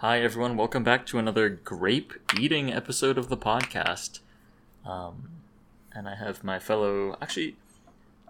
Hi, 0.00 0.20
everyone. 0.20 0.56
Welcome 0.56 0.84
back 0.84 1.06
to 1.06 1.18
another 1.18 1.48
grape 1.48 2.12
eating 2.38 2.72
episode 2.72 3.18
of 3.18 3.28
the 3.28 3.36
podcast. 3.36 4.20
Um, 4.86 5.30
and 5.92 6.08
I 6.08 6.14
have 6.14 6.44
my 6.44 6.60
fellow. 6.60 7.18
Actually, 7.20 7.56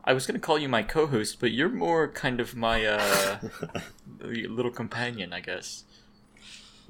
I 0.02 0.14
was 0.14 0.26
going 0.26 0.40
to 0.40 0.46
call 0.46 0.58
you 0.58 0.66
my 0.66 0.82
co 0.82 1.06
host, 1.06 1.40
but 1.40 1.52
you're 1.52 1.68
more 1.68 2.08
kind 2.08 2.40
of 2.40 2.56
my 2.56 2.86
uh, 2.86 3.38
little 4.18 4.70
companion, 4.70 5.34
I 5.34 5.40
guess. 5.40 5.84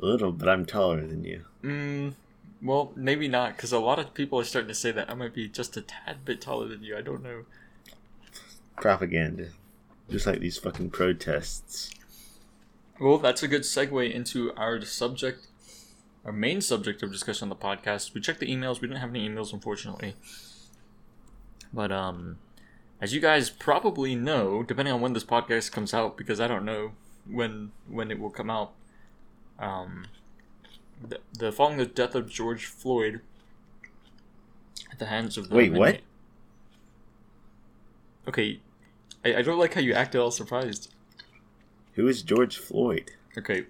A 0.00 0.06
little, 0.06 0.30
but 0.30 0.48
I'm 0.48 0.64
taller 0.64 1.04
than 1.04 1.24
you. 1.24 1.44
Mm, 1.64 2.14
well, 2.62 2.92
maybe 2.94 3.26
not, 3.26 3.56
because 3.56 3.72
a 3.72 3.80
lot 3.80 3.98
of 3.98 4.14
people 4.14 4.38
are 4.38 4.44
starting 4.44 4.68
to 4.68 4.76
say 4.76 4.92
that 4.92 5.10
I 5.10 5.14
might 5.14 5.34
be 5.34 5.48
just 5.48 5.76
a 5.76 5.82
tad 5.82 6.24
bit 6.24 6.40
taller 6.40 6.68
than 6.68 6.84
you. 6.84 6.96
I 6.96 7.00
don't 7.00 7.24
know. 7.24 7.46
Propaganda. 8.76 9.48
Just 10.08 10.24
like 10.24 10.38
these 10.38 10.56
fucking 10.56 10.90
protests. 10.90 11.90
Well, 13.00 13.18
that's 13.18 13.42
a 13.42 13.48
good 13.48 13.62
segue 13.62 14.12
into 14.12 14.52
our 14.54 14.80
subject, 14.82 15.46
our 16.24 16.32
main 16.32 16.60
subject 16.60 17.02
of 17.02 17.12
discussion 17.12 17.44
on 17.44 17.48
the 17.48 17.56
podcast. 17.56 18.12
We 18.12 18.20
checked 18.20 18.40
the 18.40 18.52
emails. 18.52 18.80
We 18.80 18.88
didn't 18.88 19.00
have 19.00 19.10
any 19.10 19.28
emails, 19.28 19.52
unfortunately. 19.52 20.16
But 21.72 21.92
um, 21.92 22.38
as 23.00 23.14
you 23.14 23.20
guys 23.20 23.50
probably 23.50 24.16
know, 24.16 24.62
depending 24.62 24.92
on 24.92 25.00
when 25.00 25.12
this 25.12 25.24
podcast 25.24 25.70
comes 25.70 25.94
out, 25.94 26.16
because 26.16 26.40
I 26.40 26.48
don't 26.48 26.64
know 26.64 26.92
when 27.30 27.72
when 27.88 28.10
it 28.10 28.18
will 28.18 28.30
come 28.30 28.50
out, 28.50 28.72
um, 29.58 30.06
the, 31.06 31.18
the 31.38 31.52
following 31.52 31.78
the 31.78 31.86
death 31.86 32.14
of 32.14 32.28
George 32.28 32.66
Floyd 32.66 33.20
at 34.90 34.98
the 34.98 35.06
hands 35.06 35.36
of 35.36 35.48
the 35.48 35.54
Wait, 35.54 35.72
what? 35.72 36.00
Okay, 38.26 38.60
I, 39.24 39.36
I 39.36 39.42
don't 39.42 39.58
like 39.58 39.74
how 39.74 39.80
you 39.80 39.92
acted 39.92 40.20
all 40.20 40.30
surprised. 40.30 40.92
Who 41.98 42.06
is 42.06 42.22
George 42.22 42.58
Floyd? 42.58 43.10
Okay, 43.36 43.66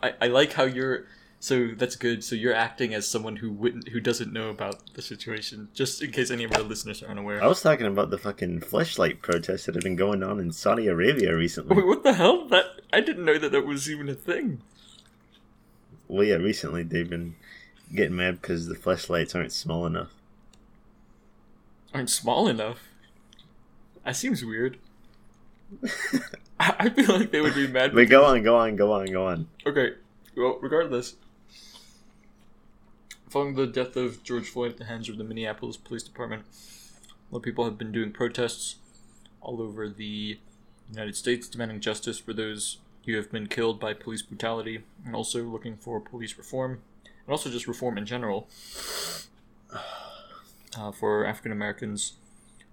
I, 0.00 0.14
I 0.22 0.26
like 0.28 0.52
how 0.52 0.62
you're. 0.62 1.06
So 1.40 1.72
that's 1.76 1.96
good. 1.96 2.22
So 2.22 2.36
you're 2.36 2.54
acting 2.54 2.94
as 2.94 3.04
someone 3.04 3.34
who 3.34 3.50
wouldn't, 3.50 3.88
who 3.88 3.98
doesn't 3.98 4.32
know 4.32 4.48
about 4.48 4.94
the 4.94 5.02
situation, 5.02 5.68
just 5.74 6.00
in 6.00 6.12
case 6.12 6.30
any 6.30 6.44
of 6.44 6.52
our 6.52 6.62
listeners 6.62 7.02
are 7.02 7.08
unaware. 7.08 7.42
I 7.42 7.48
was 7.48 7.60
talking 7.60 7.86
about 7.86 8.10
the 8.10 8.16
fucking 8.16 8.60
fleshlight 8.60 9.22
protests 9.22 9.66
that 9.66 9.74
have 9.74 9.82
been 9.82 9.96
going 9.96 10.22
on 10.22 10.38
in 10.38 10.52
Saudi 10.52 10.86
Arabia 10.86 11.36
recently. 11.36 11.74
Wait, 11.74 11.84
what 11.84 12.04
the 12.04 12.12
hell? 12.12 12.46
That 12.46 12.64
I 12.92 13.00
didn't 13.00 13.24
know 13.24 13.38
that 13.38 13.50
that 13.50 13.66
was 13.66 13.90
even 13.90 14.08
a 14.08 14.14
thing. 14.14 14.62
Well, 16.06 16.22
yeah, 16.22 16.36
recently 16.36 16.84
they've 16.84 17.10
been 17.10 17.34
getting 17.92 18.14
mad 18.14 18.40
because 18.40 18.68
the 18.68 18.76
fleshlights 18.76 19.34
aren't 19.34 19.52
small 19.52 19.84
enough. 19.84 20.12
Aren't 21.92 22.10
small 22.10 22.46
enough. 22.46 22.86
That 24.04 24.14
seems 24.14 24.44
weird. 24.44 24.78
I 26.60 26.88
feel 26.90 27.18
like 27.18 27.30
they 27.30 27.40
would 27.40 27.54
be 27.54 27.66
mad. 27.66 27.94
But 27.94 28.08
go 28.08 28.24
on, 28.24 28.42
go 28.42 28.56
on, 28.56 28.76
go 28.76 28.92
on, 28.92 29.06
go 29.06 29.26
on. 29.26 29.48
Okay, 29.66 29.92
well, 30.36 30.58
regardless, 30.60 31.16
following 33.28 33.54
the 33.54 33.66
death 33.66 33.96
of 33.96 34.22
George 34.22 34.48
Floyd 34.48 34.72
at 34.72 34.78
the 34.78 34.84
hands 34.84 35.08
of 35.08 35.18
the 35.18 35.24
Minneapolis 35.24 35.76
Police 35.76 36.02
Department, 36.02 36.44
a 37.30 37.34
lot 37.34 37.38
of 37.38 37.44
people 37.44 37.64
have 37.64 37.76
been 37.76 37.92
doing 37.92 38.12
protests 38.12 38.76
all 39.40 39.60
over 39.60 39.88
the 39.88 40.38
United 40.90 41.16
States 41.16 41.48
demanding 41.48 41.80
justice 41.80 42.18
for 42.18 42.32
those 42.32 42.78
who 43.06 43.16
have 43.16 43.30
been 43.30 43.46
killed 43.46 43.78
by 43.78 43.92
police 43.92 44.22
brutality, 44.22 44.84
and 45.04 45.14
also 45.14 45.42
looking 45.42 45.76
for 45.76 46.00
police 46.00 46.36
reform, 46.38 46.80
and 47.04 47.32
also 47.32 47.50
just 47.50 47.66
reform 47.66 47.98
in 47.98 48.06
general 48.06 48.48
uh, 50.76 50.90
for 50.92 51.26
African 51.26 51.52
Americans 51.52 52.14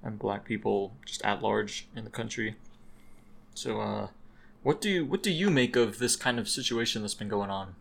and 0.03 0.17
Black 0.17 0.45
people 0.45 0.93
just 1.05 1.23
at 1.23 1.41
large 1.41 1.87
in 1.95 2.03
the 2.03 2.09
country. 2.09 2.55
So, 3.53 3.79
uh, 3.81 4.07
what 4.63 4.81
do 4.81 4.89
you, 4.89 5.05
what 5.05 5.23
do 5.23 5.31
you 5.31 5.49
make 5.49 5.75
of 5.75 5.99
this 5.99 6.15
kind 6.15 6.39
of 6.39 6.47
situation 6.47 7.01
that's 7.01 7.13
been 7.13 7.29
going 7.29 7.49
on? 7.49 7.75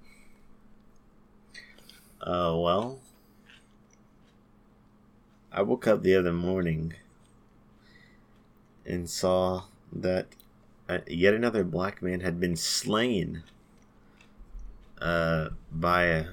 Uh, 2.20 2.54
well, 2.56 3.00
I 5.52 5.62
woke 5.62 5.86
up 5.86 6.02
the 6.02 6.14
other 6.16 6.32
morning 6.32 6.94
and 8.84 9.08
saw 9.08 9.64
that 9.92 10.26
uh, 10.88 10.98
yet 11.06 11.34
another 11.34 11.64
black 11.64 12.02
man 12.02 12.20
had 12.20 12.40
been 12.40 12.56
slain 12.56 13.42
uh, 15.00 15.50
by 15.72 16.04
a, 16.04 16.24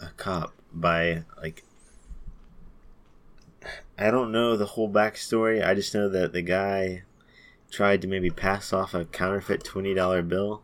a 0.00 0.10
cop. 0.16 0.54
By, 0.72 1.24
like, 1.42 1.64
I 3.98 4.10
don't 4.10 4.32
know 4.32 4.56
the 4.56 4.66
whole 4.66 4.90
backstory. 4.90 5.62
I 5.66 5.74
just 5.74 5.94
know 5.94 6.08
that 6.08 6.32
the 6.32 6.40
guy 6.40 7.02
tried 7.72 8.00
to 8.02 8.06
maybe 8.06 8.30
pass 8.30 8.72
off 8.72 8.94
a 8.94 9.06
counterfeit 9.06 9.64
$20 9.64 10.28
bill. 10.28 10.62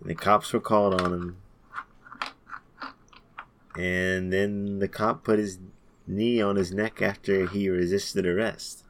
And 0.00 0.08
the 0.08 0.14
cops 0.14 0.52
were 0.54 0.60
called 0.60 0.98
on 1.00 1.12
him 1.12 1.36
and 3.78 4.32
then 4.32 4.80
the 4.80 4.88
cop 4.88 5.22
put 5.22 5.38
his 5.38 5.60
knee 6.04 6.42
on 6.42 6.56
his 6.56 6.72
neck 6.72 7.00
after 7.00 7.46
he 7.46 7.70
resisted 7.70 8.26
arrest. 8.26 8.84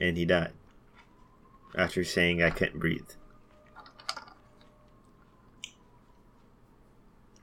And 0.00 0.16
he 0.16 0.24
died. 0.24 0.52
After 1.76 2.02
saying 2.02 2.42
I 2.42 2.48
couldn't 2.48 2.78
breathe. 2.78 3.10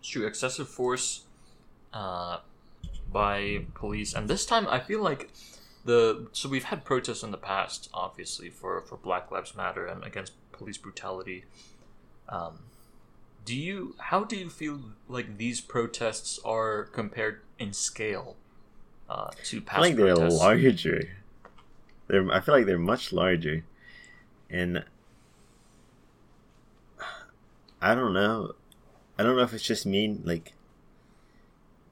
True. 0.02 0.26
Excessive 0.26 0.68
force 0.68 1.26
uh, 1.94 2.40
by 3.12 3.66
police, 3.76 4.14
and 4.14 4.28
this 4.28 4.44
time 4.44 4.68
I 4.68 4.80
feel 4.80 5.04
like 5.04 5.30
the 5.90 6.28
so 6.34 6.48
we've 6.48 6.66
had 6.66 6.86
protests 6.86 7.24
in 7.24 7.32
the 7.32 7.38
past, 7.38 7.90
obviously 7.94 8.50
for 8.52 8.80
for 8.82 8.96
Black 8.96 9.32
Lives 9.32 9.56
Matter 9.56 9.88
and 9.88 10.04
against 10.04 10.34
police 10.52 10.78
brutality. 10.78 11.46
Um, 12.30 12.60
do 13.44 13.56
you 13.56 13.96
how 13.98 14.24
do 14.24 14.36
you 14.36 14.50
feel 14.52 14.80
like 15.08 15.38
these 15.38 15.62
protests 15.62 16.40
are 16.46 16.84
compared 16.84 17.42
in 17.58 17.74
scale 17.74 18.36
uh, 19.10 19.32
to 19.46 19.62
past 19.62 19.80
I 19.80 19.82
like 19.82 19.96
they're 19.96 20.16
larger. 20.16 21.10
They're 22.08 22.32
I 22.32 22.40
feel 22.40 22.54
like 22.54 22.68
they're 22.68 22.78
much 22.78 23.12
larger. 23.12 23.64
And 24.48 24.84
I 27.82 27.96
don't 27.96 28.14
know. 28.14 28.54
I 29.18 29.24
don't 29.24 29.36
know 29.36 29.44
if 29.44 29.54
it's 29.54 29.64
just 29.64 29.88
me 29.88 30.20
like 30.24 30.54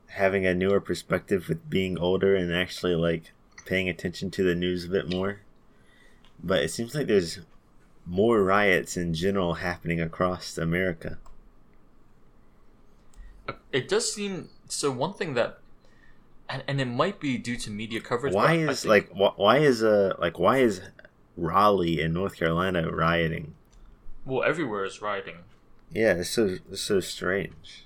having 0.10 0.46
a 0.46 0.54
newer 0.54 0.80
perspective 0.80 1.50
with 1.50 1.68
being 1.68 1.98
older 1.98 2.36
and 2.36 2.54
actually 2.54 2.96
like 2.96 3.32
paying 3.68 3.88
attention 3.90 4.32
to 4.32 4.44
the 4.44 4.56
news 4.56 4.86
a 4.86 4.90
bit 4.90 5.10
more. 5.12 5.42
But 6.44 6.64
it 6.64 6.70
seems 6.70 6.96
like 6.96 7.08
there's 7.08 7.40
more 8.06 8.44
riots 8.44 8.96
in 8.98 9.14
general 9.14 9.56
happening 9.56 10.00
across 10.02 10.58
America. 10.58 11.18
It 13.72 13.88
does 13.88 14.12
seem 14.14 14.50
so. 14.68 14.92
One 14.92 15.14
thing 15.14 15.34
that, 15.36 15.60
and, 16.50 16.64
and 16.68 16.82
it 16.82 16.86
might 16.86 17.20
be 17.20 17.38
due 17.38 17.58
to 17.58 17.70
media 17.72 18.02
coverage. 18.02 18.34
Why 18.34 18.54
is 18.56 18.82
think- 18.82 18.90
like 18.90 19.10
wh- 19.12 19.38
why 19.40 19.58
is 19.60 19.84
uh 19.84 20.16
like 20.20 20.38
why 20.40 20.58
is 20.60 20.82
Raleigh 21.38 22.02
in 22.02 22.14
North 22.14 22.36
Carolina 22.36 22.90
rioting? 22.92 23.54
well, 24.26 24.44
everywhere 24.44 24.84
is 24.84 25.02
rioting. 25.02 25.38
Yeah, 25.92 26.14
it's 26.16 26.30
so 26.30 26.58
it's 26.72 26.82
so 26.82 27.00
strange. 27.00 27.86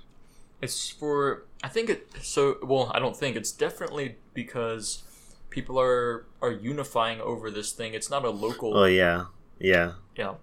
It's 0.61 0.89
for 0.89 1.43
I 1.63 1.67
think 1.67 1.89
it 1.89 2.09
so 2.21 2.57
well 2.63 2.91
I 2.93 2.99
don't 2.99 3.15
think 3.15 3.35
it's 3.35 3.51
definitely 3.51 4.15
because 4.33 5.03
people 5.51 5.79
are 5.79 6.25
are 6.41 6.51
unifying 6.51 7.21
over 7.21 7.51
this 7.51 7.71
thing. 7.71 7.93
It's 7.93 8.09
not 8.09 8.25
a 8.25 8.31
local 8.31 8.75
Oh 8.75 8.85
yeah, 8.85 9.25
yeah. 9.59 9.93
yeah. 10.15 10.35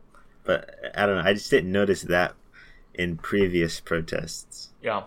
But 0.45 0.77
I 0.95 1.07
don't 1.07 1.17
know. 1.17 1.29
I 1.29 1.35
just 1.35 1.51
didn't 1.51 1.73
notice 1.73 2.03
that 2.03 2.37
in 2.95 3.17
previous 3.17 3.81
protests. 3.81 4.69
Yeah. 4.81 5.05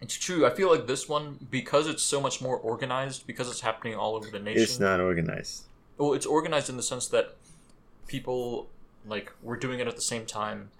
It's 0.00 0.14
true. 0.14 0.46
I 0.46 0.50
feel 0.50 0.70
like 0.70 0.86
this 0.86 1.08
one 1.08 1.46
because 1.50 1.86
it's 1.86 2.02
so 2.02 2.20
much 2.20 2.40
more 2.40 2.56
organized 2.56 3.26
because 3.26 3.50
it's 3.50 3.60
happening 3.60 3.94
all 3.94 4.14
over 4.14 4.30
the 4.30 4.38
nation. 4.38 4.62
It's 4.62 4.80
not 4.80 5.00
organized. 5.00 5.64
well, 5.98 6.14
it's 6.14 6.26
organized 6.26 6.70
in 6.70 6.76
the 6.76 6.82
sense 6.82 7.08
that 7.08 7.36
people 8.06 8.68
like 9.06 9.32
were 9.42 9.56
doing 9.56 9.80
it 9.80 9.88
at 9.88 9.96
the 9.96 10.02
same 10.02 10.24
time. 10.24 10.70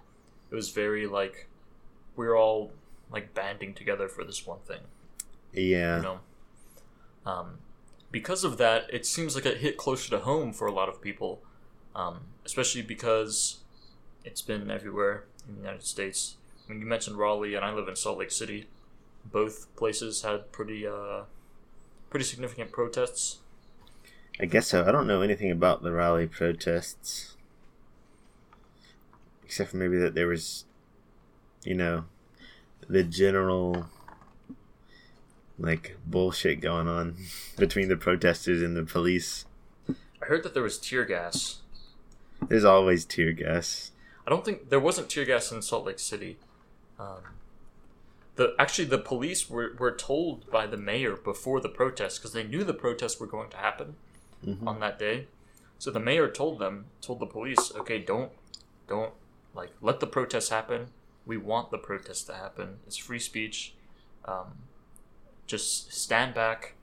It 0.49 0.55
was 0.55 0.71
very 0.71 1.05
like 1.05 1.47
we're 2.15 2.37
all 2.37 2.71
like 3.11 3.33
banding 3.33 3.73
together 3.73 4.07
for 4.07 4.23
this 4.23 4.47
one 4.47 4.59
thing. 4.59 4.81
Yeah. 5.51 5.97
you 5.97 6.03
know 6.03 6.19
um, 7.25 7.59
because 8.11 8.43
of 8.43 8.57
that 8.57 8.85
it 8.91 9.05
seems 9.05 9.35
like 9.35 9.45
it 9.45 9.57
hit 9.57 9.77
closer 9.77 10.09
to 10.09 10.19
home 10.19 10.53
for 10.53 10.67
a 10.67 10.71
lot 10.71 10.89
of 10.89 11.01
people 11.01 11.41
um, 11.95 12.21
especially 12.45 12.81
because 12.81 13.59
it's 14.23 14.41
been 14.41 14.69
everywhere 14.69 15.25
in 15.47 15.55
the 15.55 15.61
united 15.61 15.83
states 15.83 16.35
I 16.67 16.71
mean, 16.71 16.81
you 16.81 16.87
mentioned 16.87 17.17
raleigh 17.17 17.55
and 17.55 17.65
i 17.65 17.71
live 17.71 17.87
in 17.87 17.95
salt 17.95 18.19
lake 18.19 18.31
city 18.31 18.67
both 19.25 19.73
places 19.75 20.21
had 20.21 20.51
pretty 20.51 20.87
uh, 20.87 21.23
pretty 22.09 22.25
significant 22.25 22.71
protests 22.71 23.39
I 24.41 24.45
guess 24.45 24.67
so. 24.67 24.85
I 24.85 24.91
don't 24.93 25.07
know 25.07 25.21
anything 25.21 25.51
about 25.51 25.83
the 25.83 25.91
Raleigh 25.91 26.27
protests. 26.27 27.35
Except 29.43 29.71
for 29.71 29.77
maybe 29.77 29.97
that 29.97 30.15
there 30.15 30.27
was, 30.27 30.63
you 31.63 31.75
know, 31.75 32.05
the 32.87 33.03
general, 33.03 33.87
like, 35.59 35.97
bullshit 36.05 36.61
going 36.61 36.87
on 36.87 37.15
between 37.57 37.89
the 37.89 37.97
protesters 37.97 38.61
and 38.61 38.75
the 38.75 38.83
police. 38.83 39.45
i 40.21 40.25
heard 40.25 40.43
that 40.43 40.53
there 40.53 40.63
was 40.63 40.77
tear 40.79 41.05
gas 41.05 41.59
There's 42.47 42.63
always 42.65 43.05
tear 43.05 43.33
gas. 43.33 43.91
I 44.25 44.29
don't 44.29 44.45
think 44.45 44.69
there 44.69 44.79
wasn't 44.79 45.09
tear 45.09 45.25
gas 45.25 45.51
in 45.51 45.61
Salt 45.61 45.85
Lake 45.85 45.99
City. 45.99 46.37
Um, 46.99 47.21
the 48.35 48.55
actually 48.57 48.85
the 48.85 48.97
police 48.99 49.49
were, 49.49 49.75
were 49.77 49.91
told 49.95 50.49
by 50.49 50.65
the 50.67 50.77
mayor 50.77 51.15
before 51.17 51.59
the 51.59 51.67
protest 51.69 52.19
because 52.19 52.31
they 52.33 52.43
knew 52.43 52.63
the 52.63 52.73
protests 52.73 53.19
were 53.19 53.27
going 53.27 53.49
to 53.49 53.57
happen 53.57 53.95
Mhm. 54.45 54.65
on 54.65 54.79
that 54.79 54.97
day. 54.97 55.27
So 55.79 55.91
the 55.91 55.99
mayor 55.99 56.29
told 56.29 56.59
them, 56.59 56.85
told 57.01 57.19
the 57.19 57.25
police, 57.25 57.73
okay, 57.75 57.99
don't, 57.99 58.31
don't 58.87 59.13
like 59.53 59.71
let 59.81 59.99
the 59.99 60.07
protests 60.07 60.49
happen. 60.49 60.87
We 61.25 61.35
want 61.37 61.71
the 61.71 61.77
protests 61.77 62.23
to 62.25 62.33
happen. 62.35 62.79
It's 62.87 62.95
free 62.97 63.19
speech. 63.19 63.73
Um, 64.25 64.59
just 65.49 65.91
stand 65.91 66.33
back, 66.33 66.75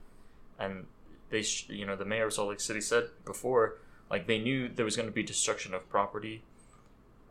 and 0.59 0.85
they, 1.29 1.41
sh- 1.41 1.69
you 1.69 1.85
know, 1.85 1.95
the 1.95 2.05
mayor 2.05 2.27
of 2.27 2.33
Salt 2.33 2.49
Lake 2.49 2.59
City 2.59 2.81
said 2.81 3.09
before, 3.25 3.77
like 4.11 4.27
they 4.27 4.37
knew 4.37 4.67
there 4.67 4.85
was 4.85 4.95
going 4.95 5.07
to 5.07 5.13
be 5.13 5.23
destruction 5.23 5.73
of 5.73 5.89
property, 5.89 6.43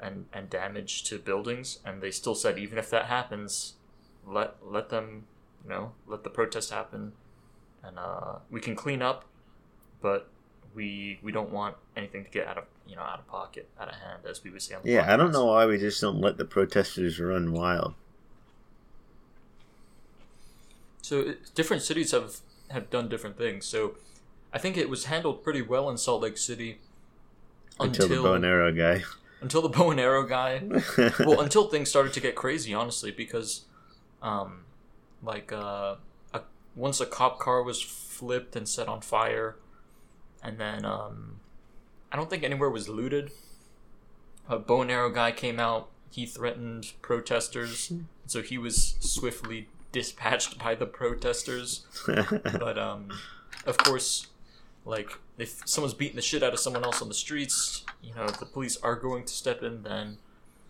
and 0.00 0.26
and 0.32 0.50
damage 0.50 1.04
to 1.04 1.18
buildings, 1.18 1.78
and 1.84 2.02
they 2.02 2.10
still 2.10 2.34
said 2.34 2.58
even 2.58 2.78
if 2.78 2.90
that 2.90 3.04
happens, 3.04 3.74
let 4.26 4.56
let 4.64 4.88
them, 4.88 5.26
you 5.62 5.70
know, 5.70 5.92
let 6.06 6.24
the 6.24 6.30
protest 6.30 6.70
happen, 6.70 7.12
and 7.84 7.98
uh, 7.98 8.36
we 8.50 8.60
can 8.60 8.74
clean 8.74 9.02
up, 9.02 9.26
but 10.00 10.30
we 10.74 11.18
we 11.22 11.32
don't 11.32 11.50
want 11.50 11.76
anything 11.96 12.24
to 12.24 12.30
get 12.30 12.46
out 12.46 12.58
of 12.58 12.64
you 12.86 12.96
know 12.96 13.02
out 13.02 13.18
of 13.18 13.26
pocket, 13.26 13.68
out 13.78 13.88
of 13.88 13.94
hand, 13.94 14.22
as 14.28 14.42
we 14.42 14.50
would 14.50 14.62
say 14.62 14.74
on 14.74 14.82
the 14.82 14.90
Yeah, 14.90 15.12
I 15.12 15.16
don't 15.16 15.32
know 15.32 15.46
why 15.46 15.66
we 15.66 15.78
just 15.78 16.00
don't 16.00 16.20
let 16.20 16.38
the 16.38 16.44
protesters 16.46 17.20
run 17.20 17.52
wild. 17.52 17.94
So 21.06 21.20
it, 21.20 21.54
different 21.54 21.84
cities 21.84 22.10
have 22.10 22.38
have 22.70 22.90
done 22.90 23.08
different 23.08 23.38
things. 23.38 23.64
So 23.64 23.94
I 24.52 24.58
think 24.58 24.76
it 24.76 24.90
was 24.90 25.04
handled 25.04 25.44
pretty 25.44 25.62
well 25.62 25.88
in 25.88 25.98
Salt 25.98 26.22
Lake 26.22 26.36
City 26.36 26.80
Until, 27.78 28.08
the 28.08 28.16
bow 28.16 28.34
and 28.34 28.44
arrow 28.44 28.72
guy. 28.72 29.04
until 29.40 29.62
the 29.62 29.68
bow 29.76 29.92
and 29.92 30.00
arrow 30.00 30.26
guy. 30.26 30.62
well, 31.20 31.40
until 31.40 31.68
things 31.68 31.88
started 31.88 32.12
to 32.14 32.18
get 32.18 32.34
crazy, 32.34 32.74
honestly, 32.74 33.12
because, 33.12 33.66
um, 34.20 34.64
like, 35.22 35.52
uh, 35.52 35.94
a, 36.34 36.40
once 36.74 37.00
a 37.00 37.06
cop 37.06 37.38
car 37.38 37.62
was 37.62 37.80
flipped 37.80 38.56
and 38.56 38.68
set 38.68 38.88
on 38.88 39.00
fire, 39.00 39.54
and 40.42 40.58
then, 40.58 40.84
um, 40.84 41.38
I 42.10 42.16
don't 42.16 42.28
think 42.28 42.42
anywhere 42.42 42.68
was 42.68 42.88
looted. 42.88 43.30
A 44.48 44.58
bow 44.58 44.82
and 44.82 44.90
arrow 44.90 45.10
guy 45.10 45.30
came 45.30 45.60
out. 45.60 45.88
He 46.10 46.26
threatened 46.26 46.94
protesters, 47.00 47.92
so 48.26 48.42
he 48.42 48.58
was 48.58 48.96
swiftly 48.98 49.68
dispatched 49.96 50.58
by 50.58 50.74
the 50.74 50.84
protesters. 50.84 51.86
But 52.06 52.78
um, 52.78 53.08
of 53.64 53.78
course, 53.78 54.26
like 54.84 55.18
if 55.38 55.62
someone's 55.64 55.94
beating 55.94 56.16
the 56.16 56.22
shit 56.22 56.42
out 56.42 56.52
of 56.52 56.60
someone 56.60 56.84
else 56.84 57.00
on 57.00 57.08
the 57.08 57.14
streets, 57.14 57.84
you 58.02 58.14
know, 58.14 58.26
the 58.26 58.44
police 58.44 58.76
are 58.82 58.94
going 58.94 59.24
to 59.24 59.32
step 59.32 59.62
in 59.62 59.82
then. 59.82 60.18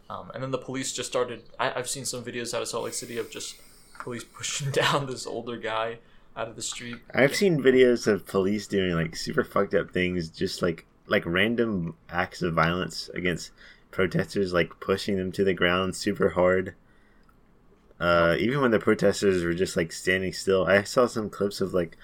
Um, 0.09 0.31
and 0.33 0.43
then 0.45 0.53
the 0.53 0.59
police 0.59 0.93
just 0.93 1.11
started. 1.11 1.43
I, 1.59 1.73
I've 1.75 1.89
seen 1.89 2.05
some 2.05 2.23
videos 2.23 2.55
out 2.55 2.63
of 2.63 2.69
Salt 2.69 2.85
Lake 2.85 2.95
City 2.95 3.19
of 3.19 3.29
just 3.29 3.57
police 3.99 4.23
pushing 4.37 4.71
down 4.71 5.07
this 5.07 5.27
older 5.27 5.57
guy 5.57 5.99
out 6.37 6.47
of 6.47 6.55
the 6.55 6.63
street. 6.63 6.99
I've 7.13 7.35
seen 7.35 7.61
videos 7.61 8.07
of 8.07 8.27
police 8.29 8.69
doing 8.69 8.93
like 8.93 9.17
super 9.17 9.43
fucked 9.43 9.75
up 9.75 9.91
things, 9.91 10.29
just 10.29 10.63
like 10.63 10.87
like 11.09 11.27
random 11.27 11.97
acts 12.11 12.43
of 12.43 12.55
violence 12.55 13.11
against 13.13 13.51
protesters, 13.91 14.53
like 14.53 14.79
pushing 14.79 15.17
them 15.17 15.33
to 15.33 15.43
the 15.43 15.55
ground 15.55 15.97
super 15.97 16.29
hard. 16.31 16.75
Uh, 17.99 18.37
even 18.39 18.61
when 18.61 18.71
the 18.71 18.79
protesters 18.79 19.43
were 19.45 19.55
just 19.55 19.77
like 19.77 19.91
standing 19.93 20.33
still, 20.33 20.67
I 20.67 20.83
saw 20.83 21.07
some 21.07 21.31
clips 21.31 21.61
of 21.61 21.73
like 21.73 21.97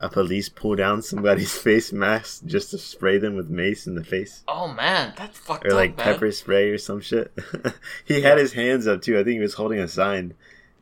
a 0.00 0.08
police 0.08 0.48
pull 0.48 0.76
down 0.76 1.02
somebody's 1.02 1.56
face 1.58 1.92
mask 1.92 2.44
just 2.46 2.70
to 2.70 2.78
spray 2.78 3.18
them 3.18 3.34
with 3.36 3.48
mace 3.50 3.86
in 3.86 3.94
the 3.94 4.04
face, 4.04 4.42
Oh 4.48 4.68
man, 4.68 5.12
that's 5.16 5.38
fucked 5.38 5.66
or 5.66 5.72
like 5.74 5.92
up, 5.92 5.96
man. 5.98 6.04
pepper 6.14 6.30
spray 6.32 6.70
or 6.70 6.78
some 6.78 7.00
shit. 7.00 7.32
he 8.04 8.20
had 8.22 8.38
his 8.38 8.52
hands 8.54 8.86
up 8.86 9.02
too. 9.02 9.14
I 9.18 9.24
think 9.24 9.34
he 9.34 9.40
was 9.40 9.54
holding 9.54 9.78
a 9.78 9.88
sign. 9.88 10.34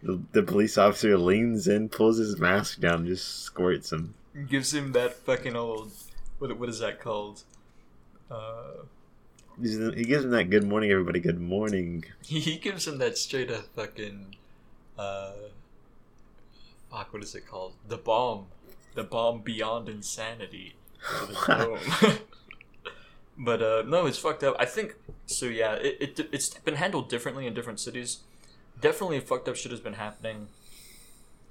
The, 0.02 0.20
the 0.32 0.42
police 0.42 0.76
officer 0.76 1.16
leans 1.16 1.66
in, 1.66 1.88
pulls 1.88 2.18
his 2.18 2.38
mask 2.38 2.78
down, 2.80 3.00
and 3.00 3.06
just 3.06 3.40
squirts 3.42 3.90
him. 3.90 4.14
Gives 4.48 4.74
him 4.74 4.92
that 4.92 5.14
fucking 5.14 5.56
old. 5.56 5.92
What 6.38 6.58
what 6.58 6.68
is 6.68 6.80
that 6.80 7.00
called? 7.00 7.42
Uh, 8.30 8.82
He 9.62 10.04
gives 10.04 10.24
him 10.24 10.30
that 10.32 10.50
good 10.50 10.64
morning, 10.66 10.90
everybody. 10.90 11.20
Good 11.20 11.40
morning. 11.40 12.04
he, 12.24 12.38
he 12.48 12.58
gives 12.58 12.86
him 12.86 12.98
that 12.98 13.16
straight 13.16 13.50
up 13.50 13.66
fucking. 13.74 14.36
Uh, 14.98 15.32
fuck, 16.90 17.12
what 17.12 17.22
is 17.22 17.34
it 17.34 17.46
called? 17.46 17.74
The 17.88 17.96
bomb. 17.96 18.46
The 18.94 19.04
bomb 19.04 19.40
beyond 19.40 19.88
insanity. 19.88 20.76
but 23.38 23.62
uh, 23.62 23.82
no, 23.86 24.06
it's 24.06 24.18
fucked 24.18 24.44
up. 24.44 24.56
I 24.58 24.64
think 24.64 24.94
so. 25.26 25.46
Yeah, 25.46 25.74
it, 25.74 26.18
it 26.18 26.28
it's 26.32 26.48
been 26.50 26.76
handled 26.76 27.08
differently 27.08 27.46
in 27.46 27.54
different 27.54 27.80
cities. 27.80 28.20
Definitely, 28.80 29.20
fucked 29.20 29.48
up 29.48 29.56
shit 29.56 29.72
has 29.72 29.80
been 29.80 29.94
happening 29.94 30.48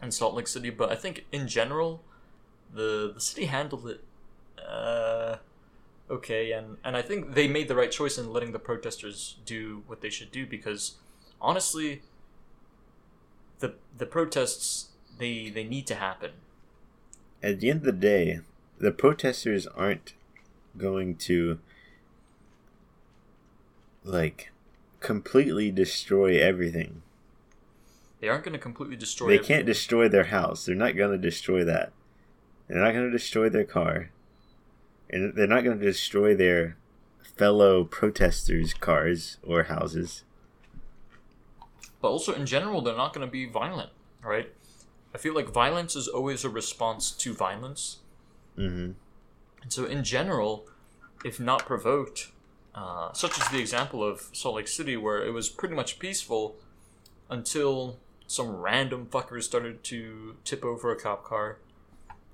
in 0.02 0.12
Salt 0.12 0.34
Lake 0.36 0.48
City, 0.48 0.70
but 0.70 0.92
I 0.92 0.96
think 0.96 1.26
in 1.32 1.48
general, 1.48 2.02
the 2.74 3.12
the 3.14 3.22
city 3.22 3.46
handled 3.46 3.88
it 3.88 4.04
uh, 4.68 5.38
okay, 6.10 6.52
and 6.52 6.78
and 6.84 6.96
I 6.96 7.02
think 7.02 7.34
they 7.34 7.48
made 7.48 7.68
the 7.68 7.76
right 7.76 7.92
choice 7.92 8.18
in 8.18 8.32
letting 8.32 8.52
the 8.52 8.60
protesters 8.60 9.38
do 9.46 9.84
what 9.88 10.02
they 10.02 10.10
should 10.10 10.32
do 10.32 10.46
because 10.46 10.96
honestly, 11.42 12.02
the 13.64 13.74
the 13.98 14.06
protests 14.06 14.90
they 15.18 15.50
they 15.50 15.64
need 15.64 15.88
to 15.88 15.96
happen. 15.96 16.32
At 17.42 17.62
the 17.62 17.70
end 17.70 17.80
of 17.80 17.86
the 17.86 17.92
day, 17.94 18.42
the 18.78 18.92
protesters 18.92 19.66
aren't 19.68 20.14
going 20.78 21.16
to 21.16 21.60
like 24.04 24.52
completely 25.00 25.72
destroy 25.72 26.38
everything. 26.38 27.02
They 28.20 28.30
aren't 28.30 28.44
going 28.44 28.54
to 28.54 28.60
completely 28.60 28.98
destroy. 28.98 29.28
They 29.28 29.36
everything. 29.36 29.56
can't 29.56 29.66
destroy 29.66 30.10
their 30.10 30.26
house. 30.26 30.66
They're 30.66 30.76
not 30.76 30.98
going 30.98 31.12
to 31.12 31.18
destroy 31.18 31.64
that. 31.64 31.94
They're 32.68 32.84
not 32.84 32.92
going 32.92 33.06
to 33.06 33.12
destroy 33.12 33.50
their 33.50 33.66
car. 33.66 34.12
And 35.10 35.36
they're 35.36 35.48
not 35.48 35.64
going 35.64 35.80
to 35.80 35.86
destroy 35.86 36.36
their 36.36 36.78
fellow 37.22 37.84
protesters' 37.84 38.74
cars 38.74 39.38
or 39.46 39.64
houses. 39.64 40.24
But 42.04 42.10
also 42.10 42.34
in 42.34 42.46
general 42.46 42.82
they're 42.82 42.96
not 42.96 43.14
going 43.14 43.26
to 43.26 43.32
be 43.32 43.48
violent 43.48 43.90
right? 44.24 44.52
I 45.16 45.18
feel 45.18 45.34
like 45.34 45.50
violence 45.50 45.96
is 45.96 46.08
always 46.08 46.44
a 46.46 46.50
response 46.50 47.12
to 47.12 47.34
violence. 47.34 47.98
Hmm 48.56 48.92
and 49.64 49.74
so 49.74 49.86
in 49.86 50.04
general 50.04 50.68
if 51.26 51.40
not 51.40 51.66
provoked 51.66 52.32
uh, 52.76 53.12
such 53.14 53.40
as 53.40 53.48
the 53.50 53.60
example 53.60 54.04
of 54.04 54.30
salt 54.34 54.56
lake 54.56 54.68
city 54.68 54.98
where 54.98 55.24
it 55.26 55.32
was 55.32 55.50
pretty 55.50 55.74
much 55.74 55.98
peaceful 55.98 56.56
until 57.30 57.98
some 58.28 58.58
random 58.58 59.08
fuckers 59.10 59.44
started 59.44 59.84
to 59.84 60.36
tip 60.44 60.64
over 60.66 60.92
a 60.92 61.00
cop 61.00 61.24
car 61.24 61.58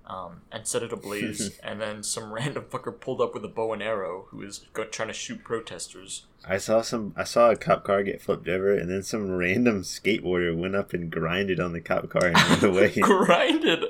um, 0.10 0.42
and 0.52 0.68
set 0.68 0.84
it 0.84 0.92
ablaze 0.92 1.58
and 1.64 1.80
then 1.80 2.04
some 2.04 2.34
random 2.34 2.64
fucker 2.70 2.98
pulled 3.00 3.22
up 3.22 3.34
with 3.34 3.46
a 3.46 3.50
bow 3.50 3.74
and 3.74 3.84
arrow 3.84 4.26
who 4.30 4.38
was 4.38 4.66
go- 4.74 4.86
trying 4.86 5.08
to 5.10 5.14
shoot 5.14 5.44
protesters 5.44 6.26
I 6.48 6.58
saw 6.58 6.82
some. 6.82 7.14
I 7.18 7.26
saw 7.26 7.52
a 7.52 7.56
cop 7.56 7.84
car 7.84 8.02
get 8.04 8.22
flipped 8.22 8.48
over, 8.48 8.74
and 8.74 8.90
then 8.90 9.04
some 9.04 9.30
random 9.30 9.82
skateboarder 9.82 10.56
went 10.56 10.76
up 10.76 10.94
and 10.94 11.12
grinded 11.12 11.60
on 11.60 11.74
the 11.74 11.82
cop 11.82 12.10
car 12.10 12.28
and 12.28 12.36
went 12.36 12.64
away. 12.64 12.90
grinded. 12.92 13.84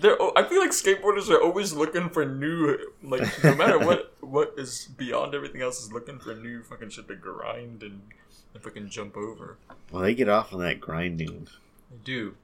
They're. 0.00 0.16
I 0.38 0.44
feel 0.48 0.60
like 0.60 0.70
skateboarders 0.70 1.28
are 1.28 1.42
always 1.42 1.72
looking 1.72 2.08
for 2.08 2.24
new, 2.24 2.78
like 3.02 3.22
no 3.42 3.54
matter 3.56 3.78
what 3.78 4.14
what 4.20 4.54
is 4.56 4.88
beyond 4.96 5.34
everything 5.34 5.62
else 5.62 5.82
is 5.82 5.92
looking 5.92 6.18
for 6.18 6.34
new 6.34 6.62
fucking 6.62 6.90
shit 6.90 7.08
to 7.08 7.16
grind 7.16 7.82
and, 7.82 8.02
and 8.54 8.62
fucking 8.62 8.88
jump 8.88 9.16
over. 9.16 9.56
well, 9.90 10.02
they 10.02 10.14
get 10.14 10.28
off 10.28 10.52
on 10.54 10.60
that 10.60 10.80
grinding. 10.80 11.48
They 11.90 11.96
do. 12.04 12.36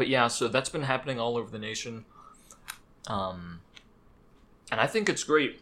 But 0.00 0.08
yeah, 0.08 0.28
so 0.28 0.48
that's 0.48 0.70
been 0.70 0.84
happening 0.84 1.20
all 1.20 1.36
over 1.36 1.50
the 1.50 1.58
nation. 1.58 2.06
Um, 3.06 3.60
and 4.72 4.80
I 4.80 4.86
think 4.86 5.10
it's 5.10 5.24
great. 5.24 5.60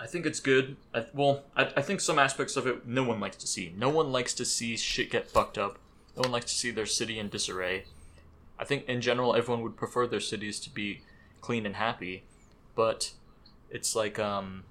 I 0.00 0.06
think 0.06 0.24
it's 0.24 0.40
good. 0.40 0.78
I, 0.94 1.04
well, 1.12 1.42
I, 1.54 1.70
I 1.76 1.82
think 1.82 2.00
some 2.00 2.18
aspects 2.18 2.56
of 2.56 2.66
it 2.66 2.86
no 2.86 3.04
one 3.04 3.20
likes 3.20 3.36
to 3.36 3.46
see. 3.46 3.74
No 3.76 3.90
one 3.90 4.10
likes 4.10 4.32
to 4.32 4.46
see 4.46 4.74
shit 4.78 5.10
get 5.10 5.28
fucked 5.28 5.58
up. 5.58 5.78
No 6.16 6.22
one 6.22 6.32
likes 6.32 6.46
to 6.46 6.54
see 6.54 6.70
their 6.70 6.86
city 6.86 7.18
in 7.18 7.28
disarray. 7.28 7.84
I 8.58 8.64
think 8.64 8.86
in 8.86 9.02
general 9.02 9.36
everyone 9.36 9.62
would 9.64 9.76
prefer 9.76 10.06
their 10.06 10.18
cities 10.18 10.58
to 10.60 10.70
be 10.70 11.02
clean 11.42 11.66
and 11.66 11.76
happy, 11.76 12.24
but 12.74 13.12
it's 13.68 13.94
like 13.94 14.18
um 14.18 14.64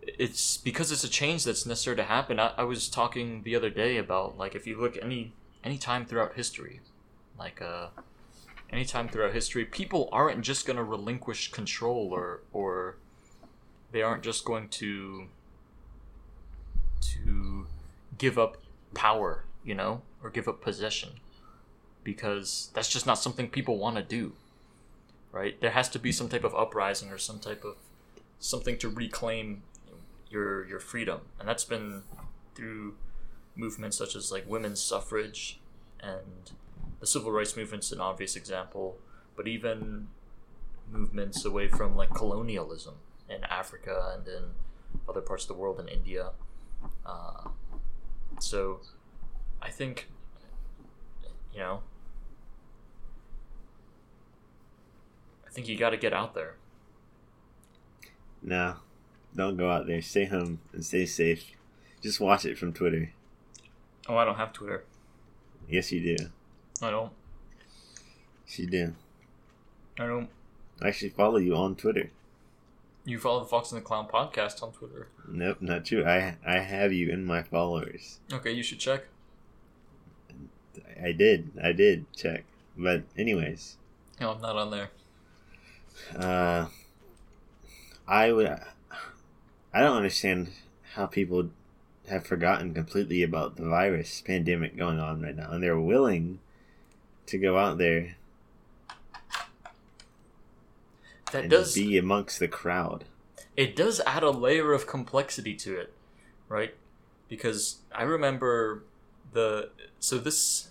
it's 0.00 0.58
because 0.58 0.92
it's 0.92 1.02
a 1.02 1.10
change 1.10 1.42
that's 1.42 1.66
necessary 1.66 1.96
to 1.96 2.04
happen. 2.04 2.38
I, 2.38 2.52
I 2.56 2.62
was 2.62 2.88
talking 2.88 3.42
the 3.42 3.56
other 3.56 3.68
day 3.68 3.96
about 3.96 4.38
like 4.38 4.54
if 4.54 4.64
you 4.64 4.80
look 4.80 4.96
any 5.02 5.32
any 5.64 5.78
time 5.78 6.06
throughout 6.06 6.34
history, 6.34 6.80
like 7.38 7.60
uh 7.62 7.88
any 8.70 8.84
time 8.84 9.08
throughout 9.08 9.34
history, 9.34 9.64
people 9.64 10.08
aren't 10.12 10.40
just 10.42 10.66
gonna 10.66 10.84
relinquish 10.84 11.50
control 11.50 12.08
or 12.12 12.42
or 12.52 12.96
they 13.92 14.02
aren't 14.02 14.22
just 14.22 14.44
going 14.44 14.68
to 14.68 15.28
to 17.00 17.66
give 18.18 18.38
up 18.38 18.56
power, 18.94 19.44
you 19.64 19.74
know, 19.74 20.02
or 20.22 20.30
give 20.30 20.48
up 20.48 20.60
possession. 20.60 21.10
Because 22.02 22.70
that's 22.74 22.88
just 22.88 23.06
not 23.06 23.14
something 23.18 23.48
people 23.48 23.78
want 23.78 23.96
to 23.96 24.02
do. 24.02 24.32
Right? 25.30 25.60
There 25.60 25.70
has 25.70 25.88
to 25.90 25.98
be 25.98 26.12
some 26.12 26.28
type 26.28 26.44
of 26.44 26.54
uprising 26.54 27.10
or 27.10 27.18
some 27.18 27.38
type 27.38 27.64
of 27.64 27.76
something 28.38 28.76
to 28.78 28.88
reclaim 28.88 29.62
your 30.30 30.66
your 30.66 30.80
freedom, 30.80 31.20
and 31.38 31.48
that's 31.48 31.64
been 31.64 32.02
through 32.54 32.94
movements 33.54 33.96
such 33.96 34.16
as 34.16 34.32
like 34.32 34.48
women's 34.48 34.80
suffrage 34.80 35.60
and 36.00 36.52
the 37.00 37.06
civil 37.06 37.32
rights 37.32 37.56
movement's 37.56 37.92
an 37.92 38.00
obvious 38.00 38.36
example, 38.36 38.98
but 39.36 39.48
even 39.48 40.08
movements 40.90 41.44
away 41.44 41.68
from 41.68 41.96
like 41.96 42.14
colonialism 42.14 42.94
in 43.28 43.44
Africa 43.44 44.14
and 44.16 44.28
in 44.28 44.42
other 45.08 45.20
parts 45.20 45.44
of 45.44 45.48
the 45.48 45.54
world 45.54 45.80
in 45.80 45.88
India. 45.88 46.30
Uh, 47.04 47.48
so 48.40 48.80
I 49.60 49.70
think 49.70 50.08
you 51.52 51.60
know 51.60 51.82
I 55.46 55.50
think 55.50 55.68
you 55.68 55.76
got 55.76 55.90
to 55.90 55.96
get 55.96 56.12
out 56.12 56.34
there. 56.34 56.56
No, 58.42 58.76
don't 59.36 59.56
go 59.56 59.70
out 59.70 59.86
there. 59.86 60.00
Stay 60.00 60.24
home 60.24 60.60
and 60.72 60.84
stay 60.84 61.04
safe. 61.04 61.52
Just 62.02 62.20
watch 62.20 62.44
it 62.44 62.58
from 62.58 62.72
Twitter. 62.72 63.12
Oh, 64.08 64.16
I 64.16 64.24
don't 64.24 64.36
have 64.36 64.52
Twitter. 64.52 64.84
Yes, 65.68 65.92
you 65.92 66.16
do. 66.16 66.24
I 66.82 66.90
don't. 66.90 67.12
Yes, 68.46 68.58
you 68.58 68.66
do. 68.66 68.94
I 69.98 70.06
don't. 70.06 70.28
I 70.80 70.88
actually 70.88 71.10
follow 71.10 71.38
you 71.38 71.54
on 71.54 71.76
Twitter. 71.76 72.10
You 73.04 73.18
follow 73.18 73.40
the 73.40 73.46
Fox 73.46 73.72
and 73.72 73.80
the 73.80 73.84
Clown 73.84 74.08
podcast 74.12 74.62
on 74.62 74.72
Twitter. 74.72 75.08
Nope, 75.28 75.58
not 75.60 75.90
you. 75.90 76.04
I 76.04 76.36
I 76.46 76.58
have 76.58 76.92
you 76.92 77.10
in 77.10 77.24
my 77.24 77.42
followers. 77.42 78.20
Okay, 78.32 78.52
you 78.52 78.62
should 78.62 78.78
check. 78.78 79.04
I 81.02 81.12
did. 81.12 81.50
I 81.62 81.72
did 81.72 82.06
check. 82.14 82.44
But 82.76 83.02
anyways, 83.18 83.76
No, 84.20 84.32
I'm 84.32 84.40
not 84.40 84.56
on 84.56 84.70
there. 84.70 84.90
uh, 86.16 86.66
I 88.06 88.32
would. 88.32 88.48
I 89.74 89.80
don't 89.80 89.96
understand 89.96 90.48
how 90.94 91.06
people 91.06 91.50
have 92.08 92.26
forgotten 92.26 92.74
completely 92.74 93.22
about 93.22 93.56
the 93.56 93.68
virus 93.68 94.20
pandemic 94.20 94.76
going 94.76 94.98
on 94.98 95.22
right 95.22 95.36
now, 95.36 95.50
and 95.50 95.62
they're 95.62 95.78
willing 95.78 96.40
to 97.26 97.38
go 97.38 97.56
out 97.58 97.78
there 97.78 98.16
That 101.32 101.42
and 101.42 101.50
does 101.50 101.74
be 101.74 101.96
amongst 101.96 102.38
the 102.38 102.48
crowd. 102.48 103.04
it 103.56 103.74
does 103.76 104.00
add 104.06 104.22
a 104.22 104.30
layer 104.30 104.72
of 104.72 104.86
complexity 104.86 105.54
to 105.56 105.76
it, 105.78 105.92
right? 106.48 106.74
Because 107.28 107.78
I 107.94 108.02
remember 108.02 108.84
the 109.32 109.70
so 109.98 110.18
this 110.18 110.70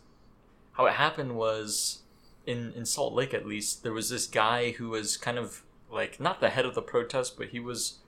how 0.73 0.85
it 0.85 0.93
happened 0.93 1.35
was 1.35 2.03
in 2.45 2.73
in 2.75 2.85
Salt 2.85 3.13
Lake 3.13 3.33
at 3.33 3.47
least 3.47 3.83
there 3.83 3.93
was 3.93 4.09
this 4.09 4.27
guy 4.27 4.71
who 4.71 4.89
was 4.89 5.17
kind 5.17 5.38
of 5.39 5.63
like 5.91 6.19
not 6.19 6.39
the 6.41 6.50
head 6.50 6.65
of 6.65 6.75
the 6.75 6.81
protest, 6.81 7.38
but 7.38 7.50
he 7.50 7.59
was 7.59 8.00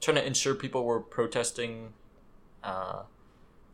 trying 0.00 0.16
to 0.16 0.26
ensure 0.26 0.54
people 0.54 0.84
were 0.84 1.00
protesting, 1.00 1.92
uh, 2.62 3.02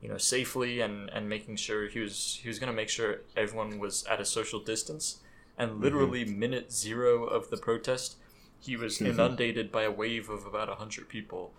you 0.03 0.09
know, 0.09 0.19
safely 0.19 0.81
and 0.81 1.09
and 1.11 1.29
making 1.29 1.57
sure 1.57 1.89
he 1.89 2.01
was 2.01 2.39
he 2.43 2.49
was 2.49 2.59
gonna 2.59 2.73
make 2.73 2.89
sure 2.89 3.21
everyone 3.37 3.79
was 3.79 4.05
at 4.05 4.21
a 4.21 4.25
social 4.25 4.61
distance. 4.61 5.19
And 5.57 5.81
literally 5.81 6.25
minute 6.25 6.73
zero 6.73 7.25
of 7.25 7.51
the 7.51 7.57
protest, 7.57 8.17
he 8.61 8.77
was 8.77 9.01
inundated 9.01 9.73
by 9.73 9.83
a 9.83 9.91
wave 9.91 10.29
of 10.31 10.47
about 10.47 10.69
hundred 10.79 11.09
people, 11.09 11.53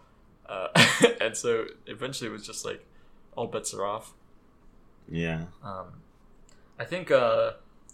uh, 0.48 0.68
and 1.20 1.36
so 1.36 1.66
eventually 1.86 2.30
it 2.30 2.34
was 2.34 2.46
just 2.46 2.64
like 2.64 2.86
all 3.36 3.48
bets 3.48 3.74
are 3.74 3.86
off. 3.86 4.14
Yeah. 5.12 5.46
Um, 5.64 6.02
I 6.78 6.86
think, 6.86 7.12
uh, 7.12 7.54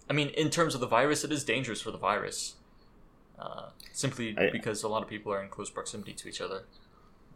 I 0.09 0.13
mean, 0.13 0.27
in 0.29 0.51
terms 0.51 0.75
of 0.75 0.81
the 0.81 0.85
virus, 0.87 1.23
it 1.23 1.31
is 1.31 1.43
dangerous 1.43 1.81
for 1.81 1.89
the 1.89 1.97
virus, 1.97 2.55
uh, 3.39 3.69
simply 3.91 4.37
I- 4.37 4.51
because 4.51 4.83
a 4.83 4.87
lot 4.87 5.01
of 5.01 5.09
people 5.09 5.33
are 5.33 5.41
in 5.41 5.49
close 5.49 5.71
proximity 5.71 6.13
to 6.13 6.27
each 6.29 6.39
other. 6.41 6.65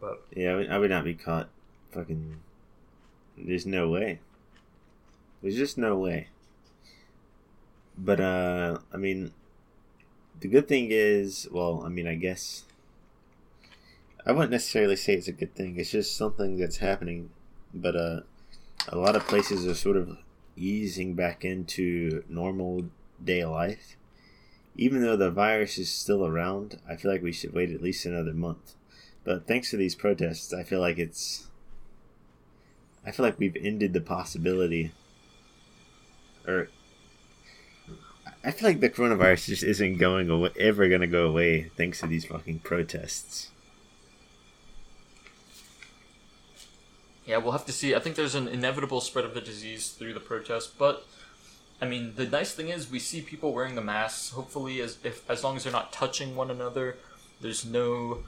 But 0.00 0.22
Yeah, 0.36 0.52
I 0.52 0.56
would, 0.56 0.70
I 0.70 0.78
would 0.78 0.90
not 0.90 1.04
be 1.04 1.14
caught. 1.14 1.48
Fucking. 1.92 2.40
There's 3.36 3.66
no 3.66 3.88
way. 3.88 4.20
There's 5.42 5.56
just 5.56 5.78
no 5.78 5.96
way. 5.96 6.28
But, 7.96 8.20
uh, 8.20 8.78
I 8.92 8.96
mean, 8.96 9.32
the 10.40 10.48
good 10.48 10.68
thing 10.68 10.88
is, 10.90 11.48
well, 11.50 11.82
I 11.84 11.88
mean, 11.88 12.06
I 12.06 12.14
guess. 12.14 12.64
I 14.24 14.32
wouldn't 14.32 14.50
necessarily 14.50 14.96
say 14.96 15.14
it's 15.14 15.28
a 15.28 15.32
good 15.32 15.54
thing. 15.54 15.78
It's 15.78 15.90
just 15.90 16.16
something 16.16 16.58
that's 16.58 16.78
happening. 16.78 17.30
But, 17.72 17.96
uh, 17.96 18.20
a 18.88 18.96
lot 18.96 19.16
of 19.16 19.26
places 19.26 19.66
are 19.66 19.74
sort 19.74 19.96
of 19.96 20.18
easing 20.56 21.14
back 21.14 21.44
into 21.44 22.24
normal 22.28 22.86
day 23.22 23.44
life. 23.44 23.96
Even 24.76 25.02
though 25.02 25.16
the 25.16 25.30
virus 25.30 25.78
is 25.78 25.92
still 25.92 26.26
around, 26.26 26.80
I 26.88 26.96
feel 26.96 27.10
like 27.10 27.22
we 27.22 27.32
should 27.32 27.52
wait 27.52 27.70
at 27.70 27.82
least 27.82 28.06
another 28.06 28.32
month. 28.32 28.74
But 29.24 29.46
thanks 29.46 29.70
to 29.70 29.76
these 29.76 29.94
protests, 29.94 30.52
I 30.52 30.62
feel 30.62 30.80
like 30.80 30.98
it's. 30.98 31.48
I 33.06 33.10
feel 33.10 33.24
like 33.24 33.38
we've 33.38 33.56
ended 33.56 33.92
the 33.92 34.00
possibility. 34.00 34.92
Or. 36.46 36.68
I 38.44 38.50
feel 38.50 38.68
like 38.68 38.80
the 38.80 38.90
coronavirus 38.90 39.46
just 39.46 39.62
isn't 39.62 39.98
going 39.98 40.30
away, 40.30 40.50
ever 40.58 40.88
going 40.88 41.02
to 41.02 41.06
go 41.06 41.26
away 41.26 41.70
thanks 41.76 42.00
to 42.00 42.06
these 42.06 42.24
fucking 42.24 42.60
protests. 42.60 43.50
yeah, 47.30 47.36
we'll 47.36 47.52
have 47.52 47.66
to 47.66 47.72
see. 47.72 47.94
I 47.94 48.00
think 48.00 48.16
there's 48.16 48.34
an 48.34 48.48
inevitable 48.48 49.00
spread 49.00 49.24
of 49.24 49.34
the 49.34 49.40
disease 49.40 49.90
through 49.90 50.14
the 50.14 50.20
protest, 50.20 50.76
but 50.76 51.06
I 51.80 51.86
mean, 51.86 52.14
the 52.16 52.26
nice 52.26 52.52
thing 52.52 52.70
is 52.70 52.90
we 52.90 52.98
see 52.98 53.20
people 53.20 53.52
wearing 53.52 53.76
the 53.76 53.80
masks. 53.80 54.30
Hopefully, 54.30 54.80
as 54.80 54.98
if 55.04 55.30
as 55.30 55.44
long 55.44 55.56
as 55.56 55.62
they're 55.62 55.72
not 55.72 55.92
touching 55.92 56.34
one 56.34 56.50
another, 56.50 56.96
there's 57.40 57.64
no. 57.64 58.24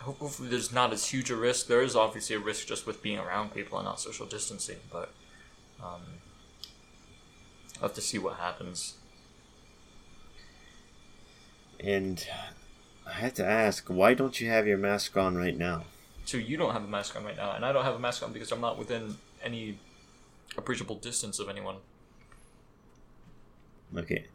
Ho- 0.00 0.16
Hopefully, 0.18 0.48
there's 0.48 0.72
not 0.72 0.92
as 0.92 1.06
huge 1.06 1.30
a 1.30 1.36
risk. 1.36 1.66
There 1.66 1.82
is 1.82 1.94
obviously 1.96 2.36
a 2.36 2.38
risk 2.38 2.66
just 2.66 2.86
with 2.86 3.02
being 3.02 3.18
around 3.18 3.54
people 3.54 3.78
and 3.78 3.86
not 3.86 4.00
social 4.00 4.26
distancing, 4.26 4.78
but 4.92 5.10
um, 5.82 6.02
I'll 7.76 7.88
have 7.88 7.94
to 7.94 8.00
see 8.00 8.18
what 8.18 8.36
happens. 8.36 8.94
And 11.80 12.26
I 13.06 13.12
have 13.12 13.34
to 13.34 13.46
ask, 13.46 13.88
why 13.88 14.14
don't 14.14 14.40
you 14.40 14.48
have 14.48 14.66
your 14.66 14.78
mask 14.78 15.16
on 15.16 15.36
right 15.36 15.56
now? 15.56 15.84
So 16.24 16.36
you 16.36 16.56
don't 16.56 16.72
have 16.72 16.84
a 16.84 16.88
mask 16.88 17.16
on 17.16 17.24
right 17.24 17.36
now, 17.36 17.52
and 17.52 17.64
I 17.64 17.72
don't 17.72 17.84
have 17.84 17.94
a 17.94 17.98
mask 17.98 18.22
on 18.22 18.32
because 18.32 18.52
I'm 18.52 18.60
not 18.60 18.78
within 18.78 19.16
any 19.42 19.78
appreciable 20.56 20.96
distance 20.96 21.38
of 21.38 21.48
anyone. 21.48 21.76
Okay. 23.96 24.26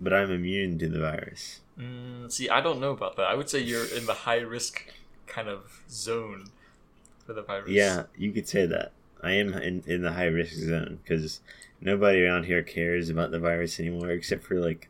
But 0.00 0.14
I'm 0.14 0.30
immune 0.30 0.78
to 0.78 0.88
the 0.88 0.98
virus. 0.98 1.60
Mm, 1.78 2.32
see, 2.32 2.48
I 2.48 2.60
don't 2.60 2.80
know 2.80 2.92
about 2.92 3.16
that. 3.16 3.26
I 3.26 3.34
would 3.34 3.50
say 3.50 3.60
you're 3.60 3.84
in 3.84 4.06
the 4.06 4.14
high 4.14 4.40
risk 4.40 4.92
kind 5.26 5.48
of 5.48 5.82
zone 5.90 6.46
for 7.26 7.34
the 7.34 7.42
virus. 7.42 7.68
Yeah, 7.70 8.04
you 8.16 8.32
could 8.32 8.48
say 8.48 8.66
that. 8.66 8.92
I 9.22 9.32
am 9.32 9.52
in, 9.54 9.82
in 9.86 10.02
the 10.02 10.12
high 10.12 10.26
risk 10.26 10.54
zone 10.54 10.98
because 11.02 11.40
nobody 11.80 12.24
around 12.24 12.44
here 12.44 12.62
cares 12.62 13.10
about 13.10 13.30
the 13.30 13.38
virus 13.38 13.78
anymore 13.78 14.10
except 14.10 14.44
for 14.44 14.58
like 14.58 14.88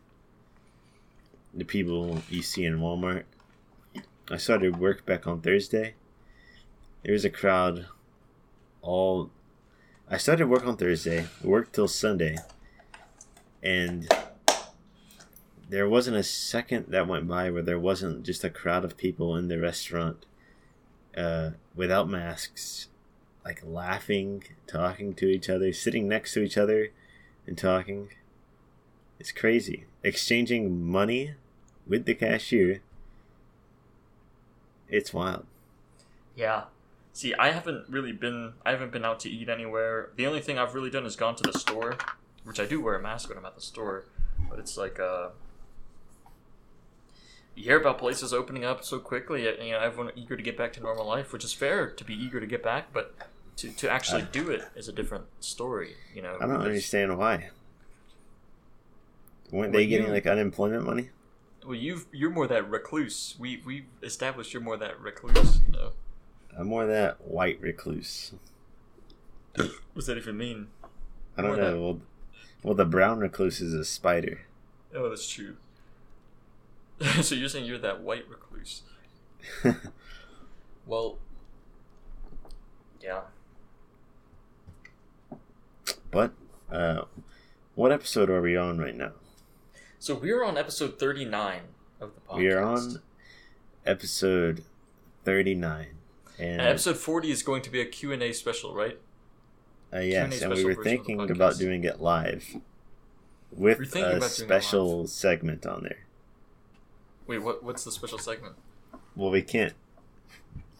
the 1.52 1.64
people 1.64 2.22
you 2.28 2.42
see 2.42 2.64
in 2.64 2.78
Walmart. 2.78 3.24
I 4.30 4.36
started 4.36 4.78
work 4.78 5.04
back 5.04 5.26
on 5.26 5.40
Thursday. 5.40 5.94
There 7.02 7.12
was 7.12 7.24
a 7.24 7.30
crowd 7.30 7.86
all. 8.82 9.30
I 10.08 10.16
started 10.16 10.48
work 10.48 10.66
on 10.66 10.76
Thursday, 10.76 11.26
worked 11.42 11.74
till 11.74 11.88
Sunday, 11.88 12.36
and 13.62 14.08
there 15.70 15.88
wasn't 15.88 16.16
a 16.16 16.22
second 16.24 16.86
that 16.88 17.06
went 17.06 17.28
by 17.28 17.48
where 17.48 17.62
there 17.62 17.78
wasn't 17.78 18.24
just 18.24 18.42
a 18.42 18.50
crowd 18.50 18.84
of 18.84 18.96
people 18.96 19.36
in 19.36 19.46
the 19.46 19.58
restaurant 19.58 20.26
uh, 21.16 21.50
without 21.76 22.08
masks, 22.08 22.88
like 23.44 23.62
laughing, 23.64 24.42
talking 24.66 25.14
to 25.14 25.26
each 25.26 25.48
other, 25.48 25.72
sitting 25.72 26.08
next 26.08 26.34
to 26.34 26.42
each 26.42 26.58
other, 26.58 26.88
and 27.46 27.56
talking. 27.56 28.08
It's 29.20 29.30
crazy. 29.30 29.84
Exchanging 30.02 30.84
money 30.84 31.34
with 31.86 32.04
the 32.04 32.14
cashier. 32.14 32.80
It's 34.88 35.14
wild. 35.14 35.46
Yeah. 36.34 36.64
See, 37.12 37.32
I 37.34 37.52
haven't 37.52 37.84
really 37.88 38.12
been. 38.12 38.54
I 38.66 38.72
haven't 38.72 38.90
been 38.90 39.04
out 39.04 39.20
to 39.20 39.30
eat 39.30 39.48
anywhere. 39.48 40.10
The 40.16 40.26
only 40.26 40.40
thing 40.40 40.58
I've 40.58 40.74
really 40.74 40.90
done 40.90 41.06
is 41.06 41.14
gone 41.14 41.36
to 41.36 41.44
the 41.44 41.56
store, 41.56 41.96
which 42.42 42.58
I 42.58 42.66
do 42.66 42.80
wear 42.80 42.96
a 42.96 43.02
mask 43.02 43.28
when 43.28 43.38
I'm 43.38 43.46
at 43.46 43.54
the 43.54 43.60
store. 43.60 44.06
But 44.48 44.58
it's 44.58 44.76
like 44.76 44.98
uh, 44.98 45.28
you 47.60 47.66
hear 47.66 47.80
about 47.80 47.98
places 47.98 48.32
opening 48.32 48.64
up 48.64 48.84
so 48.84 48.98
quickly. 48.98 49.46
and, 49.46 49.62
You 49.64 49.72
know, 49.72 49.80
everyone 49.80 50.12
eager 50.16 50.36
to 50.36 50.42
get 50.42 50.56
back 50.56 50.72
to 50.74 50.80
normal 50.80 51.06
life, 51.06 51.32
which 51.32 51.44
is 51.44 51.52
fair 51.52 51.90
to 51.90 52.04
be 52.04 52.14
eager 52.14 52.40
to 52.40 52.46
get 52.46 52.62
back, 52.62 52.92
but 52.92 53.14
to, 53.56 53.70
to 53.70 53.90
actually 53.90 54.22
uh. 54.22 54.26
do 54.32 54.50
it 54.50 54.62
is 54.74 54.88
a 54.88 54.92
different 54.92 55.26
story. 55.40 55.94
You 56.14 56.22
know, 56.22 56.36
I 56.40 56.46
don't 56.46 56.62
understand 56.62 57.16
why. 57.18 57.50
Weren't 59.50 59.72
they 59.72 59.86
getting 59.86 60.06
you- 60.06 60.12
like 60.12 60.26
unemployment 60.26 60.84
money? 60.86 61.10
Well, 61.66 61.74
you've 61.74 62.06
you're 62.10 62.30
more 62.30 62.46
that 62.46 62.70
recluse. 62.70 63.34
We 63.38 63.60
we 63.66 63.84
established 64.02 64.54
you're 64.54 64.62
more 64.62 64.78
that 64.78 64.98
recluse. 64.98 65.60
You 65.66 65.72
know, 65.72 65.92
I'm 66.58 66.68
more 66.68 66.86
that 66.86 67.20
white 67.20 67.60
recluse. 67.60 68.32
what 69.56 69.70
does 69.94 70.06
that 70.06 70.16
even 70.16 70.38
mean? 70.38 70.68
I 71.36 71.42
don't 71.42 71.50
More 71.50 71.56
know. 71.58 71.70
that- 71.72 71.80
Well, 71.80 72.00
well, 72.62 72.74
the 72.74 72.86
brown 72.86 73.18
recluse 73.18 73.60
is 73.60 73.74
a 73.74 73.84
spider. 73.84 74.40
Oh, 74.94 75.10
that's 75.10 75.28
true. 75.28 75.56
so 77.22 77.34
you're 77.34 77.48
saying 77.48 77.64
you're 77.64 77.78
that 77.78 78.00
white 78.02 78.28
recluse? 78.28 78.82
Well, 80.86 81.18
yeah. 83.00 83.20
But 86.10 86.32
uh, 86.72 87.02
what 87.76 87.92
episode 87.92 88.28
are 88.28 88.42
we 88.42 88.56
on 88.56 88.78
right 88.78 88.96
now? 88.96 89.12
So 90.00 90.16
we're 90.16 90.42
on 90.42 90.58
episode 90.58 90.98
39 90.98 91.60
of 92.00 92.14
the 92.14 92.20
podcast. 92.22 92.36
We 92.38 92.50
are 92.50 92.60
on 92.62 93.00
episode 93.86 94.64
thirty-nine, 95.24 95.94
and 96.38 96.60
And 96.60 96.60
episode 96.62 96.96
40 96.96 97.30
is 97.30 97.42
going 97.42 97.62
to 97.62 97.70
be 97.70 97.80
a 97.80 97.86
Q&A 97.86 98.32
special, 98.32 98.74
right? 98.74 98.98
uh, 99.92 99.98
yes, 99.98 100.40
and 100.42 100.52
we 100.52 100.64
were 100.64 100.74
version 100.74 100.78
of 100.78 100.84
the 100.84 100.90
thinking 100.90 101.30
about 101.30 101.58
doing 101.58 101.84
it 101.84 102.00
live 102.00 102.56
with 103.52 103.78
We're 103.78 103.84
a 103.84 103.86
about 103.86 104.10
doing 104.10 104.22
it 104.22 104.22
special 104.30 105.06
segment 105.06 105.66
on 105.66 105.82
there. 105.84 105.98
Wait, 107.30 107.38
what? 107.38 107.62
what's 107.62 107.84
the 107.84 107.92
special 107.92 108.18
segment? 108.18 108.56
Well, 109.14 109.30
we 109.30 109.42
can't. 109.42 109.74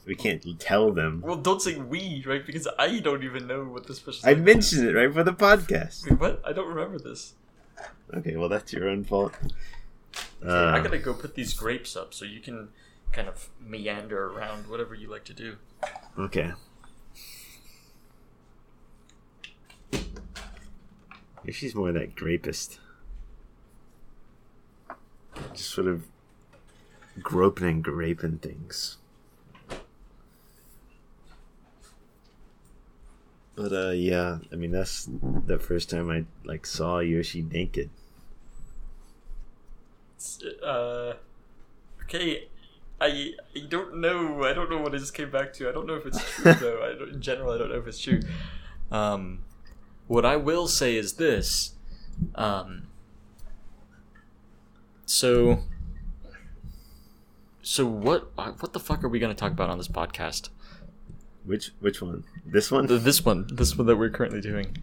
We 0.04 0.16
can't 0.16 0.42
tell 0.58 0.90
them. 0.90 1.20
Well, 1.24 1.36
don't 1.36 1.62
say 1.62 1.76
we, 1.76 2.24
right? 2.26 2.44
Because 2.44 2.66
I 2.76 2.98
don't 2.98 3.22
even 3.22 3.46
know 3.46 3.62
what 3.66 3.86
the 3.86 3.94
special 3.94 4.28
I 4.28 4.34
mentioned 4.34 4.88
it 4.88 4.94
right 4.96 5.14
for 5.14 5.22
the 5.22 5.32
podcast. 5.32 6.10
Wait, 6.10 6.18
what? 6.18 6.42
I 6.44 6.52
don't 6.52 6.66
remember 6.66 6.98
this. 6.98 7.34
Okay, 8.12 8.34
well 8.34 8.48
that's 8.48 8.72
your 8.72 8.88
own 8.88 9.04
fault. 9.04 9.32
Okay, 10.42 10.50
I 10.52 10.78
Uh, 10.78 10.80
gotta 10.80 10.98
go 10.98 11.14
put 11.14 11.36
these 11.36 11.54
grapes 11.54 11.94
up 11.94 12.12
so 12.12 12.24
you 12.24 12.40
can 12.40 12.70
kind 13.12 13.28
of 13.28 13.48
meander 13.64 14.26
around 14.32 14.66
whatever 14.68 14.96
you 14.96 15.08
like 15.08 15.22
to 15.26 15.32
do. 15.32 15.54
okay. 16.18 16.50
If 21.44 21.54
she's 21.54 21.76
more 21.76 21.92
that 21.92 22.16
grapist. 22.16 22.80
Just 25.54 25.70
sort 25.70 25.86
of 25.86 26.02
groping 27.22 27.66
and 27.66 27.84
graping 27.84 28.38
things. 28.38 28.98
But 33.56 33.72
uh 33.72 33.90
yeah, 33.90 34.38
I 34.52 34.56
mean 34.56 34.70
that's 34.70 35.08
the 35.10 35.58
first 35.58 35.90
time 35.90 36.10
I 36.10 36.24
like 36.44 36.64
saw 36.66 37.00
Yoshi 37.00 37.42
naked. 37.42 37.90
Uh, 40.62 41.14
okay, 42.02 42.48
I 43.00 43.32
I 43.56 43.60
don't 43.68 43.96
know. 44.00 44.44
I 44.44 44.52
don't 44.52 44.70
know 44.70 44.78
what 44.78 44.94
I 44.94 44.98
just 44.98 45.14
came 45.14 45.30
back 45.30 45.52
to. 45.54 45.68
I 45.68 45.72
don't 45.72 45.86
know 45.86 45.94
if 45.94 46.06
it's 46.06 46.22
true 46.22 46.52
though. 46.60 46.82
I 46.82 46.98
don't, 46.98 47.14
in 47.14 47.22
general, 47.22 47.52
I 47.52 47.58
don't 47.58 47.70
know 47.70 47.78
if 47.78 47.86
it's 47.86 48.00
true. 48.00 48.20
Um, 48.90 49.44
what 50.06 50.26
I 50.26 50.36
will 50.36 50.68
say 50.68 50.96
is 50.96 51.14
this. 51.14 51.74
Um, 52.34 52.88
so, 55.06 55.60
so 57.62 57.86
what? 57.86 58.30
uh, 58.38 58.52
What 58.52 58.72
the 58.72 58.80
fuck 58.80 59.04
are 59.04 59.08
we 59.08 59.18
gonna 59.18 59.34
talk 59.34 59.52
about 59.52 59.70
on 59.70 59.78
this 59.78 59.88
podcast? 59.88 60.48
Which 61.44 61.72
which 61.80 62.02
one? 62.02 62.24
This 62.44 62.70
one? 62.70 62.86
Th- 62.88 63.00
This 63.00 63.24
one, 63.24 63.46
this 63.52 63.76
one 63.76 63.86
that 63.86 63.96
we're 63.96 64.10
currently 64.10 64.40
doing. 64.40 64.76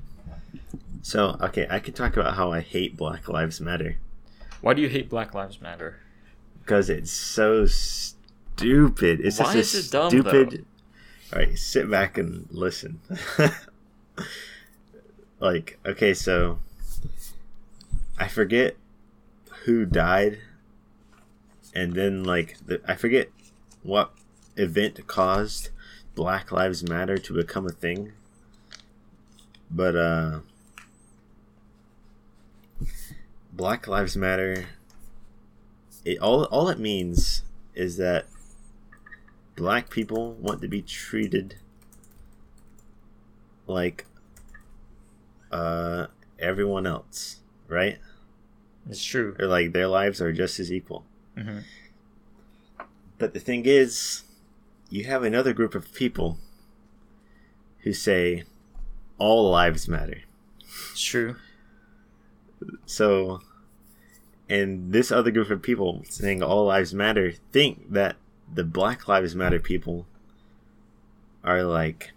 So, 1.03 1.37
okay, 1.41 1.67
I 1.69 1.79
could 1.79 1.95
talk 1.95 2.17
about 2.17 2.33
how 2.33 2.51
I 2.51 2.59
hate 2.59 2.97
Black 2.97 3.29
Lives 3.29 3.61
Matter 3.61 3.97
Why 4.61 4.73
do 4.73 4.81
you 4.81 4.89
hate 4.89 5.09
Black 5.09 5.33
Lives 5.33 5.61
Matter? 5.61 5.99
because 6.61 6.89
it's 6.89 7.11
so 7.11 7.65
stupid. 7.65 9.21
It's 9.21 9.39
Why 9.39 9.55
is 9.55 9.73
it 9.73 9.91
dumb, 9.91 10.09
stupid. 10.09 10.65
All 11.31 11.39
right, 11.39 11.57
sit 11.57 11.89
back 11.89 12.17
and 12.17 12.45
listen. 12.51 12.99
like, 15.39 15.79
okay, 15.85 16.13
so 16.13 16.59
I 18.17 18.27
forget 18.27 18.75
who 19.65 19.85
died, 19.85 20.39
and 21.77 21.93
then 21.93 22.23
like 22.23 22.57
the, 22.65 22.81
I 22.87 22.95
forget 22.95 23.29
what 23.83 24.11
event 24.55 25.05
caused 25.05 25.69
Black 26.15 26.51
Lives 26.51 26.81
Matter 26.81 27.19
to 27.19 27.33
become 27.33 27.67
a 27.67 27.71
thing. 27.71 28.13
But 29.69 29.95
uh 29.95 30.39
Black 33.53 33.87
Lives 33.87 34.17
Matter 34.17 34.65
it 36.03 36.17
all 36.17 36.45
all 36.45 36.67
it 36.67 36.79
means 36.79 37.43
is 37.75 37.97
that 37.97 38.25
black 39.55 39.91
people 39.91 40.33
want 40.33 40.61
to 40.61 40.67
be 40.67 40.81
treated 40.81 41.57
like 43.67 44.07
uh 45.51 46.07
everyone 46.39 46.87
else, 46.87 47.41
right? 47.67 47.99
It's 48.89 49.03
true. 49.03 49.35
Or 49.37 49.45
like 49.45 49.73
their 49.73 49.87
lives 49.87 50.19
are 50.21 50.33
just 50.33 50.59
as 50.59 50.71
equal. 50.71 51.05
Hmm 51.37 51.59
But 53.17 53.33
the 53.33 53.39
thing 53.39 53.65
is, 53.65 54.23
you 54.89 55.05
have 55.05 55.23
another 55.23 55.53
group 55.53 55.75
of 55.75 55.93
people 55.93 56.37
who 57.79 57.93
say 57.93 58.43
all 59.17 59.49
lives 59.49 59.87
matter. 59.87 60.21
It's 60.91 61.01
true. 61.01 61.35
So, 62.85 63.41
and 64.49 64.91
this 64.91 65.11
other 65.11 65.31
group 65.31 65.49
of 65.49 65.61
people 65.61 66.03
saying 66.09 66.41
all 66.41 66.65
lives 66.65 66.93
matter 66.93 67.33
think 67.51 67.91
that 67.91 68.15
the 68.51 68.63
Black 68.63 69.07
Lives 69.07 69.35
Matter 69.35 69.59
people 69.59 70.07
are 71.43 71.63
like 71.63 72.11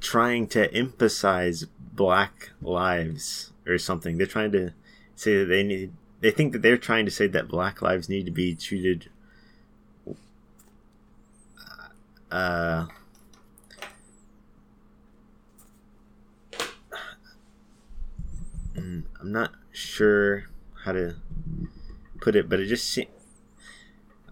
trying 0.00 0.46
to 0.48 0.72
emphasize 0.72 1.66
black 1.92 2.50
lives 2.62 3.52
or 3.66 3.78
something. 3.78 4.16
They're 4.16 4.26
trying 4.26 4.52
to 4.52 4.72
say 5.14 5.38
that 5.38 5.46
they 5.46 5.62
need, 5.62 5.92
they 6.26 6.32
think 6.32 6.52
that 6.52 6.60
they're 6.60 6.76
trying 6.76 7.04
to 7.04 7.10
say 7.12 7.28
that 7.28 7.46
black 7.46 7.80
lives 7.80 8.08
need 8.08 8.26
to 8.26 8.32
be 8.32 8.52
treated 8.52 9.08
uh 12.32 12.86
Mm, 18.74 19.04
I'm 19.20 19.30
not 19.30 19.52
sure 19.70 20.46
how 20.84 20.92
to 20.92 21.14
put 22.20 22.34
it, 22.34 22.48
but 22.48 22.58
it 22.58 22.66
just 22.66 22.90
se- 22.90 23.08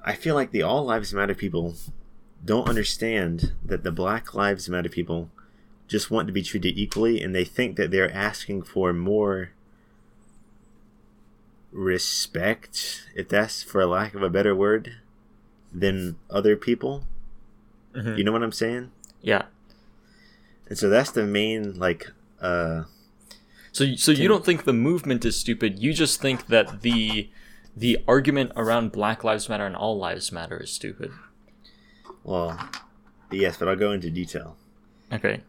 I 0.04 0.14
feel 0.14 0.34
like 0.34 0.50
the 0.50 0.62
All 0.62 0.84
Lives 0.84 1.14
Matter 1.14 1.34
people 1.34 1.76
don't 2.44 2.68
understand 2.68 3.52
that 3.64 3.84
the 3.84 3.92
Black 3.92 4.34
Lives 4.34 4.68
Matter 4.68 4.90
people 4.90 5.30
just 5.86 6.10
want 6.10 6.26
to 6.26 6.32
be 6.32 6.42
treated 6.42 6.76
equally, 6.76 7.22
and 7.22 7.34
they 7.34 7.44
think 7.44 7.76
that 7.76 7.90
they're 7.90 8.12
asking 8.12 8.64
for 8.64 8.92
more 8.92 9.52
respect, 11.74 13.02
if 13.14 13.28
that's 13.28 13.62
for 13.62 13.84
lack 13.84 14.14
of 14.14 14.22
a 14.22 14.30
better 14.30 14.54
word, 14.54 14.92
than 15.72 16.16
other 16.30 16.56
people. 16.56 17.04
Mhm. 17.94 18.16
You 18.16 18.24
know 18.24 18.32
what 18.32 18.42
I'm 18.44 18.52
saying? 18.52 18.92
Yeah. 19.20 19.46
And 20.68 20.78
so 20.78 20.88
that's 20.88 21.10
the 21.10 21.24
main 21.26 21.74
like 21.78 22.10
uh 22.40 22.84
So, 23.72 23.96
so 23.96 24.12
you 24.12 24.28
don't 24.28 24.44
think 24.44 24.64
the 24.64 24.72
movement 24.72 25.24
is 25.24 25.36
stupid? 25.36 25.80
You 25.80 25.92
just 25.92 26.20
think 26.20 26.46
that 26.46 26.82
the 26.82 27.28
the 27.76 27.98
argument 28.06 28.52
around 28.54 28.92
Black 28.92 29.24
Lives 29.24 29.48
Matter 29.48 29.66
and 29.66 29.74
All 29.74 29.98
Lives 29.98 30.30
Matter 30.30 30.58
is 30.62 30.70
stupid. 30.70 31.10
well 32.22 32.56
yes, 33.32 33.56
but 33.58 33.66
I'll 33.68 33.74
go 33.76 33.90
into 33.92 34.10
detail. 34.10 34.56
Okay. 35.12 35.40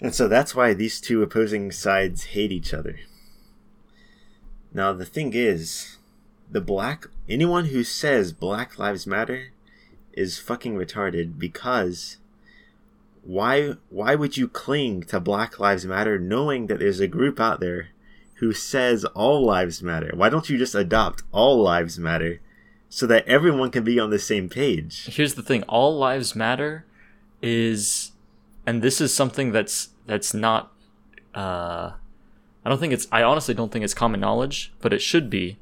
And 0.00 0.14
so 0.14 0.28
that's 0.28 0.54
why 0.54 0.72
these 0.72 0.98
two 1.00 1.22
opposing 1.22 1.72
sides 1.72 2.24
hate 2.32 2.52
each 2.52 2.72
other. 2.72 3.00
Now 4.72 4.92
the 4.92 5.04
thing 5.04 5.32
is, 5.34 5.98
the 6.50 6.60
black 6.60 7.06
anyone 7.28 7.66
who 7.66 7.84
says 7.84 8.32
Black 8.32 8.78
Lives 8.78 9.06
Matter 9.06 9.52
is 10.12 10.38
fucking 10.38 10.74
retarded 10.74 11.38
because 11.38 12.18
why 13.22 13.74
why 13.90 14.14
would 14.14 14.36
you 14.36 14.48
cling 14.48 15.02
to 15.04 15.20
Black 15.20 15.60
Lives 15.60 15.84
Matter 15.84 16.18
knowing 16.18 16.66
that 16.66 16.78
there's 16.78 17.00
a 17.00 17.08
group 17.08 17.38
out 17.38 17.60
there 17.60 17.88
who 18.38 18.52
says 18.52 19.04
all 19.04 19.44
lives 19.44 19.82
matter? 19.82 20.12
Why 20.14 20.28
don't 20.28 20.48
you 20.48 20.58
just 20.58 20.74
adopt 20.74 21.22
all 21.32 21.62
lives 21.62 21.98
matter 21.98 22.40
so 22.88 23.06
that 23.06 23.26
everyone 23.26 23.70
can 23.70 23.84
be 23.84 23.98
on 23.98 24.10
the 24.10 24.18
same 24.18 24.48
page? 24.48 25.06
Here's 25.14 25.34
the 25.34 25.42
thing: 25.42 25.62
All 25.64 25.96
Lives 25.96 26.34
Matter 26.34 26.84
is, 27.42 28.12
and 28.66 28.80
this 28.80 29.00
is 29.00 29.14
something 29.14 29.52
that's 29.52 29.90
that's 30.06 30.32
not. 30.32 30.72
Uh, 31.34 31.92
I 32.64 32.68
don't 32.68 32.78
think 32.78 32.92
it's. 32.92 33.06
I 33.12 33.22
honestly 33.22 33.54
don't 33.54 33.70
think 33.72 33.84
it's 33.84 33.94
common 33.94 34.20
knowledge, 34.20 34.72
but 34.80 34.92
it 34.92 35.00
should 35.00 35.30
be. 35.30 35.58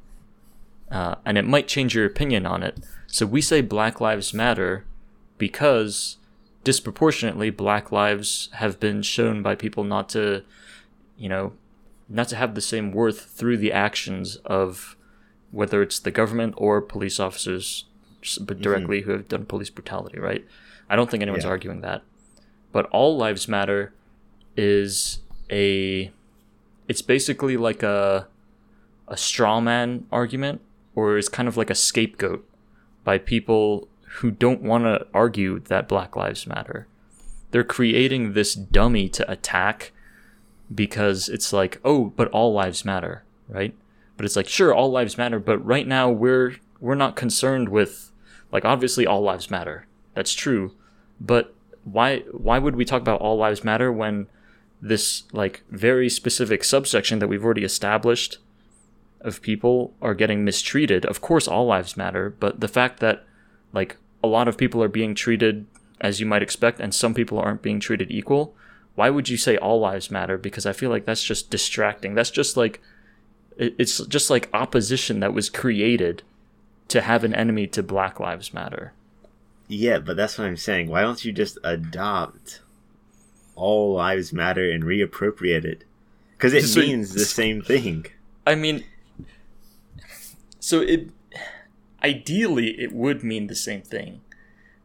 Uh, 0.91 1.15
and 1.25 1.37
it 1.37 1.45
might 1.45 1.67
change 1.67 1.93
your 1.95 2.05
opinion 2.05 2.45
on 2.45 2.63
it. 2.63 2.79
So 3.07 3.25
we 3.25 3.41
say 3.41 3.61
Black 3.61 3.99
Lives 3.99 4.33
Matter 4.33 4.85
because 5.37 6.17
disproportionately 6.63 7.49
Black 7.49 7.91
lives 7.91 8.49
have 8.53 8.79
been 8.79 9.01
shown 9.01 9.41
by 9.41 9.55
people 9.55 9.83
not 9.83 10.09
to, 10.09 10.43
you 11.17 11.29
know, 11.29 11.53
not 12.09 12.27
to 12.29 12.35
have 12.37 12.55
the 12.55 12.61
same 12.61 12.91
worth 12.91 13.21
through 13.25 13.57
the 13.57 13.71
actions 13.71 14.37
of 14.45 14.95
whether 15.51 15.81
it's 15.81 15.99
the 15.99 16.11
government 16.11 16.53
or 16.57 16.81
police 16.81 17.19
officers, 17.19 17.85
but 18.41 18.61
directly 18.61 19.01
who 19.01 19.11
have 19.11 19.27
done 19.27 19.45
police 19.45 19.69
brutality. 19.69 20.19
Right? 20.19 20.45
I 20.89 20.95
don't 20.95 21.09
think 21.11 21.21
anyone's 21.21 21.43
Yeah. 21.43 21.49
arguing 21.49 21.81
that. 21.81 22.01
But 22.71 22.85
all 22.87 23.17
lives 23.17 23.47
matter 23.47 23.93
is 24.55 25.19
a 25.51 26.11
it's 26.87 27.01
basically 27.01 27.57
like 27.57 27.83
a 27.83 28.27
a 29.07 29.17
straw 29.17 29.61
man 29.61 30.05
argument 30.11 30.61
or 30.95 31.17
it's 31.17 31.29
kind 31.29 31.47
of 31.47 31.55
like 31.55 31.69
a 31.69 31.75
scapegoat 31.75 32.47
by 33.03 33.17
people 33.17 33.87
who 34.17 34.31
don't 34.31 34.61
want 34.61 34.83
to 34.83 35.05
argue 35.13 35.59
that 35.59 35.87
Black 35.87 36.15
Lives 36.15 36.47
Matter. 36.47 36.87
They're 37.51 37.63
creating 37.63 38.33
this 38.33 38.55
dummy 38.55 39.07
to 39.09 39.31
attack 39.31 39.93
because 40.73 41.29
it's 41.29 41.53
like, 41.53 41.79
oh, 41.85 42.05
but 42.15 42.27
all 42.29 42.53
lives 42.53 42.83
matter, 42.83 43.23
right? 43.47 43.73
But 44.17 44.25
it's 44.25 44.35
like, 44.35 44.47
sure, 44.47 44.73
all 44.73 44.91
lives 44.91 45.17
matter, 45.17 45.39
but 45.39 45.63
right 45.65 45.87
now 45.87 46.09
we're 46.09 46.55
we're 46.79 46.95
not 46.95 47.15
concerned 47.15 47.69
with 47.69 48.11
like 48.51 48.65
obviously 48.65 49.05
all 49.05 49.21
lives 49.21 49.49
matter. 49.49 49.87
That's 50.13 50.33
true. 50.33 50.73
But 51.21 51.53
why 51.83 52.19
why 52.31 52.59
would 52.59 52.75
we 52.75 52.85
talk 52.85 53.01
about 53.01 53.21
all 53.21 53.37
lives 53.37 53.63
matter 53.63 53.91
when 53.91 54.27
this 54.81 55.23
like 55.31 55.63
very 55.69 56.09
specific 56.09 56.63
subsection 56.63 57.19
that 57.19 57.27
we've 57.27 57.43
already 57.43 57.63
established 57.63 58.37
of 59.21 59.41
people 59.41 59.93
are 60.01 60.13
getting 60.13 60.43
mistreated? 60.43 61.05
Of 61.05 61.21
course 61.21 61.47
all 61.47 61.65
lives 61.65 61.97
matter, 61.97 62.35
but 62.39 62.59
the 62.59 62.67
fact 62.67 62.99
that 62.99 63.23
like 63.73 63.97
a 64.23 64.27
lot 64.27 64.47
of 64.47 64.57
people 64.57 64.81
are 64.83 64.87
being 64.87 65.15
treated 65.15 65.65
as 65.99 66.19
you 66.19 66.25
might 66.25 66.43
expect 66.43 66.79
and 66.79 66.93
some 66.93 67.13
people 67.13 67.39
aren't 67.39 67.61
being 67.61 67.79
treated 67.79 68.11
equal, 68.11 68.55
why 68.95 69.09
would 69.09 69.29
you 69.29 69.37
say 69.37 69.57
all 69.57 69.79
lives 69.79 70.11
matter? 70.11 70.37
Because 70.37 70.65
I 70.65 70.73
feel 70.73 70.89
like 70.89 71.05
that's 71.05 71.23
just 71.23 71.49
distracting. 71.49 72.15
That's 72.15 72.31
just 72.31 72.57
like 72.57 72.81
it's 73.57 74.05
just 74.05 74.29
like 74.29 74.49
opposition 74.53 75.19
that 75.19 75.33
was 75.33 75.49
created 75.49 76.23
to 76.89 77.01
have 77.01 77.23
an 77.23 77.33
enemy 77.33 77.67
to 77.67 77.83
Black 77.83 78.19
Lives 78.19 78.53
Matter. 78.53 78.93
Yeah, 79.67 79.99
but 79.99 80.15
that's 80.15 80.37
what 80.37 80.47
I'm 80.47 80.57
saying. 80.57 80.89
Why 80.89 81.01
don't 81.01 81.23
you 81.25 81.33
just 81.33 81.57
adopt 81.63 82.61
all 83.57 83.93
lives 83.93 84.31
matter 84.31 84.71
and 84.71 84.83
reappropriate 84.83 85.65
it? 85.65 85.83
Because 86.37 86.53
it 86.53 86.65
so, 86.67 86.79
means 86.79 87.13
the 87.13 87.25
same 87.25 87.61
thing. 87.61 88.05
I 88.45 88.55
mean, 88.55 88.85
so 90.59 90.79
it 90.81 91.09
ideally 92.03 92.79
it 92.79 92.93
would 92.93 93.23
mean 93.23 93.47
the 93.47 93.55
same 93.55 93.81
thing, 93.81 94.21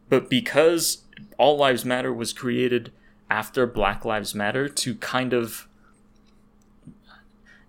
but 0.08 0.28
because 0.28 1.04
all 1.38 1.56
lives 1.56 1.84
matter 1.84 2.12
was 2.12 2.32
created 2.32 2.90
after 3.30 3.66
Black 3.66 4.04
Lives 4.04 4.34
Matter 4.34 4.68
to 4.68 4.94
kind 4.96 5.32
of 5.32 5.66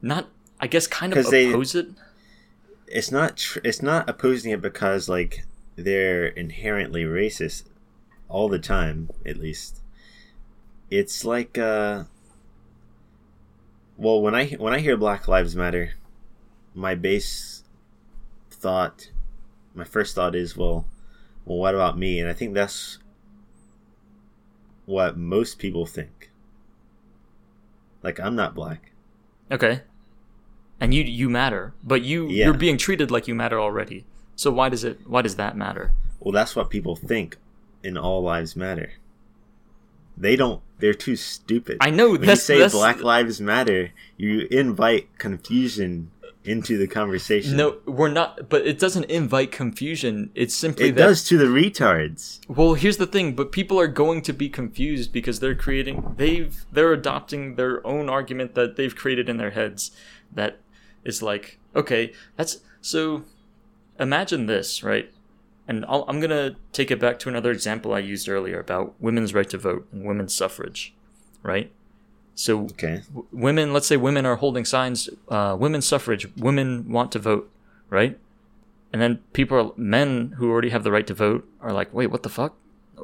not, 0.02 0.28
I 0.60 0.68
guess, 0.68 0.88
kind 0.88 1.13
of 1.13 1.20
oppose 1.20 1.72
they, 1.72 1.80
it. 1.80 1.88
It's 2.88 3.12
not. 3.12 3.38
Tr- 3.38 3.60
it's 3.63 3.82
not 3.82 4.10
opposing 4.10 4.52
it 4.52 4.62
because 4.62 5.08
like 5.08 5.46
they're 5.76 6.28
inherently 6.28 7.04
racist 7.04 7.63
all 8.28 8.50
the 8.50 8.60
time, 8.60 9.10
at 9.26 9.38
least. 9.38 9.80
It's 10.94 11.26
like 11.26 11.58
uh 11.58 12.04
well, 13.98 14.22
when 14.22 14.36
I 14.36 14.50
when 14.50 14.74
I 14.74 14.80
hear 14.80 14.96
Black 14.96 15.28
Lives 15.28 15.56
Matter, 15.56 15.96
my 16.76 16.94
base 16.94 17.64
thought 18.52 19.10
my 19.74 19.86
first 19.86 20.14
thought 20.14 20.36
is, 20.36 20.56
well, 20.56 20.86
well, 21.46 21.58
what 21.58 21.74
about 21.74 21.98
me? 21.98 22.20
And 22.20 22.30
I 22.30 22.34
think 22.34 22.54
that's 22.54 23.00
what 24.86 25.18
most 25.18 25.58
people 25.58 25.88
think. 25.88 26.30
Like 28.04 28.20
I'm 28.20 28.36
not 28.36 28.54
black. 28.54 28.92
Okay. 29.50 29.82
And 30.80 30.94
you 30.94 31.04
you 31.04 31.28
matter, 31.28 31.74
but 31.84 32.04
you 32.04 32.28
yeah. 32.28 32.46
you're 32.46 32.54
being 32.54 32.78
treated 32.78 33.10
like 33.10 33.28
you 33.28 33.34
matter 33.34 33.60
already. 33.60 34.06
So 34.36 34.52
why 34.52 34.70
does 34.70 34.84
it 34.84 35.08
why 35.08 35.24
does 35.24 35.38
that 35.38 35.58
matter? 35.58 35.96
Well, 36.20 36.34
that's 36.34 36.56
what 36.56 36.70
people 36.70 36.96
think 36.96 37.38
in 37.82 37.98
all 37.98 38.22
lives 38.22 38.56
matter. 38.56 38.92
They 40.17 40.36
don't 40.36 40.62
they're 40.84 40.93
too 40.93 41.15
stupid. 41.15 41.78
I 41.80 41.91
know 41.91 42.12
when 42.12 42.23
you 42.23 42.36
say 42.36 42.67
Black 42.67 43.02
Lives 43.02 43.39
Matter, 43.39 43.91
you 44.17 44.47
invite 44.52 45.17
confusion 45.17 46.12
into 46.43 46.78
the 46.78 46.88
conversation. 46.88 47.56
No, 47.56 47.78
we're 47.86 48.12
not. 48.12 48.49
But 48.49 48.67
it 48.67 48.80
doesn't 48.80 49.06
invite 49.06 49.52
confusion. 49.52 50.30
It's 50.36 50.54
simply 50.54 50.89
it 50.89 50.95
that, 50.95 51.02
does 51.02 51.23
to 51.26 51.38
the 51.38 51.45
retards. 51.45 52.41
Well, 52.49 52.73
here's 52.73 52.97
the 52.97 53.08
thing. 53.08 53.34
But 53.34 53.54
people 53.54 53.80
are 53.80 53.88
going 53.88 54.21
to 54.23 54.34
be 54.34 54.49
confused 54.49 55.13
because 55.13 55.39
they're 55.39 55.56
creating. 55.56 56.15
They've 56.17 56.65
they're 56.71 56.91
adopting 56.91 57.56
their 57.56 57.86
own 57.88 58.10
argument 58.10 58.56
that 58.56 58.76
they've 58.76 58.93
created 58.93 59.30
in 59.30 59.38
their 59.38 59.52
heads. 59.52 59.91
That 60.32 60.60
is 61.06 61.21
like 61.21 61.60
okay, 61.76 62.12
that's 62.36 62.60
so. 62.82 63.23
Imagine 63.99 64.47
this, 64.47 64.84
right? 64.84 65.12
And 65.67 65.86
i 65.86 66.04
am 66.08 66.19
gonna 66.19 66.56
take 66.73 66.91
it 66.91 66.99
back 66.99 67.19
to 67.19 67.30
another 67.30 67.52
example 67.52 67.93
I 67.93 67.99
used 67.99 68.28
earlier 68.28 68.60
about 68.60 68.95
women's 68.99 69.34
right 69.34 69.49
to 69.49 69.58
vote 69.58 69.88
and 69.91 70.06
women's 70.06 70.36
suffrage, 70.36 70.93
right? 71.41 71.71
So 72.36 72.63
okay. 72.63 73.02
w- 73.08 73.28
women, 73.32 73.73
let's 73.73 73.88
say 73.88 73.97
women 73.97 74.26
are 74.26 74.38
holding 74.38 74.65
signs, 74.65 75.10
uh, 75.30 75.56
women's 75.58 75.88
suffrage, 75.88 76.28
women 76.36 76.91
want 76.91 77.12
to 77.13 77.19
vote, 77.19 77.49
right? 77.89 78.17
And 78.91 79.02
then 79.02 79.19
people, 79.34 79.58
are, 79.58 79.71
men 79.78 80.36
who 80.38 80.52
already 80.52 80.69
have 80.69 80.84
the 80.84 80.91
right 80.91 81.08
to 81.08 81.13
vote, 81.13 81.47
are 81.62 81.71
like, 81.71 81.93
wait, 81.93 82.08
what 82.08 82.23
the 82.23 82.30
fuck? 82.30 82.56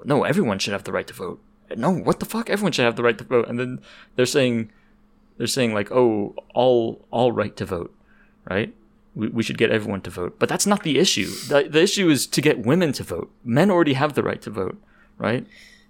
No, 0.05 0.23
everyone 0.23 0.59
should 0.59 0.73
have 0.73 0.83
the 0.83 0.91
right 0.91 1.07
to 1.07 1.13
vote. 1.13 1.41
No, 1.75 1.91
what 1.91 2.19
the 2.19 2.25
fuck? 2.25 2.49
Everyone 2.49 2.71
should 2.71 2.85
have 2.85 2.95
the 2.95 3.03
right 3.03 3.17
to 3.17 3.23
vote. 3.23 3.47
And 3.47 3.59
then 3.59 3.81
they're 4.15 4.25
saying, 4.25 4.71
they're 5.37 5.47
saying 5.47 5.73
like, 5.73 5.91
oh, 5.91 6.35
all 6.53 7.05
all 7.11 7.31
right 7.31 7.55
to 7.57 7.65
vote, 7.65 7.93
right? 8.49 8.73
We, 9.15 9.27
we 9.27 9.43
should 9.43 9.57
get 9.57 9.71
everyone 9.71 10.01
to 10.01 10.09
vote. 10.09 10.37
But 10.39 10.49
that's 10.49 10.65
not 10.65 10.83
the 10.83 10.99
issue. 10.99 11.29
The, 11.47 11.67
the 11.69 11.81
issue 11.81 12.09
is 12.09 12.27
to 12.27 12.41
get 12.41 12.65
women 12.65 12.93
to 12.93 13.03
vote. 13.03 13.31
Men 13.43 13.71
already 13.71 13.93
have 13.93 14.13
the 14.13 14.23
right 14.23 14.41
to 14.43 14.49
vote, 14.49 14.81
right? 15.17 15.45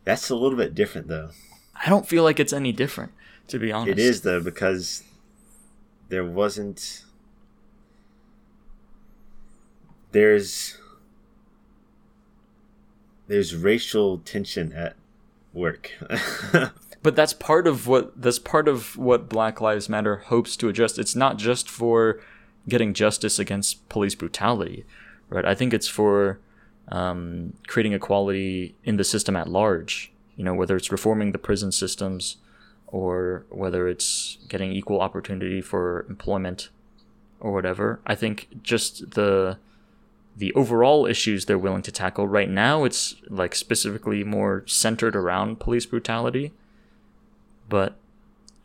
That's 0.05 0.29
a 0.29 0.35
little 0.35 0.57
bit 0.57 0.73
different, 0.73 1.07
though. 1.07 1.31
I 1.75 1.89
don't 1.89 2.07
feel 2.07 2.23
like 2.23 2.39
it's 2.39 2.53
any 2.53 2.71
different 2.71 3.11
to 3.49 3.59
be 3.59 3.71
honest. 3.71 3.91
It 3.91 3.99
is 3.99 4.21
though 4.21 4.39
because 4.39 5.03
there 6.07 6.25
wasn't 6.25 7.03
there's 10.11 10.77
there's 13.27 13.55
racial 13.55 14.19
tension 14.19 14.71
at 14.73 14.95
work. 15.53 15.91
but 17.03 17.15
that's 17.15 17.33
part 17.33 17.67
of 17.67 17.87
what 17.87 18.19
that's 18.19 18.39
part 18.39 18.67
of 18.67 18.97
what 18.97 19.29
Black 19.29 19.59
Lives 19.61 19.89
Matter 19.89 20.17
hopes 20.17 20.55
to 20.57 20.69
address. 20.69 20.97
It's 20.97 21.15
not 21.15 21.37
just 21.37 21.69
for 21.69 22.19
getting 22.67 22.93
justice 22.93 23.39
against 23.39 23.87
police 23.89 24.15
brutality, 24.15 24.85
right? 25.29 25.45
I 25.45 25.55
think 25.55 25.73
it's 25.73 25.87
for 25.87 26.39
um, 26.89 27.53
creating 27.67 27.93
equality 27.93 28.75
in 28.83 28.97
the 28.97 29.03
system 29.03 29.35
at 29.35 29.47
large. 29.47 30.11
You 30.35 30.43
know, 30.45 30.53
whether 30.53 30.75
it's 30.75 30.91
reforming 30.91 31.33
the 31.33 31.37
prison 31.37 31.71
systems, 31.71 32.37
or 32.91 33.45
whether 33.49 33.87
it's 33.87 34.39
getting 34.47 34.71
equal 34.71 34.99
opportunity 34.99 35.61
for 35.61 36.05
employment 36.09 36.69
or 37.39 37.51
whatever. 37.51 37.99
I 38.05 38.15
think 38.15 38.47
just 38.63 39.11
the 39.11 39.57
the 40.35 40.53
overall 40.53 41.05
issues 41.05 41.45
they're 41.45 41.57
willing 41.57 41.81
to 41.81 41.91
tackle 41.91 42.25
right 42.25 42.49
now 42.49 42.85
it's 42.85 43.15
like 43.27 43.53
specifically 43.53 44.23
more 44.23 44.63
centered 44.67 45.13
around 45.13 45.59
police 45.59 45.85
brutality 45.85 46.53
but 47.67 47.97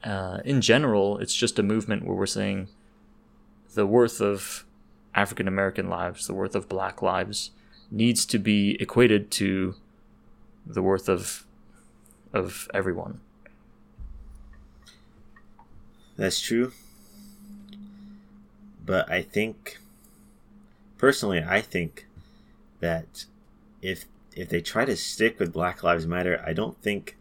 uh, 0.05 0.39
in 0.45 0.61
general 0.61 1.19
it's 1.19 1.35
just 1.35 1.59
a 1.59 1.65
movement 1.65 2.05
where 2.05 2.15
we're 2.15 2.27
saying 2.27 2.69
the 3.75 3.87
worth 3.87 4.21
of 4.21 4.65
african 5.15 5.47
american 5.47 5.89
lives 5.89 6.27
the 6.27 6.35
worth 6.35 6.55
of 6.55 6.69
black 6.69 7.03
lives 7.03 7.51
needs 7.91 8.25
to 8.25 8.39
be 8.39 8.77
equated 8.81 9.31
to 9.31 9.75
the 10.67 10.83
worth 10.83 11.09
of 11.09 11.47
of 12.33 12.69
everyone 12.75 13.21
that's 16.17 16.41
true. 16.41 16.73
But 18.85 19.11
I 19.11 19.23
think 19.23 19.79
personally 20.99 21.43
I 21.47 21.61
think 21.61 22.07
that 22.81 23.25
if 23.83 24.05
if 24.37 24.49
they 24.49 24.61
try 24.61 24.85
to 24.85 24.97
stick 24.97 25.39
with 25.39 25.53
Black 25.53 25.83
Lives 25.83 26.07
Matter, 26.07 26.43
I 26.47 26.53
don't 26.53 26.81
think 26.83 27.17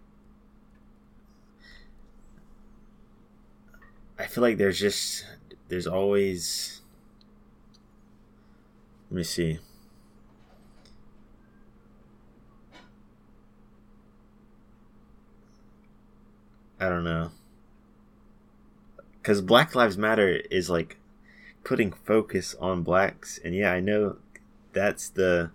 I 4.20 4.28
feel 4.28 4.42
like 4.42 4.58
there's 4.58 4.80
just 4.80 5.26
there's 5.74 5.88
always 5.88 6.82
let 9.10 9.18
me 9.18 9.24
see. 9.24 9.58
I 16.80 16.90
don't 16.90 17.04
know 17.04 17.32
because 19.20 19.42
Black 19.42 19.74
Lives 19.74 19.98
Matter 19.98 20.42
is 20.52 20.70
like 20.70 20.98
putting 21.64 21.92
focus 21.92 22.56
on 22.60 22.84
blacks, 22.84 23.40
and 23.44 23.56
yeah, 23.56 23.72
I 23.72 23.80
know 23.80 24.18
that's 24.74 25.10
the 25.10 25.50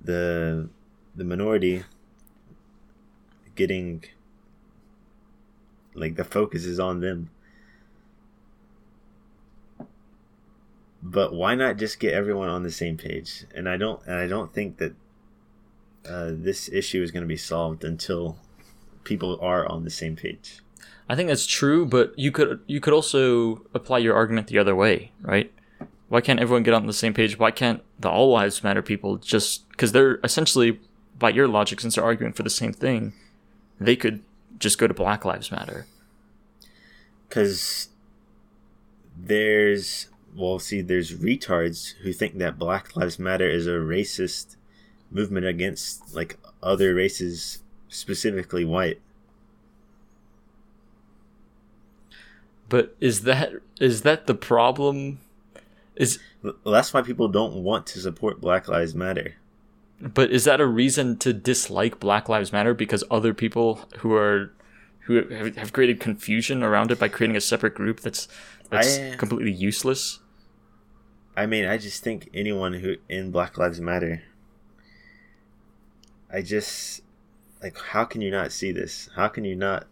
the 0.00 0.68
the 1.16 1.24
minority 1.24 1.82
getting 3.56 4.04
like 5.94 6.14
the 6.14 6.22
focus 6.22 6.64
is 6.64 6.78
on 6.78 7.00
them. 7.00 7.30
But 11.02 11.32
why 11.32 11.54
not 11.54 11.78
just 11.78 11.98
get 11.98 12.12
everyone 12.12 12.48
on 12.48 12.62
the 12.62 12.70
same 12.70 12.96
page? 12.96 13.44
And 13.54 13.68
I 13.68 13.76
don't 13.76 14.04
and 14.06 14.16
I 14.16 14.26
don't 14.26 14.52
think 14.52 14.78
that 14.78 14.94
uh, 16.08 16.30
this 16.32 16.68
issue 16.68 17.02
is 17.02 17.10
going 17.10 17.22
to 17.22 17.28
be 17.28 17.36
solved 17.36 17.84
until 17.84 18.36
people 19.04 19.38
are 19.40 19.66
on 19.66 19.84
the 19.84 19.90
same 19.90 20.16
page. 20.16 20.60
I 21.08 21.16
think 21.16 21.28
that's 21.28 21.46
true, 21.46 21.86
but 21.86 22.16
you 22.18 22.30
could 22.30 22.60
you 22.66 22.80
could 22.80 22.92
also 22.92 23.62
apply 23.74 23.98
your 23.98 24.14
argument 24.14 24.48
the 24.48 24.58
other 24.58 24.76
way, 24.76 25.12
right? 25.22 25.52
Why 26.08 26.20
can't 26.20 26.40
everyone 26.40 26.64
get 26.64 26.74
on 26.74 26.86
the 26.86 26.92
same 26.92 27.14
page? 27.14 27.38
Why 27.38 27.50
can't 27.50 27.82
the 27.98 28.10
all 28.10 28.30
lives 28.30 28.62
matter 28.62 28.82
people 28.82 29.16
just 29.16 29.68
because 29.70 29.92
they're 29.92 30.18
essentially 30.22 30.80
by 31.20 31.30
your 31.30 31.46
logic 31.46 31.80
since 31.80 31.94
they're 31.94 32.04
arguing 32.04 32.32
for 32.32 32.42
the 32.42 32.50
same 32.50 32.72
thing, 32.72 33.12
they 33.78 33.94
could 33.94 34.24
just 34.58 34.78
go 34.78 34.88
to 34.88 34.94
Black 34.94 35.24
Lives 35.24 35.52
Matter. 35.52 35.86
Because 37.28 37.90
there's 39.16 40.08
well, 40.34 40.58
see, 40.58 40.80
there's 40.80 41.16
retards 41.16 41.94
who 42.02 42.12
think 42.12 42.38
that 42.38 42.58
Black 42.58 42.96
Lives 42.96 43.18
Matter 43.18 43.48
is 43.48 43.66
a 43.66 43.70
racist 43.70 44.56
movement 45.10 45.46
against 45.46 46.14
like 46.14 46.38
other 46.62 46.94
races, 46.94 47.62
specifically 47.88 48.64
white. 48.64 49.00
But 52.68 52.94
is 53.00 53.22
that 53.22 53.54
is 53.80 54.02
that 54.02 54.26
the 54.26 54.34
problem? 54.34 55.18
Is 55.96 56.20
well, 56.42 56.54
that's 56.64 56.94
why 56.94 57.02
people 57.02 57.28
don't 57.28 57.64
want 57.64 57.86
to 57.88 58.00
support 58.00 58.40
Black 58.40 58.68
Lives 58.68 58.94
Matter. 58.94 59.34
But 60.00 60.30
is 60.30 60.44
that 60.44 60.60
a 60.60 60.66
reason 60.66 61.18
to 61.18 61.32
dislike 61.32 62.00
Black 62.00 62.28
Lives 62.28 62.52
Matter 62.52 62.72
because 62.72 63.04
other 63.10 63.34
people 63.34 63.80
who 63.98 64.14
are 64.14 64.52
who 65.00 65.50
have 65.56 65.72
created 65.72 65.98
confusion 65.98 66.62
around 66.62 66.92
it 66.92 66.98
by 67.00 67.08
creating 67.08 67.36
a 67.36 67.40
separate 67.40 67.74
group 67.74 68.00
that's 68.00 68.28
that's 68.70 68.98
I, 68.98 69.16
completely 69.16 69.52
useless? 69.52 70.20
I 71.36 71.46
mean, 71.46 71.64
I 71.64 71.78
just 71.78 72.02
think 72.02 72.28
anyone 72.34 72.74
who 72.74 72.96
in 73.08 73.30
Black 73.30 73.58
Lives 73.58 73.80
Matter 73.80 74.22
I 76.32 76.42
just 76.42 77.02
like 77.62 77.76
how 77.78 78.04
can 78.04 78.20
you 78.20 78.30
not 78.30 78.52
see 78.52 78.72
this? 78.72 79.10
How 79.16 79.28
can 79.28 79.44
you 79.44 79.56
not 79.56 79.86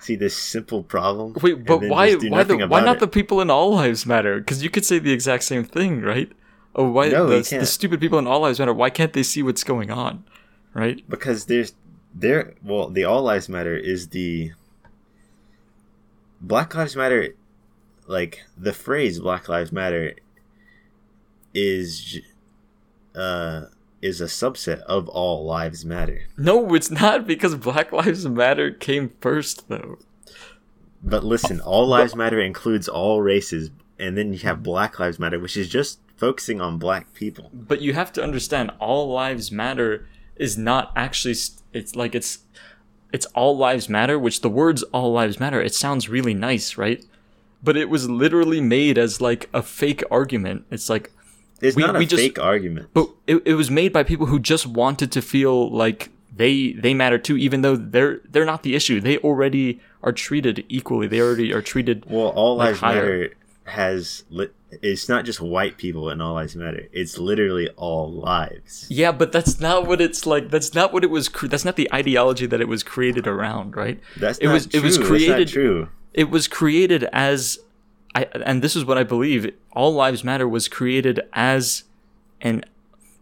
see 0.00 0.16
this 0.16 0.36
simple 0.36 0.82
problem? 0.82 1.34
Wait, 1.42 1.64
but 1.64 1.80
why 1.82 2.14
why 2.14 2.42
the, 2.42 2.66
why 2.68 2.80
not 2.80 2.96
it? 2.96 3.00
the 3.00 3.08
people 3.08 3.40
in 3.40 3.50
all 3.50 3.74
lives 3.74 4.04
matter? 4.06 4.38
Because 4.38 4.62
you 4.62 4.70
could 4.70 4.84
say 4.84 4.98
the 4.98 5.12
exact 5.12 5.44
same 5.44 5.64
thing, 5.64 6.02
right? 6.02 6.30
Oh, 6.74 6.90
why 6.90 7.08
no, 7.08 7.26
the, 7.26 7.58
the 7.58 7.66
stupid 7.66 8.00
people 8.00 8.18
in 8.18 8.26
all 8.26 8.40
lives 8.40 8.58
matter? 8.58 8.74
Why 8.74 8.90
can't 8.90 9.12
they 9.12 9.22
see 9.22 9.42
what's 9.42 9.64
going 9.64 9.90
on? 9.90 10.24
Right? 10.74 11.08
Because 11.08 11.46
there's 11.46 11.72
there 12.14 12.54
well, 12.62 12.88
the 12.88 13.04
all 13.04 13.22
lives 13.22 13.48
matter 13.48 13.76
is 13.76 14.08
the 14.08 14.52
Black 16.40 16.74
Lives 16.74 16.96
Matter 16.96 17.34
like 18.06 18.44
the 18.56 18.72
phrase 18.72 19.20
Black 19.20 19.48
Lives 19.48 19.72
Matter 19.72 20.14
is 21.54 22.20
uh 23.14 23.66
is 24.02 24.20
a 24.20 24.26
subset 24.26 24.80
of 24.80 25.08
all 25.08 25.44
lives 25.44 25.84
matter. 25.84 26.22
No, 26.36 26.74
it's 26.74 26.90
not 26.90 27.26
because 27.26 27.54
Black 27.54 27.92
Lives 27.92 28.26
Matter 28.28 28.70
came 28.70 29.12
first 29.20 29.68
though. 29.68 29.98
But 31.02 31.24
listen, 31.24 31.60
all 31.60 31.86
lives 31.86 32.14
matter 32.14 32.40
includes 32.40 32.88
all 32.88 33.22
races 33.22 33.70
and 33.98 34.16
then 34.16 34.32
you 34.32 34.40
have 34.40 34.62
Black 34.62 34.98
Lives 34.98 35.18
Matter 35.18 35.38
which 35.38 35.56
is 35.56 35.68
just 35.68 36.00
focusing 36.16 36.60
on 36.60 36.78
black 36.78 37.12
people. 37.14 37.50
But 37.52 37.80
you 37.80 37.92
have 37.92 38.12
to 38.14 38.22
understand 38.22 38.72
all 38.78 39.08
lives 39.12 39.50
matter 39.50 40.08
is 40.36 40.56
not 40.58 40.92
actually 40.96 41.34
it's 41.72 41.96
like 41.96 42.14
it's 42.14 42.40
it's 43.12 43.26
all 43.26 43.56
lives 43.56 43.88
matter 43.88 44.18
which 44.18 44.40
the 44.40 44.50
words 44.50 44.82
all 44.84 45.12
lives 45.12 45.40
matter 45.40 45.60
it 45.62 45.74
sounds 45.74 46.08
really 46.08 46.34
nice, 46.34 46.76
right? 46.76 47.04
But 47.66 47.76
it 47.76 47.90
was 47.90 48.08
literally 48.08 48.60
made 48.60 48.96
as 48.96 49.20
like 49.20 49.50
a 49.52 49.62
fake 49.62 50.02
argument. 50.10 50.64
It's 50.70 50.88
like 50.88 51.12
it's 51.60 51.76
we, 51.76 51.82
not 51.82 51.96
a 51.96 51.98
we 51.98 52.06
fake 52.06 52.38
argument. 52.38 52.90
But 52.94 53.10
it, 53.26 53.42
it 53.44 53.54
was 53.54 53.70
made 53.70 53.92
by 53.92 54.04
people 54.04 54.26
who 54.26 54.38
just 54.38 54.66
wanted 54.66 55.12
to 55.12 55.20
feel 55.20 55.68
like 55.70 56.10
they 56.34 56.72
they 56.72 56.94
matter 56.94 57.18
too, 57.18 57.36
even 57.36 57.62
though 57.62 57.76
they're 57.76 58.20
they're 58.30 58.44
not 58.44 58.62
the 58.62 58.74
issue. 58.74 59.00
They 59.00 59.18
already 59.18 59.80
are 60.02 60.12
treated 60.12 60.64
equally. 60.68 61.06
They 61.06 61.20
already 61.20 61.52
are 61.52 61.62
treated. 61.62 62.04
Well, 62.08 62.28
all 62.28 62.56
like 62.56 62.68
lives 62.68 62.80
higher. 62.80 63.02
matter 63.02 63.34
has 63.64 64.24
lit. 64.30 64.54
It's 64.82 65.08
not 65.08 65.24
just 65.24 65.40
white 65.40 65.76
people 65.76 66.08
and 66.08 66.20
all 66.20 66.34
lives 66.34 66.56
matter. 66.56 66.88
It's 66.92 67.18
literally 67.18 67.68
all 67.76 68.12
lives. 68.12 68.86
Yeah, 68.90 69.12
but 69.12 69.32
that's 69.32 69.60
not 69.60 69.86
what 69.86 70.00
it's 70.00 70.26
like. 70.26 70.50
That's 70.50 70.74
not 70.74 70.92
what 70.92 71.04
it 71.04 71.10
was. 71.10 71.28
Cre- 71.28 71.46
that's 71.46 71.64
not 71.64 71.76
the 71.76 71.92
ideology 71.92 72.46
that 72.46 72.60
it 72.60 72.68
was 72.68 72.82
created 72.82 73.26
around, 73.26 73.76
right? 73.76 74.00
That's 74.16 74.38
it 74.38 74.48
was. 74.48 74.66
True. 74.66 74.80
It 74.80 74.84
was 74.84 74.98
created. 74.98 75.48
true. 75.48 75.88
It 76.16 76.30
was 76.30 76.48
created 76.48 77.04
as 77.12 77.60
I, 78.16 78.26
and 78.32 78.62
this 78.62 78.74
is 78.74 78.86
what 78.86 78.96
I 78.96 79.04
believe. 79.04 79.54
All 79.72 79.92
Lives 79.92 80.24
Matter 80.24 80.48
was 80.48 80.68
created 80.68 81.20
as 81.34 81.84
an 82.40 82.64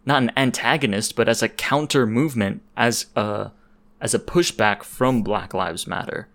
not 0.05 0.23
an 0.23 0.31
antagonist, 0.37 1.17
but 1.17 1.27
as 1.27 1.43
a 1.43 1.49
counter 1.49 2.07
movement, 2.07 2.61
as 2.77 3.07
a 3.15 3.51
as 3.99 4.13
a 4.13 4.19
pushback 4.19 4.83
from 4.83 5.21
Black 5.21 5.53
Lives 5.53 5.85
Matter. 5.85 6.29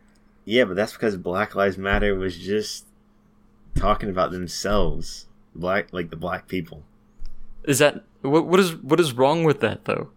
Yeah, 0.45 0.65
but 0.65 0.77
that's 0.77 0.93
because 0.93 1.17
Black 1.17 1.55
Lives 1.55 1.79
Matter 1.79 2.15
was 2.15 2.37
just 2.37 2.85
talking 3.75 4.11
about 4.11 4.31
themselves, 4.31 5.27
black 5.55 5.91
like 5.93 6.11
the 6.11 6.17
black 6.17 6.47
people. 6.47 6.83
Is 7.65 7.79
that 7.79 8.05
what? 8.21 8.47
What 8.47 8.61
is 8.61 8.77
what 8.77 9.01
is 9.01 9.15
wrong 9.15 9.45
with 9.45 9.61
that 9.61 9.87
though? 9.87 10.11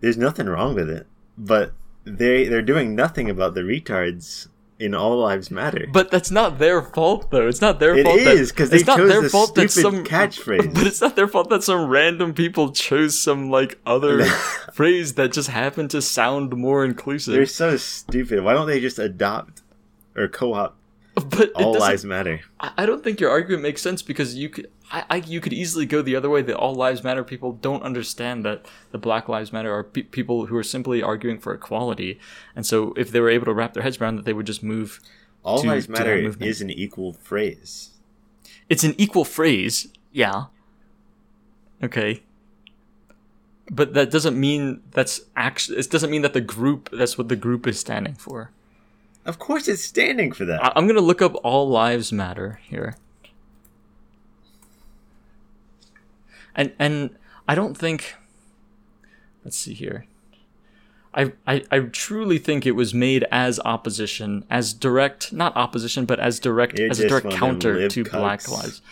There's 0.00 0.16
nothing 0.16 0.46
wrong 0.46 0.74
with 0.74 0.90
it, 0.90 1.06
but 1.38 1.74
they 2.04 2.48
they're 2.48 2.60
doing 2.60 2.96
nothing 2.96 3.30
about 3.30 3.54
the 3.54 3.60
retards 3.60 4.48
in 4.80 4.94
All 4.94 5.18
Lives 5.18 5.50
Matter. 5.50 5.86
But 5.92 6.10
that's 6.10 6.30
not 6.30 6.58
their 6.58 6.82
fault, 6.82 7.30
though. 7.30 7.46
It's 7.46 7.60
not 7.60 7.78
their 7.78 7.96
it 7.96 8.04
fault. 8.04 8.18
It 8.18 8.26
is 8.26 8.50
because 8.50 8.70
they 8.70 8.78
it's 8.78 8.86
chose 8.86 8.98
not 8.98 9.08
their 9.08 9.28
fault 9.28 9.54
that 9.54 9.70
some 9.70 10.04
catchphrase. 10.04 10.74
But 10.74 10.86
it's 10.86 11.00
not 11.00 11.14
their 11.14 11.28
fault 11.28 11.50
that 11.50 11.62
some 11.62 11.88
random 11.88 12.32
people 12.32 12.72
chose 12.72 13.20
some 13.20 13.50
like 13.50 13.78
other 13.84 14.24
phrase 14.72 15.14
that 15.14 15.32
just 15.32 15.50
happened 15.50 15.90
to 15.90 16.02
sound 16.02 16.56
more 16.56 16.84
inclusive. 16.84 17.34
They're 17.34 17.46
so 17.46 17.76
stupid. 17.76 18.42
Why 18.42 18.54
don't 18.54 18.66
they 18.66 18.80
just 18.80 18.98
adopt 18.98 19.62
or 20.16 20.26
co-opt? 20.28 20.76
But 21.14 21.52
all 21.52 21.74
lives 21.78 22.04
matter. 22.04 22.40
I 22.60 22.86
don't 22.86 23.04
think 23.04 23.20
your 23.20 23.30
argument 23.30 23.62
makes 23.62 23.82
sense 23.82 24.00
because 24.00 24.36
you 24.36 24.48
could 24.48 24.70
I, 24.90 25.04
I, 25.08 25.16
you 25.16 25.40
could 25.40 25.52
easily 25.52 25.86
go 25.86 26.02
the 26.02 26.16
other 26.16 26.28
way 26.28 26.42
that 26.42 26.56
all 26.56 26.74
lives 26.74 27.04
matter. 27.04 27.22
People 27.22 27.52
don't 27.52 27.82
understand 27.82 28.44
that 28.44 28.66
the 28.90 28.98
black 28.98 29.28
lives 29.28 29.52
matter 29.52 29.72
are 29.72 29.84
pe- 29.84 30.02
people 30.02 30.46
who 30.46 30.56
are 30.56 30.64
simply 30.64 31.02
arguing 31.02 31.38
for 31.38 31.54
equality. 31.54 32.18
And 32.56 32.66
so 32.66 32.92
if 32.96 33.10
they 33.10 33.20
were 33.20 33.30
able 33.30 33.46
to 33.46 33.54
wrap 33.54 33.74
their 33.74 33.82
heads 33.82 34.00
around 34.00 34.16
that 34.16 34.24
they 34.24 34.32
would 34.32 34.46
just 34.46 34.62
move 34.62 35.00
all 35.44 35.62
to, 35.62 35.68
lives 35.68 35.88
matter 35.88 36.16
is 36.40 36.60
an 36.60 36.70
equal 36.70 37.12
phrase. 37.12 37.90
It's 38.68 38.84
an 38.84 38.94
equal 38.98 39.24
phrase 39.24 39.88
yeah. 40.12 40.46
Okay. 41.82 42.22
But 43.70 43.94
that 43.94 44.10
doesn't 44.10 44.38
mean 44.38 44.82
that's 44.90 45.20
actually 45.36 45.78
it 45.78 45.90
doesn't 45.90 46.10
mean 46.10 46.22
that 46.22 46.32
the 46.32 46.40
group 46.40 46.90
that's 46.92 47.16
what 47.16 47.28
the 47.28 47.36
group 47.36 47.66
is 47.66 47.78
standing 47.78 48.14
for. 48.14 48.50
Of 49.24 49.38
course 49.38 49.68
it's 49.68 49.82
standing 49.82 50.32
for 50.32 50.44
that. 50.46 50.64
I, 50.64 50.72
i'm 50.74 50.88
gonna 50.88 51.00
look 51.00 51.22
up 51.22 51.34
all 51.44 51.68
lives 51.68 52.10
matter 52.10 52.58
here 52.64 52.96
and 56.54 56.72
and 56.78 57.16
I 57.48 57.54
don't 57.54 57.76
think. 57.76 58.14
Let's 59.44 59.56
see 59.56 59.74
here. 59.74 60.06
I, 61.12 61.32
I, 61.46 61.64
I 61.70 61.80
truly 61.80 62.38
think 62.38 62.66
it 62.66 62.72
was 62.72 62.94
made 62.94 63.24
as 63.32 63.58
opposition, 63.64 64.44
as 64.48 64.72
direct, 64.72 65.32
not 65.32 65.56
opposition, 65.56 66.04
but 66.04 66.20
as 66.20 66.38
direct, 66.38 66.78
You're 66.78 66.90
as 66.90 67.00
a 67.00 67.08
direct 67.08 67.30
counter 67.30 67.88
to 67.88 68.04
cuts. 68.04 68.14
Black 68.14 68.48
Lives. 68.48 68.82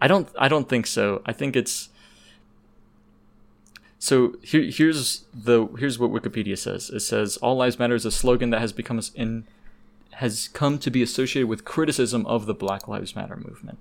I 0.00 0.08
don't, 0.08 0.28
I 0.38 0.48
don't 0.48 0.68
think 0.68 0.86
so. 0.86 1.22
I 1.26 1.32
think 1.32 1.56
it's. 1.56 1.90
So 3.98 4.36
here, 4.42 4.62
here's 4.62 5.24
the 5.34 5.66
here's 5.78 5.98
what 5.98 6.10
Wikipedia 6.10 6.56
says. 6.56 6.90
It 6.90 7.00
says 7.00 7.38
all 7.38 7.56
lives 7.56 7.78
matter 7.78 7.94
is 7.94 8.04
a 8.04 8.10
slogan 8.10 8.50
that 8.50 8.60
has 8.60 8.72
become 8.72 9.00
in 9.14 9.46
has 10.12 10.48
come 10.48 10.78
to 10.78 10.90
be 10.90 11.02
associated 11.02 11.48
with 11.48 11.64
criticism 11.64 12.24
of 12.26 12.46
the 12.46 12.54
Black 12.54 12.88
Lives 12.88 13.16
Matter 13.16 13.36
movement. 13.36 13.78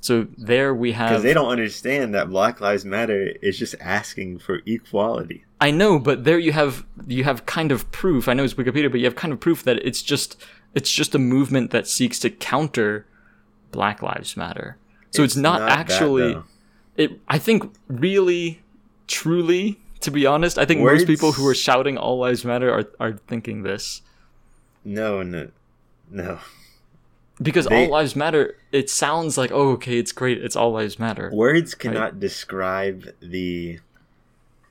So 0.00 0.26
there 0.36 0.74
we 0.74 0.92
have 0.92 1.10
because 1.10 1.22
they 1.22 1.34
don't 1.34 1.48
understand 1.48 2.14
that 2.14 2.30
Black 2.30 2.60
Lives 2.60 2.84
Matter 2.84 3.32
is 3.42 3.58
just 3.58 3.74
asking 3.80 4.38
for 4.38 4.60
equality. 4.66 5.44
I 5.60 5.70
know, 5.70 5.98
but 5.98 6.24
there 6.24 6.38
you 6.38 6.52
have 6.52 6.86
you 7.06 7.24
have 7.24 7.46
kind 7.46 7.72
of 7.72 7.90
proof. 7.90 8.28
I 8.28 8.34
know 8.34 8.44
it's 8.44 8.54
Wikipedia, 8.54 8.90
but 8.90 9.00
you 9.00 9.06
have 9.06 9.16
kind 9.16 9.32
of 9.32 9.40
proof 9.40 9.62
that 9.64 9.76
it's 9.84 10.02
just 10.02 10.40
it's 10.74 10.90
just 10.90 11.14
a 11.14 11.18
movement 11.18 11.70
that 11.72 11.88
seeks 11.88 12.18
to 12.20 12.30
counter 12.30 13.06
Black 13.72 14.02
Lives 14.02 14.36
Matter. 14.36 14.76
So 15.10 15.22
it's, 15.22 15.34
it's 15.34 15.36
not, 15.36 15.60
not, 15.60 15.70
actually 15.70 16.34
that, 16.34 16.44
it. 16.96 17.20
I 17.28 17.38
think 17.38 17.74
really, 17.88 18.62
truly, 19.06 19.80
to 20.00 20.10
be 20.10 20.26
honest, 20.26 20.58
I 20.58 20.64
think 20.64 20.82
Words... 20.82 21.00
most 21.00 21.06
people 21.06 21.32
who 21.32 21.46
are 21.48 21.54
shouting 21.54 21.98
"All 21.98 22.18
Lives 22.18 22.44
Matter" 22.44 22.72
are 22.72 22.84
are 23.00 23.12
thinking 23.26 23.62
this. 23.62 24.02
No, 24.84 25.22
no, 25.22 25.50
no 26.10 26.38
because 27.40 27.66
they, 27.66 27.84
all 27.84 27.90
lives 27.92 28.16
matter 28.16 28.56
it 28.72 28.90
sounds 28.90 29.38
like 29.38 29.50
oh 29.52 29.70
okay 29.70 29.98
it's 29.98 30.12
great 30.12 30.42
it's 30.42 30.56
all 30.56 30.72
lives 30.72 30.98
matter 30.98 31.30
words 31.32 31.74
cannot 31.74 32.12
right? 32.12 32.20
describe 32.20 33.04
the 33.20 33.78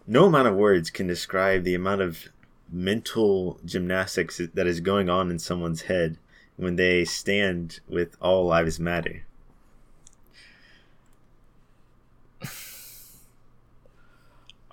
no 0.05 0.25
amount 0.25 0.47
of 0.47 0.55
words 0.55 0.89
can 0.89 1.07
describe 1.07 1.63
the 1.63 1.75
amount 1.75 2.01
of 2.01 2.27
mental 2.69 3.59
gymnastics 3.65 4.41
that 4.53 4.67
is 4.67 4.79
going 4.79 5.09
on 5.09 5.31
in 5.31 5.39
someone's 5.39 5.83
head 5.83 6.17
when 6.57 6.75
they 6.75 7.05
stand 7.05 7.79
with 7.87 8.17
all 8.21 8.45
lives 8.45 8.79
matter 8.79 9.23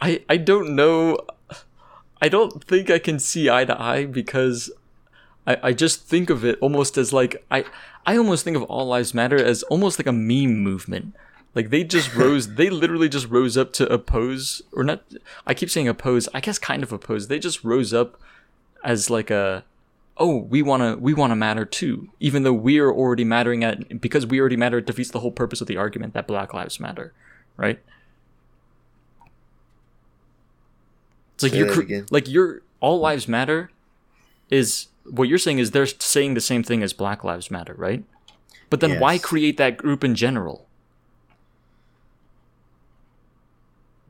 i 0.00 0.20
i 0.28 0.36
don't 0.36 0.74
know 0.74 1.16
i 2.20 2.28
don't 2.28 2.64
think 2.64 2.90
i 2.90 2.98
can 2.98 3.18
see 3.18 3.48
eye 3.48 3.64
to 3.64 3.80
eye 3.80 4.04
because 4.04 4.72
I, 5.46 5.58
I 5.62 5.72
just 5.72 6.02
think 6.06 6.30
of 6.30 6.44
it 6.44 6.58
almost 6.60 6.96
as 6.96 7.12
like 7.12 7.44
I 7.50 7.64
I 8.06 8.16
almost 8.16 8.44
think 8.44 8.56
of 8.56 8.62
all 8.64 8.86
lives 8.86 9.14
matter 9.14 9.36
as 9.42 9.62
almost 9.64 9.98
like 9.98 10.06
a 10.06 10.12
meme 10.12 10.58
movement. 10.58 11.14
Like 11.54 11.70
they 11.70 11.84
just 11.84 12.14
rose 12.16 12.54
they 12.54 12.70
literally 12.70 13.08
just 13.08 13.28
rose 13.28 13.56
up 13.56 13.72
to 13.74 13.92
oppose 13.92 14.62
or 14.72 14.84
not 14.84 15.02
I 15.46 15.54
keep 15.54 15.70
saying 15.70 15.88
oppose, 15.88 16.28
I 16.34 16.40
guess 16.40 16.58
kind 16.58 16.82
of 16.82 16.92
oppose. 16.92 17.28
They 17.28 17.38
just 17.38 17.64
rose 17.64 17.92
up 17.92 18.20
as 18.82 19.10
like 19.10 19.30
a 19.30 19.64
oh, 20.16 20.36
we 20.36 20.62
want 20.62 20.82
to 20.82 20.96
we 21.00 21.12
want 21.12 21.30
to 21.30 21.36
matter 21.36 21.64
too, 21.64 22.08
even 22.20 22.42
though 22.42 22.52
we 22.52 22.78
are 22.78 22.92
already 22.92 23.24
mattering 23.24 23.64
at 23.64 24.00
because 24.00 24.26
we 24.26 24.40
already 24.40 24.56
matter 24.56 24.78
it 24.78 24.86
defeats 24.86 25.10
the 25.10 25.20
whole 25.20 25.32
purpose 25.32 25.60
of 25.60 25.66
the 25.66 25.76
argument 25.76 26.14
that 26.14 26.26
Black 26.26 26.54
Lives 26.54 26.80
Matter, 26.80 27.12
right? 27.56 27.80
It's 31.34 31.42
like 31.42 31.52
Say 31.52 31.58
you're 31.58 32.06
like 32.10 32.28
you're 32.28 32.62
all 32.80 33.00
lives 33.00 33.26
matter 33.26 33.70
is 34.50 34.88
what 35.10 35.28
you're 35.28 35.38
saying 35.38 35.58
is 35.58 35.70
they're 35.72 35.86
saying 35.86 36.34
the 36.34 36.40
same 36.40 36.62
thing 36.62 36.82
as 36.82 36.92
Black 36.92 37.24
Lives 37.24 37.50
Matter, 37.50 37.74
right? 37.76 38.04
But 38.70 38.80
then 38.80 38.98
why 39.00 39.18
create 39.18 39.56
that 39.58 39.76
group 39.76 40.02
in 40.04 40.14
general? 40.14 40.66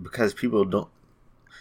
because 0.02 0.34
people 0.34 0.64
don't. 0.64 0.88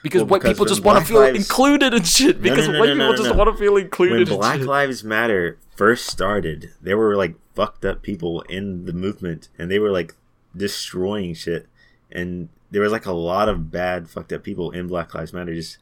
Because 0.02 0.22
Well, 0.24 0.28
white 0.32 0.42
because 0.42 0.54
people 0.56 0.66
just 0.66 0.84
want 0.84 1.00
to 1.00 1.06
feel 1.06 1.22
Lives- 1.22 1.38
included 1.40 1.94
and 1.94 2.06
shit. 2.06 2.42
No, 2.42 2.50
no, 2.50 2.56
Because 2.56 2.68
no, 2.68 2.80
white 2.80 2.88
no, 2.88 2.94
people 2.94 3.08
no, 3.12 3.16
just 3.16 3.30
no. 3.30 3.36
want 3.36 3.50
to 3.52 3.58
feel 3.58 3.78
included 3.78 4.30
When 4.30 4.38
Black 4.40 4.58
shit. 4.60 4.68
Lives 4.68 5.04
Matter 5.04 5.58
first 5.76 6.08
started, 6.08 6.72
there 6.82 6.98
were 6.98 7.16
like 7.16 7.36
fucked 7.56 7.86
up 7.86 8.02
people 8.02 8.42
in 8.44 8.86
the 8.86 8.92
movement, 8.94 9.50
and 9.58 9.72
they 9.72 9.80
were 9.80 9.92
like 9.92 10.14
destroying 10.56 11.34
shit. 11.36 11.68
And 12.12 12.50
there 12.72 12.82
was 12.82 12.92
like 12.92 13.06
a 13.06 13.14
lot 13.14 13.48
of 13.48 13.72
bad, 13.72 14.10
fucked 14.10 14.34
up 14.34 14.44
people 14.44 14.72
in 14.72 14.88
Black 14.88 15.14
Lives 15.16 15.32
Matter, 15.32 15.54
just 15.54 15.78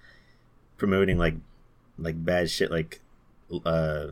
promoting 0.78 1.18
like 1.18 1.36
like 1.98 2.24
bad 2.24 2.50
shit, 2.52 2.70
like 2.70 3.02
uh, 3.66 4.08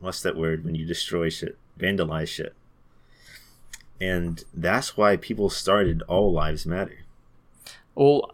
what's 0.00 0.22
that 0.22 0.36
word 0.36 0.64
when 0.64 0.74
you 0.74 0.84
destroy 0.84 1.28
shit, 1.28 1.56
vandalize 1.78 2.28
shit. 2.28 2.54
And 4.00 4.42
that's 4.52 4.96
why 4.96 5.16
people 5.16 5.48
started 5.48 6.02
All 6.08 6.32
Lives 6.32 6.66
Matter. 6.66 6.98
Well, 7.94 8.32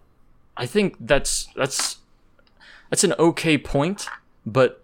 I 0.56 0.66
think 0.66 0.96
that's 0.98 1.48
that's 1.54 1.98
that's 2.90 3.04
an 3.04 3.14
okay 3.18 3.58
point, 3.58 4.08
but 4.46 4.82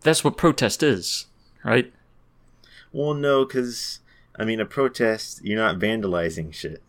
that's 0.00 0.24
what 0.24 0.36
protest 0.36 0.82
is, 0.82 1.26
right? 1.62 1.92
Well, 2.92 3.12
no, 3.12 3.44
because 3.44 4.00
I 4.36 4.44
mean, 4.44 4.60
a 4.60 4.64
protest, 4.64 5.44
you're 5.44 5.58
not 5.58 5.78
vandalizing 5.78 6.54
shit. 6.54 6.82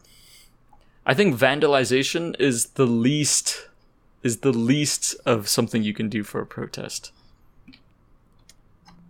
I 1.06 1.14
think 1.14 1.36
vandalization 1.36 2.40
is 2.40 2.68
the 2.70 2.88
least 2.88 3.70
is 4.26 4.38
the 4.38 4.52
least 4.52 5.16
of 5.24 5.48
something 5.48 5.84
you 5.84 5.94
can 5.94 6.10
do 6.10 6.24
for 6.24 6.42
a 6.42 6.48
protest. 6.48 7.12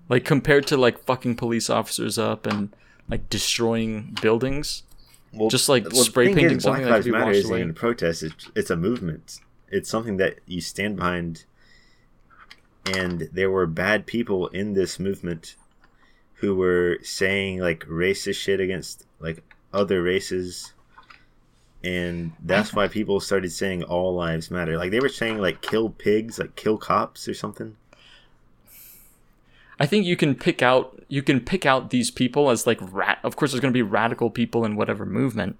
Like 0.09 0.25
compared 0.25 0.67
to 0.67 0.75
like 0.75 1.05
fucking 1.05 1.37
police 1.37 1.69
officers 1.69 2.19
up 2.19 2.45
and 2.45 2.75
like 3.09 3.29
destroying 3.29 4.17
buildings. 4.21 4.83
Well, 5.31 5.49
Just 5.49 5.69
like 5.69 5.85
the 5.85 5.95
spray 5.95 6.33
painting 6.33 6.57
is, 6.57 6.63
something 6.63 6.83
Black 6.83 6.83
that 6.83 6.91
Lives 6.91 7.05
could 7.05 7.13
be 7.13 7.17
Matter 7.17 7.31
isn't 7.31 7.55
even 7.55 7.69
a 7.69 7.73
protest. 7.73 8.23
It's, 8.23 8.51
it's 8.55 8.69
a 8.69 8.75
movement. 8.75 9.39
It's 9.69 9.89
something 9.89 10.17
that 10.17 10.39
you 10.45 10.59
stand 10.59 10.97
behind. 10.97 11.45
And 12.93 13.29
there 13.31 13.49
were 13.49 13.67
bad 13.67 14.05
people 14.05 14.47
in 14.47 14.73
this 14.73 14.99
movement 14.99 15.55
who 16.33 16.55
were 16.55 16.99
saying 17.03 17.59
like 17.59 17.85
racist 17.85 18.35
shit 18.35 18.59
against 18.59 19.05
like 19.21 19.43
other 19.73 20.03
races. 20.03 20.73
And 21.85 22.31
that's 22.43 22.73
why 22.73 22.87
people 22.87 23.19
started 23.19 23.51
saying 23.51 23.83
all 23.83 24.15
lives 24.15 24.49
matter. 24.49 24.77
Like 24.77 24.89
they 24.91 24.99
were 24.99 25.09
saying 25.09 25.37
like 25.37 25.61
kill 25.61 25.89
pigs, 25.89 26.39
like 26.39 26.55
kill 26.55 26.77
cops 26.77 27.27
or 27.27 27.33
something. 27.35 27.75
I 29.79 29.85
think 29.85 30.05
you 30.05 30.15
can 30.15 30.35
pick 30.35 30.61
out 30.61 31.03
you 31.09 31.21
can 31.21 31.39
pick 31.41 31.65
out 31.65 31.89
these 31.91 32.09
people 32.09 32.49
as 32.49 32.65
like 32.65 32.79
rat. 32.81 33.19
Of 33.23 33.35
course, 33.35 33.51
there's 33.51 33.61
going 33.61 33.73
to 33.73 33.77
be 33.77 33.81
radical 33.83 34.29
people 34.29 34.65
in 34.65 34.75
whatever 34.75 35.05
movement, 35.05 35.57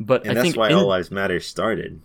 but 0.00 0.22
And 0.22 0.32
I 0.32 0.34
that's 0.34 0.42
think 0.46 0.56
why 0.56 0.68
in- 0.70 0.74
all 0.74 0.86
lives 0.88 1.10
matter 1.10 1.38
started. 1.38 2.00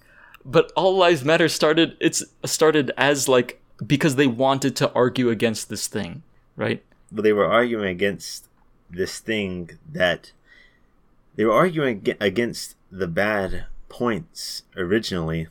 but 0.45 0.71
all 0.75 0.95
lives 0.97 1.23
matter 1.25 1.47
started. 1.49 1.95
It's 1.99 2.23
started 2.45 2.91
as 2.97 3.27
like 3.27 3.59
because 3.85 4.15
they 4.17 4.27
wanted 4.27 4.75
to 4.77 4.91
argue 4.93 5.29
against 5.29 5.69
this 5.69 5.87
thing, 5.87 6.23
right? 6.55 6.83
but 7.09 7.21
they 7.23 7.31
were 7.31 7.45
arguing 7.45 7.85
against 7.87 8.47
this 8.89 9.19
thing 9.19 9.71
that 9.89 10.33
they 11.37 11.45
were 11.45 11.53
arguing 11.53 12.05
against 12.19 12.75
the 12.91 13.07
bad 13.07 13.65
points 13.89 14.63
originally 14.75 15.47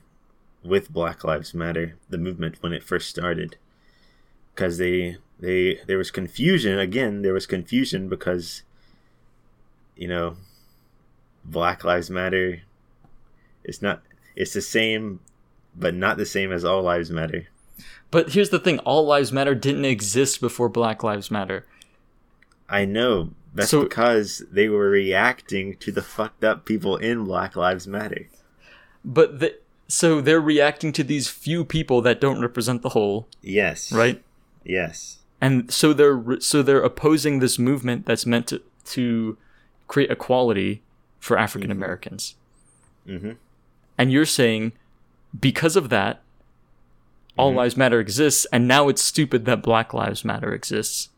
with 0.63 0.93
Black 0.93 1.25
Lives 1.25 1.55
Matter, 1.55 1.97
the 2.09 2.19
movement 2.19 2.57
when 2.61 2.73
it 2.73 2.83
first 2.83 3.09
started, 3.09 3.57
because 4.55 4.79
they 4.79 5.19
they 5.39 5.81
there 5.87 5.99
was 5.99 6.11
confusion 6.11 6.79
again. 6.79 7.23
There 7.23 7.35
was 7.35 7.47
confusion 7.47 8.09
because 8.09 8.63
you 9.97 10.09
know 10.09 10.37
Black 11.45 11.85
Lives 11.85 12.11
Matter. 12.11 12.63
It's 13.65 13.83
not. 13.83 14.03
It's 14.35 14.53
the 14.53 14.61
same, 14.61 15.21
but 15.75 15.95
not 15.95 16.19
the 16.19 16.27
same 16.27 16.53
as 16.53 16.65
All 16.65 16.83
Lives 16.83 17.11
Matter. 17.11 17.49
But 18.11 18.33
here's 18.33 18.51
the 18.51 18.59
thing: 18.59 18.79
all 18.81 19.05
lives 19.05 19.33
matter 19.33 19.55
didn't 19.55 19.85
exist 19.85 20.41
before 20.41 20.69
Black 20.69 21.03
Lives 21.03 21.31
Matter. 21.31 21.67
I 22.69 22.85
know. 22.85 23.31
That's 23.57 23.71
So- 23.71 23.83
because 23.83 24.43
they 24.51 24.69
were 24.69 24.91
reacting 24.91 25.77
to 25.79 25.91
the 25.93 26.03
fucked 26.03 26.45
up 26.45 26.65
people 26.65 26.97
in 26.97 27.25
Black 27.25 27.57
Lives 27.57 27.87
Matter. 27.87 28.29
But 29.05 29.41
the, 29.41 29.57
so 29.89 30.21
they're 30.21 30.41
reacting 30.41 30.93
to 30.93 31.05
these 31.05 31.29
few 31.29 31.65
people 31.65 32.01
that 32.03 32.21
don't 32.21 32.41
represent 32.41 32.83
the 32.83 32.91
whole, 32.91 33.29
Yes. 33.43 33.93
right? 33.93 34.23
Yes. 34.65 35.19
And 35.41 35.71
so 35.71 35.93
they're 35.93 36.41
so 36.41 36.63
they're 36.63 36.83
opposing 36.83 37.39
this 37.39 37.59
movement 37.59 38.07
that's 38.07 38.27
meant 38.27 38.47
to 38.49 38.63
to 38.87 39.37
create 39.87 40.11
equality 40.11 40.83
for 41.21 41.39
African 41.39 41.71
Americans. 41.71 42.35
Mm-hmm. 43.07 43.33
And 43.99 44.11
you're 44.13 44.25
saying 44.27 44.73
because 45.39 45.77
of 45.77 45.89
that, 45.91 46.23
all 47.39 47.51
Mm-hmm. 47.51 47.59
lives 47.59 47.77
matter 47.77 48.01
exists, 48.01 48.47
and 48.53 48.67
now 48.67 48.89
it's 48.89 49.03
stupid 49.03 49.45
that 49.45 49.63
Black 49.63 49.93
Lives 49.93 50.25
Matter 50.25 50.53
exists. 50.55 51.11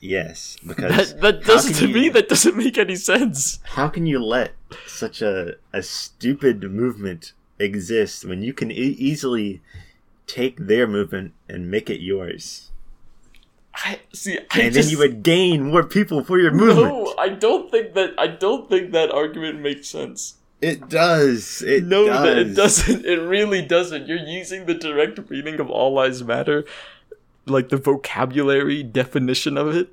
Yes. 0.00 0.56
Because 0.66 1.14
That 1.14 1.20
that 1.20 1.44
doesn't 1.44 1.74
to 1.74 1.88
me 1.92 2.08
that 2.10 2.28
doesn't 2.28 2.56
make 2.56 2.78
any 2.78 2.96
sense. 2.96 3.58
how 3.76 3.88
can 3.88 4.06
you 4.06 4.18
let 4.18 4.52
such 4.86 5.20
a 5.22 5.56
a 5.72 5.82
stupid 5.82 6.62
movement 6.64 7.32
exist 7.58 8.24
when 8.24 8.42
you 8.42 8.52
can 8.52 8.70
e- 8.70 8.96
easily 8.98 9.60
take 10.26 10.56
their 10.66 10.86
movement 10.86 11.32
and 11.48 11.70
make 11.70 11.90
it 11.90 12.00
yours, 12.00 12.70
I 13.74 14.00
see. 14.12 14.38
I 14.50 14.60
and 14.60 14.72
just, 14.74 14.88
then 14.88 14.92
you 14.92 14.98
would 14.98 15.22
gain 15.22 15.70
more 15.70 15.84
people 15.84 16.22
for 16.24 16.38
your 16.38 16.52
movement? 16.52 16.88
No, 16.88 17.14
I 17.18 17.28
don't 17.30 17.70
think 17.70 17.94
that. 17.94 18.14
I 18.18 18.26
don't 18.28 18.68
think 18.68 18.92
that 18.92 19.10
argument 19.10 19.60
makes 19.60 19.88
sense. 19.88 20.36
It 20.60 20.88
does. 20.88 21.62
It 21.62 21.84
no, 21.84 22.06
does. 22.06 22.36
it 22.36 22.54
doesn't. 22.54 23.04
It 23.06 23.20
really 23.20 23.62
doesn't. 23.62 24.06
You're 24.06 24.18
using 24.18 24.66
the 24.66 24.74
direct 24.74 25.30
meaning 25.30 25.58
of 25.60 25.70
all 25.70 25.92
lives 25.94 26.22
matter, 26.22 26.64
like 27.46 27.68
the 27.70 27.76
vocabulary 27.76 28.82
definition 28.82 29.56
of 29.56 29.74
it, 29.74 29.88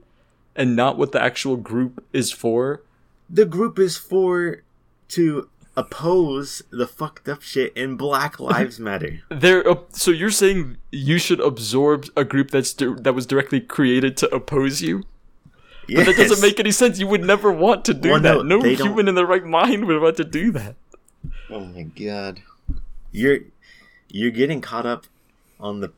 and 0.55 0.75
not 0.75 0.97
what 0.97 1.11
the 1.11 1.21
actual 1.21 1.55
group 1.57 2.03
is 2.13 2.31
for. 2.31 2.81
The 3.29 3.45
group 3.45 3.77
is 3.79 3.97
for 3.97 4.63
to 5.09 5.49
oppose 5.75 6.63
the 6.71 6.87
fucked 6.87 7.29
up 7.29 7.41
shit 7.41 7.71
in 7.77 7.95
Black 7.97 8.39
Lives 8.51 8.79
Matter. 8.79 9.19
There. 9.29 9.67
Uh, 9.69 9.75
so 9.91 10.11
you're 10.11 10.31
saying 10.31 10.77
you 10.91 11.19
should 11.19 11.39
absorb 11.39 12.05
a 12.15 12.23
group 12.23 12.51
that's 12.51 12.73
di- 12.73 12.93
that 13.01 13.13
was 13.13 13.25
directly 13.25 13.59
created 13.61 14.17
to 14.17 14.33
oppose 14.33 14.81
you? 14.81 15.03
Yes. 15.87 16.05
But 16.05 16.15
that 16.17 16.27
doesn't 16.27 16.41
make 16.45 16.59
any 16.59 16.71
sense. 16.71 16.99
You 16.99 17.07
would 17.07 17.23
never 17.23 17.51
want 17.51 17.85
to 17.85 17.93
do 17.93 18.11
Well, 18.11 18.19
that. 18.19 18.33
no, 18.37 18.41
No, 18.41 18.61
they 18.61 18.75
don't- 18.75 18.87
human 18.87 19.07
in 19.07 19.15
their 19.15 19.25
right 19.25 19.45
mind 19.45 19.85
would 19.85 20.01
want 20.01 20.17
to 20.17 20.25
do 20.25 20.51
that. 20.51 20.75
Oh 21.49 21.61
my 21.61 21.83
god. 21.83 22.41
You're 23.11 23.39
you're 24.09 24.31
getting 24.31 24.59
caught 24.61 24.85
up 24.85 25.05
on 25.59 25.79
the 25.81 25.91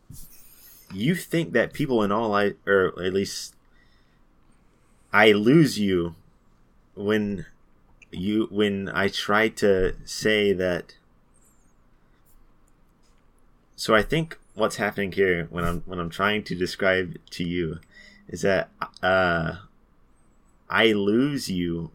you 0.93 1.15
think 1.15 1.53
that 1.53 1.73
people 1.73 2.03
in 2.03 2.11
all 2.11 2.33
I 2.33 2.53
or 2.65 2.87
at 3.03 3.13
least 3.13 3.55
I 5.13 5.31
lose 5.31 5.79
you 5.79 6.15
when 6.95 7.45
you 8.11 8.47
when 8.51 8.89
I 8.89 9.07
try 9.07 9.49
to 9.49 9.95
say 10.05 10.53
that 10.53 10.95
so 13.75 13.95
I 13.95 14.01
think 14.01 14.37
what's 14.55 14.75
happening 14.77 15.11
here 15.11 15.47
when 15.49 15.63
I'm 15.63 15.81
when 15.85 15.99
I'm 15.99 16.09
trying 16.09 16.43
to 16.43 16.55
describe 16.55 17.17
to 17.31 17.43
you 17.43 17.79
is 18.27 18.41
that 18.41 18.69
uh 19.01 19.57
I 20.69 20.91
lose 20.91 21.49
you 21.49 21.91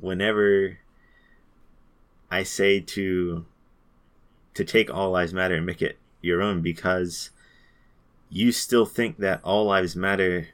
whenever 0.00 0.78
I 2.30 2.42
say 2.42 2.80
to 2.80 3.46
to 4.54 4.64
take 4.64 4.92
all 4.92 5.10
lives 5.10 5.32
matter 5.32 5.54
and 5.54 5.66
make 5.66 5.82
it 5.82 5.98
your 6.22 6.42
own 6.42 6.60
because 6.60 7.30
you 8.30 8.52
still 8.52 8.86
think 8.86 9.18
that 9.18 9.40
all 9.44 9.66
lives 9.66 9.94
matter 9.96 10.48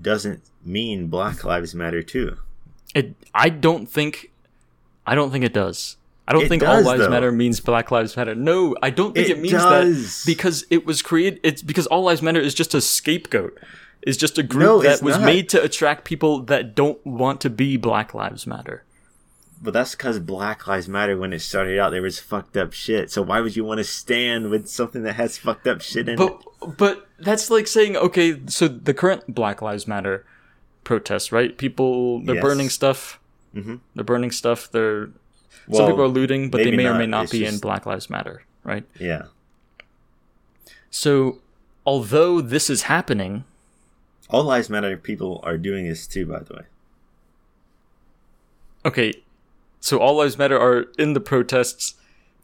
doesn't 0.00 0.42
mean 0.64 1.06
black 1.08 1.44
lives 1.44 1.74
matter 1.74 2.02
too. 2.02 2.36
It. 2.94 3.14
I 3.34 3.48
don't 3.48 3.86
think. 3.86 4.30
I 5.06 5.14
don't 5.14 5.30
think 5.30 5.44
it 5.44 5.52
does. 5.52 5.96
I 6.26 6.32
don't 6.32 6.44
It 6.44 6.48
think 6.48 6.62
does, 6.62 6.86
all 6.86 6.90
lives 6.92 7.04
though. 7.04 7.10
matter 7.10 7.30
means 7.30 7.60
Black 7.60 7.90
Lives 7.90 8.16
Matter. 8.16 8.34
No, 8.34 8.74
I 8.82 8.88
don't 8.88 9.14
think 9.14 9.28
it, 9.28 9.32
It 9.36 9.40
means 9.40 9.52
does. 9.52 10.22
that 10.24 10.26
because 10.30 10.64
it 10.70 10.86
was 10.86 11.02
created. 11.02 11.38
It's 11.42 11.60
because 11.60 11.86
all 11.88 12.04
lives 12.04 12.22
matter 12.22 12.40
is 12.40 12.54
just 12.54 12.72
a 12.74 12.80
scapegoat. 12.80 13.58
Is 14.06 14.16
just 14.16 14.38
a 14.38 14.42
group 14.42 14.62
No, 14.62 14.82
that 14.82 15.02
was 15.02 15.16
not. 15.18 15.24
made 15.26 15.48
to 15.50 15.62
attract 15.62 16.04
people 16.06 16.40
that 16.44 16.74
don't 16.74 17.04
want 17.06 17.40
to 17.42 17.50
be 17.50 17.76
Black 17.76 18.14
Lives 18.14 18.46
Matter. 18.46 18.84
But 19.62 19.72
that's 19.72 19.94
because 19.94 20.18
Black 20.18 20.66
Lives 20.66 20.88
Matter 20.88 21.16
when 21.16 21.32
it 21.32 21.38
started 21.40 21.78
out, 21.78 21.90
there 21.90 22.02
was 22.02 22.18
fucked 22.20 22.56
up 22.56 22.72
shit. 22.74 23.10
So 23.10 23.22
why 23.22 23.40
would 23.40 23.56
you 23.56 23.64
want 23.64 23.78
to 23.78 23.84
stand 23.84 24.50
with 24.50 24.66
something 24.68 25.02
that 25.04 25.14
has 25.14 25.38
fucked 25.38 25.66
up 25.66 25.80
shit 25.80 26.08
in 26.08 26.16
But 26.16 26.42
it? 26.62 26.76
but 26.76 27.08
that's 27.18 27.50
like 27.50 27.66
saying 27.66 27.96
okay, 27.96 28.40
so 28.46 28.68
the 28.68 28.92
current 28.92 29.34
Black 29.34 29.62
Lives 29.62 29.86
Matter 29.88 30.26
protests, 30.82 31.32
right? 31.32 31.56
People 31.56 32.20
they're 32.20 32.34
Yes. 32.34 32.42
burning 32.42 32.68
stuff. 32.68 33.18
Mhm. 33.54 33.80
They're 33.94 34.04
burning 34.04 34.30
stuff. 34.32 34.70
They're 34.70 35.10
some 35.72 35.86
people 35.86 36.02
are 36.04 36.08
looting, 36.08 36.50
but 36.50 36.58
they 36.58 36.70
may 36.76 36.86
or 36.86 36.94
may 36.98 37.06
not 37.06 37.24
It's 37.24 37.32
be 37.32 37.46
in 37.46 37.58
Black 37.58 37.86
Lives 37.86 38.10
Matter, 38.10 38.42
right? 38.64 38.84
Yeah. 39.00 39.26
So 40.90 41.38
although 41.86 42.42
this 42.42 42.68
is 42.68 42.82
happening, 42.82 43.44
All 44.28 44.44
Lives 44.44 44.68
Matter 44.68 44.96
people 44.98 45.40
are 45.42 45.56
doing 45.56 45.88
this 45.88 46.06
too, 46.06 46.26
by 46.26 46.40
the 46.40 46.54
way. 46.54 46.62
okay, 48.84 49.14
so 49.84 49.98
all 49.98 50.16
lives 50.16 50.38
matter 50.38 50.58
are 50.58 50.86
in 50.98 51.12
the 51.12 51.20
protests 51.20 51.94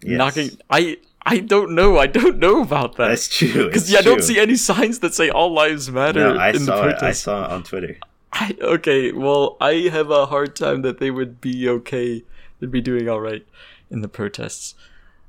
Yes. 0.03 0.19
knocking 0.19 0.51
I 0.71 0.97
I 1.27 1.41
don't 1.41 1.75
know. 1.75 1.99
I 1.99 2.07
don't 2.07 2.39
know 2.39 2.63
about 2.63 2.97
that. 2.97 3.09
That's 3.09 3.29
true. 3.29 3.67
Because 3.67 3.91
yeah, 3.93 3.99
I 3.99 4.03
don't 4.03 4.23
see 4.23 4.39
any 4.39 4.57
signs 4.57 5.01
that 5.01 5.13
say 5.15 5.29
all 5.29 5.53
lives 5.53 5.91
matter 5.91 6.21
No, 6.33 6.37
I 6.41 6.49
in 6.49 6.55
the 6.55 6.61
saw 6.61 6.89
it. 6.89 7.03
I 7.03 7.13
saw 7.13 7.45
it 7.45 7.51
on 7.51 7.63
Twitter. 7.63 7.99
I, 8.33 8.57
okay, 8.63 9.13
well, 9.13 9.57
I 9.61 9.73
have 9.93 10.11
a 10.11 10.25
hard 10.27 10.57
time 10.57 10.81
that 10.83 10.99
they 10.99 11.11
would 11.11 11.41
be 11.41 11.69
okay. 11.69 12.25
They'd 12.59 12.71
be 12.71 12.81
doing 12.81 13.09
all 13.09 13.21
right 13.21 13.45
in 13.91 14.01
the 14.01 14.09
protests, 14.09 14.75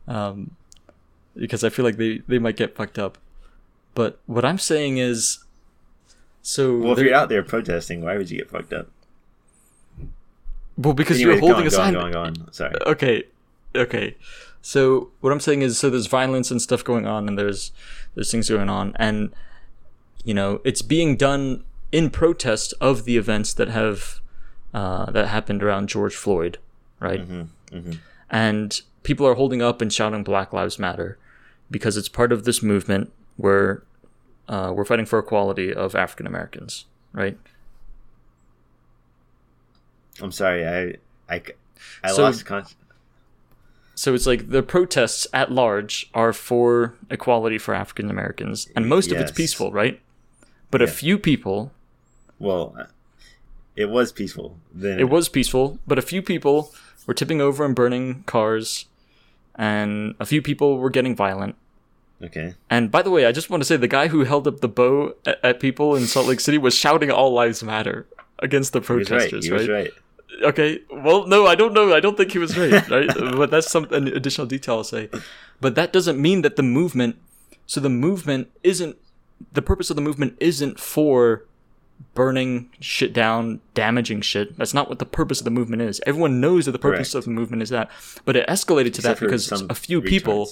um, 0.07 0.51
because 1.35 1.63
I 1.63 1.69
feel 1.69 1.83
like 1.83 1.97
they 1.97 2.21
they 2.27 2.39
might 2.39 2.55
get 2.57 2.75
fucked 2.75 2.99
up. 2.99 3.17
But 3.95 4.19
what 4.27 4.45
I'm 4.45 4.59
saying 4.59 4.97
is, 4.99 5.43
so 6.41 6.77
Well, 6.77 6.93
if 6.93 6.99
you're 6.99 7.13
out 7.15 7.27
there 7.29 7.43
protesting, 7.43 8.01
why 8.05 8.15
would 8.17 8.29
you 8.31 8.37
get 8.37 8.49
fucked 8.49 8.71
up? 8.71 8.87
Well, 10.81 10.93
because 10.93 11.17
Anyway, 11.17 11.33
you're 11.33 11.39
holding 11.39 11.63
go 11.63 11.67
a 11.67 11.71
sign. 11.71 11.93
go 11.93 12.01
on, 12.01 12.11
go 12.11 12.19
on, 12.21 12.33
go 12.33 12.41
on. 12.43 12.53
Sorry. 12.53 12.73
Okay, 12.85 13.23
okay. 13.75 14.15
So 14.61 15.09
what 15.21 15.31
I'm 15.33 15.39
saying 15.39 15.61
is, 15.63 15.77
so 15.77 15.89
there's 15.89 16.07
violence 16.07 16.51
and 16.51 16.61
stuff 16.61 16.83
going 16.83 17.07
on, 17.07 17.27
and 17.27 17.37
there's 17.37 17.71
there's 18.15 18.31
things 18.31 18.49
going 18.49 18.69
on, 18.69 18.93
and 18.97 19.33
you 20.23 20.33
know 20.33 20.61
it's 20.63 20.81
being 20.81 21.15
done 21.17 21.63
in 21.91 22.09
protest 22.09 22.73
of 22.79 23.05
the 23.05 23.17
events 23.17 23.53
that 23.55 23.67
have 23.69 24.21
uh, 24.73 25.09
that 25.11 25.27
happened 25.27 25.63
around 25.63 25.89
George 25.89 26.15
Floyd, 26.15 26.57
right? 26.99 27.27
Mm-hmm, 27.27 27.91
And 28.29 28.81
people 29.03 29.25
are 29.27 29.33
holding 29.35 29.61
up 29.61 29.81
and 29.81 29.91
shouting 29.91 30.23
Black 30.23 30.53
Lives 30.53 30.77
Matter 30.79 31.17
because 31.69 31.97
it's 31.97 32.07
part 32.09 32.31
of 32.31 32.43
this 32.43 32.61
movement 32.61 33.11
where 33.37 33.83
uh, 34.47 34.71
we're 34.75 34.85
fighting 34.85 35.05
for 35.05 35.19
equality 35.19 35.73
of 35.73 35.95
African 35.95 36.27
Americans, 36.27 36.85
right? 37.13 37.37
I'm 40.21 40.31
sorry. 40.31 40.65
I 40.67 40.95
I, 41.33 41.41
I 42.03 42.11
So- 42.11 42.23
lost 42.23 42.45
con- 42.45 42.65
So 43.95 44.13
it's 44.13 44.25
like 44.25 44.49
the 44.49 44.63
protests 44.63 45.27
at 45.33 45.51
large 45.51 46.09
are 46.13 46.33
for 46.33 46.95
equality 47.09 47.57
for 47.57 47.73
African 47.73 48.09
Americans, 48.09 48.67
and 48.75 48.87
most 48.87 49.11
of 49.11 49.17
it's 49.19 49.31
peaceful, 49.31 49.71
right? 49.71 49.99
But 50.71 50.81
a 50.81 50.87
few 50.87 51.17
people, 51.17 51.71
Well, 52.39 52.87
it 53.75 53.89
was 53.89 54.11
peaceful. 54.11 54.57
Then 54.73 54.99
it 54.99 55.09
was 55.09 55.29
peaceful, 55.29 55.77
but 55.85 55.99
a 55.99 56.01
few 56.01 56.21
people 56.21 56.73
were 57.05 57.13
tipping 57.13 57.41
over 57.41 57.63
and 57.65 57.75
burning 57.75 58.23
cars, 58.25 58.85
and 59.55 60.15
a 60.19 60.25
few 60.25 60.41
people 60.41 60.77
were 60.77 60.89
getting 60.89 61.15
violent. 61.15 61.55
okay. 62.23 62.55
And 62.69 62.89
by 62.91 63.01
the 63.01 63.09
way, 63.11 63.25
I 63.25 63.31
just 63.31 63.49
want 63.49 63.61
to 63.61 63.65
say 63.65 63.75
the 63.77 63.87
guy 63.87 64.07
who 64.07 64.23
held 64.23 64.47
up 64.47 64.61
the 64.61 64.67
bow 64.69 65.15
at, 65.25 65.39
at 65.43 65.59
people 65.59 65.95
in 65.95 66.05
Salt 66.07 66.27
Lake 66.27 66.39
City 66.39 66.57
was 66.57 66.73
shouting 66.73 67.11
"All 67.11 67.33
lives 67.33 67.61
matter" 67.63 68.07
against 68.39 68.73
the 68.73 68.79
He 68.81 68.93
was 68.93 69.09
right. 69.11 69.19
protesters, 69.29 69.45
He 69.45 69.51
was 69.51 69.67
right? 69.67 69.91
Okay. 70.43 70.79
Well, 70.91 71.27
no, 71.27 71.45
I 71.47 71.55
don't 71.55 71.73
know. 71.73 71.93
I 71.93 71.99
don't 71.99 72.17
think 72.17 72.31
he 72.31 72.39
was 72.39 72.57
right. 72.57 72.71
Right. 72.89 73.09
Uh, 73.09 73.35
but 73.35 73.51
that's 73.51 73.69
some 73.69 73.85
an 73.91 74.07
additional 74.07 74.47
detail 74.47 74.75
I'll 74.77 74.83
say. 74.83 75.09
But 75.59 75.75
that 75.75 75.93
doesn't 75.93 76.19
mean 76.21 76.41
that 76.41 76.55
the 76.55 76.63
movement. 76.63 77.17
So 77.65 77.79
the 77.79 77.89
movement 77.89 78.49
isn't. 78.63 78.97
The 79.53 79.61
purpose 79.61 79.89
of 79.89 79.95
the 79.95 80.01
movement 80.01 80.37
isn't 80.39 80.79
for 80.79 81.45
burning 82.15 82.69
shit 82.79 83.13
down, 83.13 83.61
damaging 83.73 84.21
shit. 84.21 84.57
That's 84.57 84.73
not 84.73 84.89
what 84.89 84.99
the 84.99 85.05
purpose 85.05 85.39
of 85.39 85.45
the 85.45 85.51
movement 85.51 85.81
is. 85.83 86.01
Everyone 86.05 86.39
knows 86.41 86.65
that 86.65 86.71
the 86.71 86.79
purpose 86.79 87.11
Correct. 87.11 87.15
of 87.15 87.25
the 87.25 87.31
movement 87.31 87.61
is 87.61 87.69
that. 87.69 87.89
But 88.25 88.35
it 88.35 88.47
escalated 88.47 88.93
to 88.93 88.99
Except 88.99 89.19
that 89.19 89.25
because 89.25 89.51
a 89.51 89.75
few 89.75 90.01
people. 90.01 90.49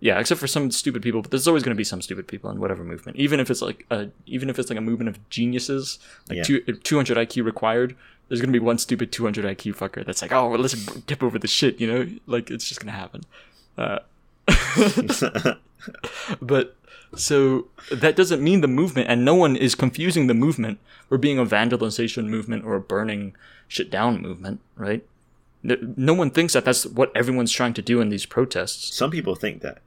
Yeah, 0.00 0.20
except 0.20 0.38
for 0.38 0.46
some 0.46 0.70
stupid 0.70 1.02
people, 1.02 1.22
but 1.22 1.32
there's 1.32 1.48
always 1.48 1.64
going 1.64 1.74
to 1.74 1.78
be 1.78 1.82
some 1.82 2.00
stupid 2.00 2.28
people 2.28 2.50
in 2.50 2.60
whatever 2.60 2.84
movement. 2.84 3.16
Even 3.16 3.40
if 3.40 3.50
it's 3.50 3.60
like 3.60 3.84
a, 3.90 4.08
even 4.26 4.48
if 4.48 4.56
it's 4.56 4.70
like 4.70 4.78
a 4.78 4.82
movement 4.82 5.08
of 5.08 5.28
geniuses, 5.28 5.98
like 6.28 6.36
Yeah. 6.38 6.42
two, 6.44 6.60
200 6.60 7.16
IQ 7.16 7.44
required, 7.44 7.96
there's 8.28 8.40
going 8.40 8.52
to 8.52 8.58
be 8.58 8.64
one 8.64 8.78
stupid 8.78 9.10
200 9.10 9.44
IQ 9.44 9.76
fucker 9.76 10.04
that's 10.04 10.22
like, 10.22 10.32
oh, 10.32 10.48
well, 10.50 10.60
let's 10.60 10.74
dip 10.74 11.22
over 11.22 11.38
the 11.38 11.48
shit, 11.48 11.80
you 11.80 11.86
know? 11.86 12.08
Like 12.26 12.50
it's 12.50 12.68
just 12.68 12.80
going 12.80 12.92
to 12.92 12.98
happen. 12.98 13.22
Uh, 13.76 14.00
but 16.42 16.76
so 17.16 17.68
that 17.90 18.16
doesn't 18.16 18.42
mean 18.42 18.60
the 18.60 18.68
movement, 18.68 19.08
and 19.08 19.24
no 19.24 19.34
one 19.34 19.56
is 19.56 19.74
confusing 19.74 20.26
the 20.26 20.34
movement 20.34 20.78
or 21.10 21.16
being 21.16 21.38
a 21.38 21.46
vandalization 21.46 22.26
movement 22.26 22.64
or 22.64 22.74
a 22.74 22.80
burning 22.80 23.34
shit 23.66 23.90
down 23.90 24.20
movement, 24.20 24.60
right? 24.76 25.04
No, 25.62 25.76
no 25.96 26.14
one 26.14 26.30
thinks 26.30 26.52
that 26.52 26.64
that's 26.64 26.86
what 26.86 27.10
everyone's 27.16 27.52
trying 27.52 27.74
to 27.74 27.82
do 27.82 28.00
in 28.00 28.10
these 28.10 28.26
protests. 28.26 28.94
Some 28.94 29.10
people 29.10 29.34
think 29.34 29.62
that. 29.62 29.78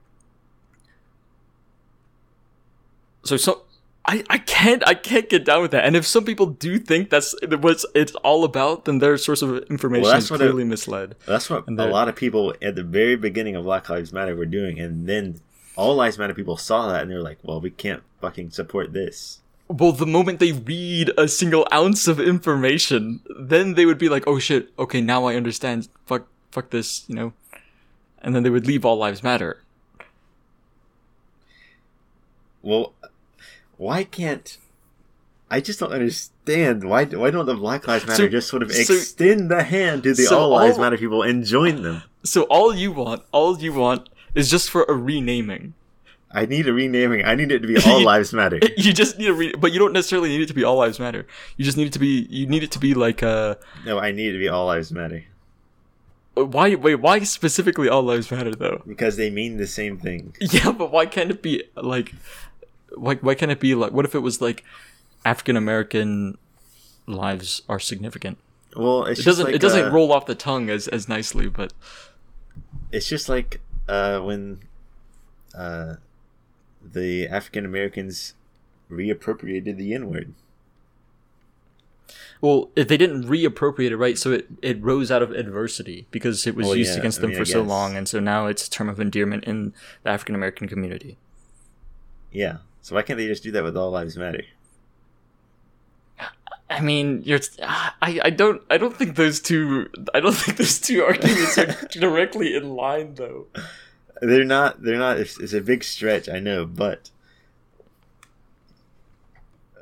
So 3.24 3.36
so 3.36 3.62
I, 4.04 4.24
I 4.28 4.38
can't 4.38 4.82
I 4.86 4.94
can't 4.94 5.28
get 5.28 5.44
down 5.44 5.62
with 5.62 5.70
that. 5.70 5.84
And 5.84 5.94
if 5.94 6.04
some 6.04 6.24
people 6.24 6.46
do 6.46 6.78
think 6.78 7.08
that's 7.10 7.34
what 7.60 7.84
it's 7.94 8.14
all 8.16 8.42
about, 8.44 8.84
then 8.84 8.98
their 8.98 9.16
source 9.16 9.42
of 9.42 9.58
information 9.70 10.02
Well, 10.02 10.12
that's 10.12 10.24
is 10.24 10.30
what 10.30 10.40
it- 10.40 10.44
clearly 10.44 10.64
misled. 10.64 11.14
That's 11.26 11.48
what 11.48 11.68
a 11.68 11.72
lot 11.86 12.08
of 12.08 12.16
people 12.16 12.54
at 12.60 12.74
the 12.74 12.82
very 12.82 13.14
beginning 13.16 13.54
of 13.54 13.64
Black 13.64 13.88
Lives 13.88 14.12
Matter 14.12 14.34
were 14.34 14.46
doing, 14.46 14.80
and 14.80 15.06
then 15.08 15.40
all 15.76 15.94
Lives 15.94 16.18
Matter 16.18 16.34
people 16.34 16.56
saw 16.56 16.88
that 16.90 17.02
and 17.02 17.10
they're 17.10 17.22
like, 17.22 17.38
"Well, 17.42 17.60
we 17.60 17.70
can't 17.70 18.02
fucking 18.20 18.50
support 18.50 18.92
this." 18.92 19.38
Well, 19.68 19.92
the 19.92 20.04
moment 20.06 20.40
they 20.40 20.52
read 20.52 21.12
a 21.16 21.28
single 21.28 21.66
ounce 21.72 22.08
of 22.08 22.18
information, 22.20 23.20
then 23.38 23.74
they 23.74 23.86
would 23.86 23.98
be 23.98 24.08
like, 24.08 24.24
"Oh 24.26 24.38
shit, 24.40 24.70
okay, 24.78 25.00
now 25.00 25.26
I 25.26 25.36
understand. 25.36 25.88
Fuck, 26.06 26.26
fuck 26.50 26.70
this," 26.70 27.04
you 27.08 27.14
know. 27.14 27.32
And 28.20 28.34
then 28.34 28.42
they 28.42 28.50
would 28.50 28.66
leave 28.66 28.84
all 28.84 28.96
lives 28.96 29.22
matter. 29.22 29.62
Well, 32.62 32.92
why 33.82 34.04
can't? 34.04 34.58
I 35.50 35.60
just 35.60 35.78
don't 35.80 35.92
understand 35.92 36.84
why. 36.88 37.04
Why 37.04 37.30
don't 37.30 37.46
the 37.46 37.54
Black 37.54 37.86
Lives 37.86 38.06
Matter 38.06 38.24
So- 38.24 38.28
just 38.28 38.48
sort 38.48 38.62
of 38.62 38.72
so- 38.72 38.94
extend 38.94 39.50
the 39.50 39.62
hand 39.64 40.04
to 40.04 40.14
the 40.14 40.22
so 40.24 40.38
All 40.38 40.50
Lives 40.50 40.78
Matter 40.78 40.96
people 40.96 41.22
and 41.22 41.44
join 41.44 41.82
them? 41.82 42.02
So 42.24 42.42
all 42.44 42.74
you 42.74 42.92
want, 42.92 43.22
all 43.32 43.58
you 43.58 43.72
want, 43.72 44.08
is 44.34 44.48
just 44.50 44.70
for 44.70 44.84
a 44.84 44.94
renaming. 44.94 45.74
I 46.34 46.46
need 46.46 46.66
a 46.66 46.72
renaming. 46.72 47.22
I 47.26 47.34
need 47.34 47.52
it 47.52 47.60
to 47.60 47.68
be 47.68 47.76
All 47.86 48.02
Lives 48.02 48.32
Matter. 48.32 48.58
You 48.78 48.92
just 48.94 49.18
need 49.18 49.28
a 49.28 49.34
re, 49.34 49.52
but 49.58 49.72
you 49.72 49.78
don't 49.78 49.92
necessarily 49.92 50.30
need 50.30 50.40
it 50.40 50.48
to 50.48 50.54
be 50.54 50.64
all 50.64 50.76
lives 50.76 50.98
matter. 50.98 51.26
You 51.58 51.64
just 51.64 51.76
need 51.76 51.88
it 51.88 51.92
to 51.92 51.98
be. 51.98 52.26
You 52.30 52.46
need 52.46 52.62
it 52.62 52.70
to 52.72 52.78
be 52.78 52.94
like 52.94 53.22
uh 53.22 53.56
No, 53.84 53.98
I 53.98 54.12
need 54.12 54.28
it 54.30 54.32
to 54.32 54.38
be 54.38 54.48
All 54.48 54.64
Lives 54.66 54.90
Matter 54.92 55.24
Why 56.34 56.74
wait? 56.76 56.94
Why 56.96 57.18
specifically 57.24 57.88
all 57.90 58.02
lives 58.02 58.30
matter 58.30 58.54
though? 58.54 58.80
because 58.86 59.16
they 59.16 59.28
mean 59.28 59.58
the 59.58 59.66
same 59.66 59.98
thing. 59.98 60.34
Yeah, 60.40 60.72
but 60.72 60.90
why 60.90 61.04
can't 61.06 61.30
it 61.30 61.42
be 61.42 61.64
like? 61.76 62.14
Why 62.96 63.14
why 63.16 63.34
can't 63.34 63.50
it 63.50 63.60
be 63.60 63.74
like? 63.74 63.92
What 63.92 64.04
if 64.04 64.14
it 64.14 64.20
was 64.20 64.40
like 64.40 64.64
African 65.24 65.56
American 65.56 66.38
lives 67.06 67.62
are 67.68 67.78
significant? 67.80 68.38
Well, 68.76 69.04
it's 69.04 69.20
It 69.20 69.24
doesn't. 69.24 69.46
like, 69.46 69.54
it 69.54 69.60
doesn't 69.60 69.86
uh, 69.86 69.90
roll 69.90 70.12
off 70.12 70.26
the 70.26 70.34
tongue 70.34 70.70
as 70.70 70.88
as 70.88 71.08
nicely, 71.08 71.48
but 71.48 71.72
It's 72.90 73.08
just 73.08 73.28
like 73.28 73.60
uh, 73.88 74.20
when 74.20 74.60
uh, 75.54 75.96
the 76.82 77.26
African 77.28 77.64
Americans 77.64 78.34
reappropriated 78.90 79.76
the 79.76 79.94
N 79.94 80.08
word. 80.10 80.34
well, 82.40 82.70
if 82.74 82.88
they 82.88 82.96
didn't 82.96 83.24
reappropriate 83.24 83.90
it 83.90 83.96
right, 83.96 84.18
so 84.18 84.32
it 84.32 84.46
it 84.62 84.82
rose 84.82 85.10
out 85.10 85.22
of 85.22 85.30
adversity 85.32 86.06
because 86.10 86.46
it 86.46 86.54
was 86.54 86.66
Well, 86.68 86.76
used 86.76 86.94
yeah, 86.94 86.98
against 87.00 87.18
I 87.18 87.22
them 87.22 87.30
mean, 87.30 87.38
for 87.38 87.44
so 87.44 87.62
long, 87.62 87.96
and 87.96 88.08
so 88.08 88.20
now 88.20 88.46
it's 88.46 88.66
a 88.66 88.70
term 88.70 88.88
of 88.88 88.98
endearment 89.00 89.44
in 89.44 89.72
the 90.02 90.10
African 90.10 90.34
American 90.34 90.68
community. 90.68 91.18
Yeah. 92.32 92.58
So 92.82 92.94
why 92.96 93.02
can't 93.02 93.16
they 93.16 93.26
just 93.26 93.42
do 93.42 93.52
that 93.52 93.64
with 93.64 93.76
All 93.76 93.90
Lives 93.90 94.16
Matter? 94.16 94.44
I 96.68 96.80
mean, 96.80 97.22
you're. 97.24 97.40
I, 97.62 98.20
I 98.24 98.30
don't. 98.30 98.62
I 98.70 98.78
don't 98.78 98.96
think 98.96 99.16
those 99.16 99.40
two. 99.40 99.88
I 100.14 100.20
don't 100.20 100.34
think 100.34 100.58
those 100.58 100.80
two 100.80 101.02
arguments 101.04 101.58
are 101.58 101.72
directly 101.90 102.56
in 102.56 102.74
line, 102.74 103.14
though. 103.14 103.46
They're 104.20 104.44
not. 104.44 104.82
They're 104.82 104.98
not. 104.98 105.18
It's, 105.18 105.38
it's 105.38 105.52
a 105.52 105.60
big 105.60 105.84
stretch, 105.84 106.28
I 106.28 106.40
know, 106.40 106.64
but 106.64 107.10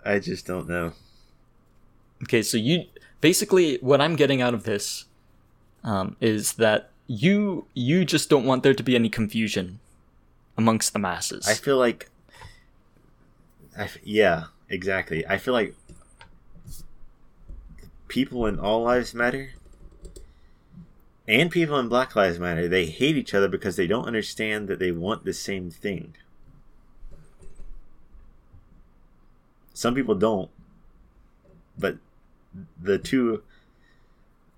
I 0.04 0.18
just 0.18 0.46
don't 0.46 0.68
know. 0.68 0.92
Okay, 2.24 2.42
so 2.42 2.56
you 2.56 2.84
basically 3.20 3.78
what 3.80 4.00
I'm 4.00 4.16
getting 4.16 4.42
out 4.42 4.52
of 4.52 4.64
this 4.64 5.06
um, 5.84 6.16
is 6.20 6.54
that 6.54 6.90
you 7.06 7.66
you 7.74 8.04
just 8.04 8.28
don't 8.28 8.44
want 8.44 8.62
there 8.62 8.74
to 8.74 8.82
be 8.82 8.94
any 8.94 9.08
confusion 9.08 9.78
amongst 10.58 10.92
the 10.92 10.98
masses. 10.98 11.48
I 11.48 11.54
feel 11.54 11.78
like, 11.78 12.09
Yeah, 14.02 14.44
exactly. 14.68 15.26
I 15.26 15.38
feel 15.38 15.54
like 15.54 15.74
people 18.08 18.46
in 18.46 18.58
All 18.58 18.82
Lives 18.82 19.14
Matter 19.14 19.50
and 21.28 21.50
people 21.50 21.78
in 21.78 21.88
Black 21.88 22.16
Lives 22.16 22.38
Matter 22.38 22.66
they 22.66 22.86
hate 22.86 23.16
each 23.16 23.34
other 23.34 23.48
because 23.48 23.76
they 23.76 23.86
don't 23.86 24.06
understand 24.06 24.68
that 24.68 24.78
they 24.78 24.90
want 24.90 25.24
the 25.24 25.32
same 25.32 25.70
thing. 25.70 26.14
Some 29.72 29.94
people 29.94 30.14
don't, 30.14 30.50
but 31.78 31.96
the 32.82 32.98
two 32.98 33.42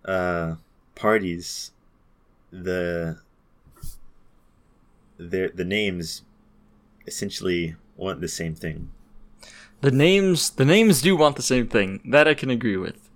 uh, 0.05 0.57
parties, 0.95 1.71
the 2.51 3.19
their 5.19 5.49
the 5.51 5.65
names 5.65 6.23
essentially 7.07 7.77
want 7.97 8.21
the 8.21 8.29
same 8.29 8.55
thing. 8.55 8.91
The 9.83 9.91
names 9.91 10.51
the 10.51 10.65
names 10.65 11.03
do 11.03 11.15
want 11.17 11.37
the 11.37 11.43
same 11.43 11.69
thing. 11.69 12.01
That 12.05 12.27
I 12.27 12.35
can 12.35 12.51
agree 12.51 12.77
with. 12.77 13.11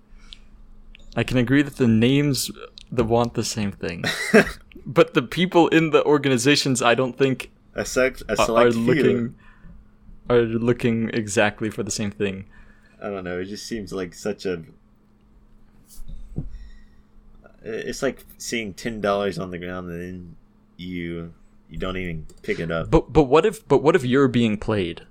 I 1.16 1.22
can 1.22 1.38
agree 1.38 1.62
that 1.62 1.76
the 1.76 1.88
names 1.88 2.50
uh, 2.50 2.66
that 2.92 3.04
want 3.04 3.34
the 3.34 3.44
same 3.44 3.72
thing. 3.72 4.04
but 4.86 5.14
the 5.14 5.22
people 5.22 5.68
in 5.68 5.90
the 5.90 6.04
organizations 6.04 6.82
I 6.82 6.94
don't 6.94 7.16
think 7.16 7.50
A, 7.74 7.84
sec- 7.84 8.20
a 8.28 8.32
are, 8.32 8.42
are 8.42 8.46
select 8.46 8.74
few. 8.74 8.82
looking 8.84 9.34
are 10.28 10.42
looking 10.42 11.08
exactly 11.10 11.70
for 11.70 11.82
the 11.82 11.90
same 11.90 12.10
thing. 12.10 12.44
I 13.00 13.10
don't 13.10 13.24
know. 13.24 13.38
It 13.38 13.46
just 13.46 13.66
seems 13.66 13.92
like 13.92 14.12
such 14.12 14.44
a. 14.44 14.62
It's 17.62 18.02
like 18.02 18.24
seeing 18.38 18.74
ten 18.74 19.00
dollars 19.00 19.38
on 19.38 19.50
the 19.50 19.58
ground 19.58 19.88
and 19.90 20.00
then 20.00 20.36
you 20.76 21.32
you 21.70 21.78
don't 21.78 21.96
even 21.96 22.26
pick 22.42 22.58
it 22.58 22.70
up. 22.70 22.90
But 22.90 23.12
but 23.12 23.24
what 23.24 23.46
if 23.46 23.66
but 23.66 23.82
what 23.82 23.94
if 23.96 24.04
you're 24.04 24.28
being 24.28 24.56
played? 24.56 25.02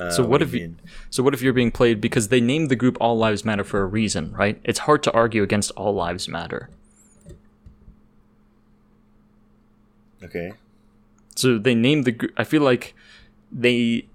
Uh, 0.00 0.10
So 0.10 0.24
what 0.24 0.38
do 0.38 0.44
if 0.44 0.54
you-? 0.54 0.76
So 1.10 1.22
what 1.22 1.34
if 1.34 1.42
you're 1.42 1.52
being 1.52 1.70
played 1.70 2.00
because 2.00 2.28
they 2.28 2.40
named 2.40 2.70
the 2.70 2.76
group 2.76 2.96
All 3.00 3.18
Lives 3.18 3.44
Matter 3.44 3.64
for 3.64 3.82
a 3.82 3.86
reason, 3.86 4.32
right? 4.32 4.58
It's 4.64 4.80
hard 4.80 5.02
to 5.02 5.12
argue 5.12 5.42
against 5.42 5.70
All 5.72 5.94
Lives 5.94 6.28
Matter. 6.28 6.70
Okay. 10.22 10.52
So 11.36 11.58
they 11.58 11.74
named 11.74 12.04
the 12.04 12.12
group. 12.12 12.32
I 12.36 12.44
feel 12.44 12.62
like 12.62 12.94
they. 13.52 14.06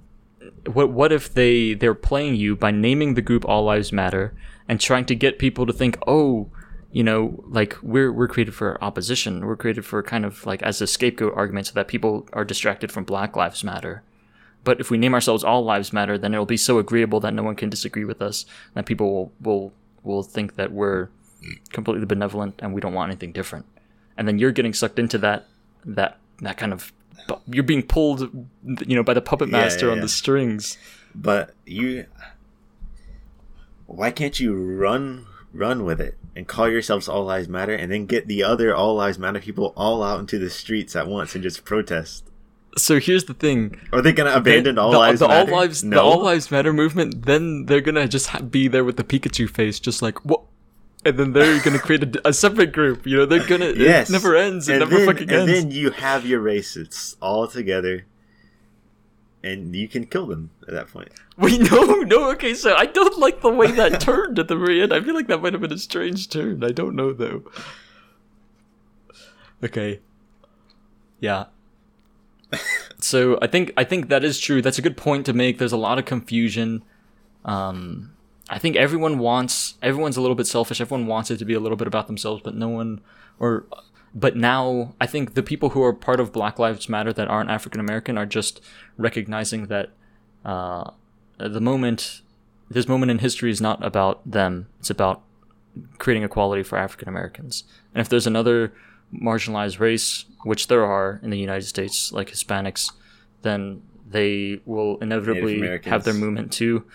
What 0.71 0.91
what 0.91 1.11
if 1.11 1.33
they 1.33 1.73
they're 1.73 1.95
playing 1.95 2.36
you 2.36 2.55
by 2.55 2.71
naming 2.71 3.15
the 3.15 3.21
group 3.21 3.45
All 3.47 3.63
Lives 3.63 3.91
Matter 3.91 4.33
and 4.69 4.79
trying 4.79 5.05
to 5.05 5.15
get 5.15 5.39
people 5.39 5.65
to 5.65 5.73
think, 5.73 5.97
oh, 6.05 6.49
you 6.91 7.03
know, 7.03 7.43
like 7.47 7.77
we're 7.81 8.11
we're 8.11 8.27
created 8.27 8.53
for 8.53 8.83
opposition. 8.83 9.45
We're 9.45 9.55
created 9.55 9.86
for 9.86 10.03
kind 10.03 10.23
of 10.23 10.45
like 10.45 10.61
as 10.61 10.81
a 10.81 10.88
scapegoat 10.88 11.33
argument, 11.36 11.67
so 11.67 11.73
that 11.73 11.88
people 11.88 12.27
are 12.33 12.45
distracted 12.45 12.91
from 12.91 13.03
Black 13.05 13.36
Lives 13.36 13.63
Matter. 13.63 14.03
But 14.66 14.82
if 14.82 14.89
we 14.91 14.97
name 14.97 15.13
ourselves 15.13 15.43
All 15.43 15.63
Lives 15.63 15.93
Matter, 15.93 16.18
then 16.18 16.34
it'll 16.34 16.45
be 16.45 16.57
so 16.57 16.80
agreeable 16.80 17.22
that 17.22 17.34
no 17.34 17.43
one 17.43 17.55
can 17.55 17.70
disagree 17.70 18.03
with 18.03 18.22
us, 18.22 18.45
that 18.74 18.86
people 18.86 19.13
will 19.13 19.32
will 19.39 19.74
will 20.03 20.24
think 20.24 20.55
that 20.55 20.74
we're 20.74 21.07
completely 21.72 22.05
benevolent 22.05 22.55
and 22.59 22.74
we 22.74 22.82
don't 22.82 22.93
want 22.93 23.11
anything 23.11 23.32
different. 23.32 23.66
And 24.18 24.28
then 24.28 24.39
you're 24.39 24.51
getting 24.51 24.74
sucked 24.74 24.99
into 24.99 25.18
that 25.20 25.45
that 25.86 26.18
that 26.41 26.57
kind 26.57 26.74
of 26.74 26.91
you're 27.47 27.63
being 27.63 27.84
pulled, 27.84 28.22
you 28.86 28.95
know, 28.95 29.03
by 29.03 29.13
the 29.13 29.22
puppet 29.22 29.49
Yeah, 29.49 29.59
master 29.59 29.86
yeah, 29.86 29.91
on 29.93 29.97
yeah. 29.99 30.03
the 30.03 30.09
strings. 30.09 30.78
But 31.13 31.53
you, 31.66 32.05
why 33.86 34.11
can't 34.11 34.39
you 34.39 34.53
run 34.55 35.28
run 35.53 35.86
with 35.86 36.01
it 36.01 36.18
and 36.36 36.47
call 36.47 36.68
yourselves 36.70 37.07
All 37.07 37.24
Lives 37.24 37.47
Matter, 37.47 37.74
and 37.74 37.91
then 37.91 38.05
get 38.05 38.28
the 38.28 38.43
other 38.43 38.76
All 38.76 38.95
Lives 38.95 39.18
Matter 39.18 39.39
people 39.39 39.74
all 39.78 40.03
out 40.03 40.20
into 40.20 40.38
the 40.38 40.49
streets 40.49 40.95
at 40.95 41.07
once 41.07 41.34
and 41.36 41.43
just 41.43 41.63
protest? 41.63 42.30
So 42.78 42.99
here's 42.99 43.23
the 43.26 43.34
thing: 43.34 43.80
Are 43.93 44.01
they 44.01 44.11
gonna 44.11 44.34
abandon 44.34 44.76
the, 44.76 44.82
All 44.82 44.91
the, 44.91 44.97
Lives 44.97 45.19
the 45.21 45.28
Matter? 45.30 45.51
All 45.51 45.57
Lives, 45.57 45.82
the 45.82 46.01
All 46.01 46.21
Lives 46.23 46.51
Matter 46.51 46.73
movement. 46.73 47.26
Then 47.26 47.65
they're 47.67 47.82
gonna 47.82 48.07
just 48.07 48.28
ha- 48.28 48.41
be 48.41 48.67
there 48.67 48.84
with 48.84 48.97
the 48.97 49.03
Pikachu 49.03 49.49
face, 49.49 49.80
just 49.80 50.01
like 50.01 50.23
what. 50.26 50.41
And 51.05 51.17
then 51.17 51.34
they're 51.34 51.61
gonna 51.61 51.80
create 51.80 52.03
a, 52.03 52.30
a 52.30 52.34
separate 52.34 52.73
group. 52.73 53.05
You 53.07 53.17
know, 53.17 53.26
they're 53.26 53.45
gonna. 53.47 53.71
yes, 53.78 54.09
It 54.09 54.13
never 54.13 54.36
ends. 54.36 54.67
It 54.67 54.73
and 54.73 54.80
never 54.89 54.97
then, 54.97 55.05
fucking 55.07 55.32
and 55.32 55.47
then 55.47 55.71
you 55.71 55.91
have 55.91 56.26
your 56.26 56.41
racists 56.43 57.15
all 57.21 57.47
together, 57.47 58.05
and 59.43 59.73
you 59.76 59.88
can 59.88 60.05
kill 60.05 60.26
them 60.28 60.49
at 60.67 60.73
that 60.73 60.88
point. 60.89 61.09
Wait, 61.38 61.61
no, 61.71 61.84
no. 62.01 62.32
Okay, 62.32 62.53
so 62.55 62.76
I 62.76 62.88
don't 62.88 63.17
like 63.19 63.41
the 63.41 63.49
way 63.51 63.71
that 63.71 64.01
turned 64.01 64.38
at 64.39 64.47
the 64.49 64.55
very 64.57 64.82
end. 64.82 64.91
I 64.93 64.99
feel 64.99 65.13
like 65.15 65.28
that 65.28 65.41
might 65.41 65.53
have 65.53 65.61
been 65.61 65.71
a 65.71 65.78
strange 65.78 66.28
turn. 66.30 66.63
I 66.63 66.71
don't 66.71 66.95
know 66.95 67.13
though. 67.13 67.43
Okay. 69.63 70.01
Yeah. 71.19 71.45
So 73.06 73.38
I 73.41 73.47
think 73.47 73.72
I 73.78 73.84
think 73.84 74.10
that 74.10 74.24
is 74.24 74.39
true. 74.39 74.62
That's 74.62 74.80
a 74.80 74.82
good 74.82 74.97
point 74.97 75.26
to 75.28 75.34
make. 75.34 75.60
There's 75.60 75.72
a 75.72 75.78
lot 75.78 75.99
of 75.99 76.06
confusion. 76.06 76.84
Um, 77.43 78.14
I 78.49 78.58
think 78.58 78.76
everyone 78.76 79.20
wants 79.20 79.76
everyone's 79.82 80.18
a 80.18 80.22
little 80.22 80.36
bit 80.36 80.47
selfish. 80.47 80.82
Everyone 80.82 81.06
wants 81.06 81.30
it 81.30 81.38
to 81.38 81.45
be 81.45 81.53
a 81.53 81.60
little 81.60 81.78
bit 81.78 81.88
about 81.88 82.08
themselves, 82.08 82.41
but 82.43 82.56
no 82.56 82.68
one 82.68 83.01
or 83.39 83.66
but 84.14 84.36
now 84.36 84.95
I 84.99 85.06
think 85.06 85.36
the 85.36 85.43
people 85.43 85.70
who 85.70 85.84
are 85.84 85.93
part 85.93 86.20
of 86.20 86.34
Black 86.34 86.58
Lives 86.58 86.89
Matter 86.89 87.14
that 87.14 87.28
aren't 87.28 87.51
African 87.51 87.80
American 87.80 88.18
are 88.18 88.26
just 88.26 88.60
recognizing 88.97 89.68
that 89.68 89.89
uh, 90.43 90.89
the 91.38 91.62
moment 91.62 92.22
this 92.70 92.88
moment 92.88 93.12
in 93.12 93.20
history 93.20 93.51
is 93.51 93.62
not 93.62 93.86
about 93.86 94.20
them. 94.30 94.68
It's 94.80 94.89
about 94.89 95.22
creating 95.99 96.24
equality 96.24 96.64
for 96.64 96.78
African 96.80 97.08
Americans. 97.08 97.66
And 97.93 98.01
if 98.01 98.10
there's 98.10 98.26
another 98.26 98.74
marginalized 99.14 99.80
race, 99.80 100.26
which 100.43 100.68
there 100.68 100.86
are 100.86 101.20
in 101.24 101.30
the 101.30 101.38
United 101.38 101.66
States, 101.66 102.12
like 102.12 102.30
Hispanics, 102.30 102.91
then 103.41 103.82
they 104.10 104.60
will 104.66 104.97
inevitably 104.99 105.80
have 105.86 106.03
their 106.03 106.14
movement 106.14 106.51
too. 106.51 106.86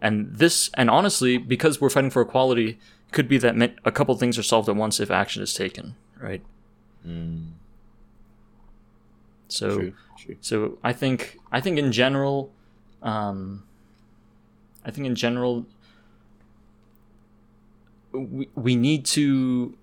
And 0.00 0.34
this, 0.34 0.70
and 0.74 0.88
honestly, 0.88 1.36
because 1.36 1.80
we're 1.80 1.90
fighting 1.90 2.10
for 2.10 2.22
equality, 2.22 2.78
could 3.12 3.28
be 3.28 3.38
that 3.38 3.54
a 3.84 3.90
couple 3.92 4.14
things 4.16 4.38
are 4.38 4.42
solved 4.42 4.68
at 4.68 4.76
once 4.76 5.00
if 5.00 5.10
action 5.10 5.42
is 5.42 5.52
taken, 5.52 5.96
right? 6.18 6.42
Mm, 7.06 7.48
So, 9.48 9.76
true, 9.76 9.92
true. 10.18 10.36
so 10.40 10.78
I 10.84 10.92
think 10.92 11.38
I 11.50 11.60
think 11.60 11.78
in 11.78 11.92
general, 11.92 12.52
um, 13.02 13.64
I 14.84 14.90
think 14.90 15.06
in 15.06 15.14
general, 15.16 15.66
we 18.12 18.48
we 18.54 18.76
need 18.76 19.04
to 19.06 19.76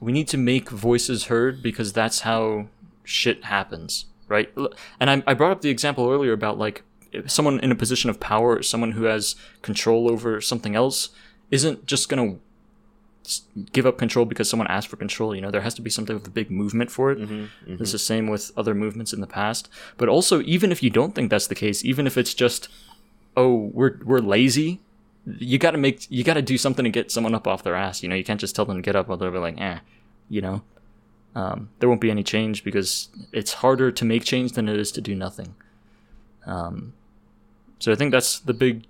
we 0.00 0.12
need 0.12 0.28
to 0.28 0.38
make 0.38 0.70
voices 0.70 1.26
heard 1.26 1.62
because 1.62 1.92
that's 1.92 2.20
how 2.20 2.66
shit 3.04 3.44
happens, 3.44 4.06
right? 4.28 4.52
And 4.98 5.10
I, 5.10 5.22
I 5.26 5.34
brought 5.34 5.52
up 5.52 5.60
the 5.60 5.70
example 5.70 6.10
earlier 6.10 6.32
about 6.32 6.58
like 6.58 6.82
someone 7.26 7.60
in 7.60 7.70
a 7.70 7.74
position 7.74 8.08
of 8.08 8.18
power, 8.18 8.62
someone 8.62 8.92
who 8.92 9.04
has 9.04 9.36
control 9.62 10.10
over 10.10 10.40
something 10.40 10.74
else, 10.74 11.10
isn't 11.50 11.86
just 11.86 12.08
gonna 12.08 12.36
give 13.72 13.86
up 13.86 13.98
control 13.98 14.24
because 14.24 14.48
someone 14.48 14.66
asked 14.68 14.88
for 14.88 14.96
control. 14.96 15.34
You 15.34 15.42
know, 15.42 15.50
there 15.50 15.60
has 15.60 15.74
to 15.74 15.82
be 15.82 15.90
something 15.90 16.16
of 16.16 16.26
a 16.26 16.30
big 16.30 16.50
movement 16.50 16.90
for 16.90 17.10
it. 17.10 17.18
Mm-hmm, 17.18 17.34
mm-hmm. 17.34 17.82
It's 17.82 17.92
the 17.92 17.98
same 17.98 18.28
with 18.28 18.50
other 18.56 18.74
movements 18.74 19.12
in 19.12 19.20
the 19.20 19.26
past. 19.26 19.68
But 19.96 20.08
also, 20.08 20.40
even 20.42 20.72
if 20.72 20.82
you 20.82 20.90
don't 20.90 21.14
think 21.14 21.30
that's 21.30 21.46
the 21.46 21.54
case, 21.54 21.84
even 21.84 22.06
if 22.06 22.16
it's 22.16 22.34
just, 22.34 22.68
oh, 23.36 23.70
we're 23.74 23.98
we're 24.04 24.20
lazy, 24.20 24.80
you 25.26 25.58
got 25.58 25.72
to 25.72 25.78
make 25.78 26.10
you 26.10 26.24
got 26.24 26.34
to 26.34 26.42
do 26.42 26.56
something 26.58 26.84
to 26.84 26.90
get 26.90 27.10
someone 27.10 27.34
up 27.34 27.46
off 27.46 27.62
their 27.62 27.74
ass. 27.74 28.02
You 28.02 28.08
know, 28.08 28.14
you 28.14 28.24
can't 28.24 28.40
just 28.40 28.56
tell 28.56 28.64
them 28.64 28.76
to 28.76 28.82
get 28.82 28.96
up 28.96 29.08
while 29.08 29.18
they'll 29.18 29.30
be 29.30 29.38
like, 29.38 29.60
eh, 29.60 29.78
you 30.28 30.40
know. 30.40 30.62
Um, 31.34 31.70
there 31.78 31.88
won't 31.88 32.00
be 32.00 32.10
any 32.10 32.24
change 32.24 32.64
because 32.64 33.08
it's 33.32 33.54
harder 33.54 33.92
to 33.92 34.04
make 34.04 34.24
change 34.24 34.52
than 34.52 34.68
it 34.68 34.76
is 34.78 34.90
to 34.92 35.00
do 35.00 35.14
nothing. 35.14 35.54
Um, 36.44 36.92
so 37.78 37.92
I 37.92 37.94
think 37.94 38.10
that's 38.10 38.40
the 38.40 38.54
big, 38.54 38.84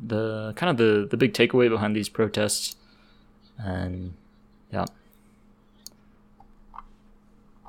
the 0.00 0.52
kind 0.54 0.70
of 0.70 0.76
the 0.76 1.08
the 1.08 1.16
big 1.16 1.32
takeaway 1.32 1.68
behind 1.68 1.96
these 1.96 2.08
protests, 2.08 2.76
and 3.58 4.14
yeah. 4.72 4.84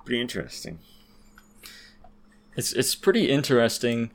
Pretty 0.05 0.21
interesting. 0.21 0.77
It's 2.55 2.71
it's 2.73 2.93
pretty 2.95 3.29
interesting, 3.29 4.11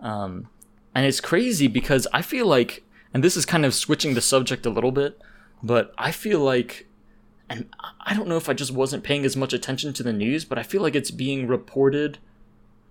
um, 0.00 0.48
and 0.94 1.06
it's 1.06 1.20
crazy 1.20 1.66
because 1.66 2.06
I 2.12 2.22
feel 2.22 2.46
like, 2.46 2.84
and 3.12 3.22
this 3.22 3.36
is 3.36 3.44
kind 3.44 3.64
of 3.64 3.74
switching 3.74 4.14
the 4.14 4.20
subject 4.20 4.64
a 4.66 4.70
little 4.70 4.92
bit, 4.92 5.20
but 5.62 5.92
I 5.98 6.10
feel 6.12 6.40
like, 6.40 6.86
and 7.48 7.68
I 8.00 8.14
don't 8.14 8.28
know 8.28 8.36
if 8.36 8.48
I 8.48 8.52
just 8.52 8.72
wasn't 8.72 9.02
paying 9.02 9.24
as 9.24 9.36
much 9.36 9.52
attention 9.52 9.92
to 9.94 10.02
the 10.02 10.12
news, 10.12 10.44
but 10.44 10.58
I 10.58 10.62
feel 10.62 10.82
like 10.82 10.94
it's 10.94 11.10
being 11.10 11.46
reported 11.46 12.18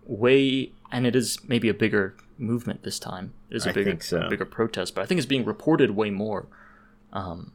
way, 0.05 0.71
and 0.91 1.07
it 1.07 1.15
is 1.15 1.37
maybe 1.47 1.69
a 1.69 1.73
bigger 1.73 2.15
movement 2.37 2.83
this 2.83 2.99
time. 2.99 3.33
It 3.49 3.57
is 3.57 3.65
a 3.65 3.69
I 3.69 3.73
bigger, 3.73 3.97
so. 4.01 4.21
a 4.21 4.29
bigger 4.29 4.45
protest, 4.45 4.95
but 4.95 5.01
I 5.01 5.05
think 5.05 5.17
it's 5.17 5.27
being 5.27 5.45
reported 5.45 5.91
way 5.91 6.09
more, 6.09 6.47
um, 7.13 7.51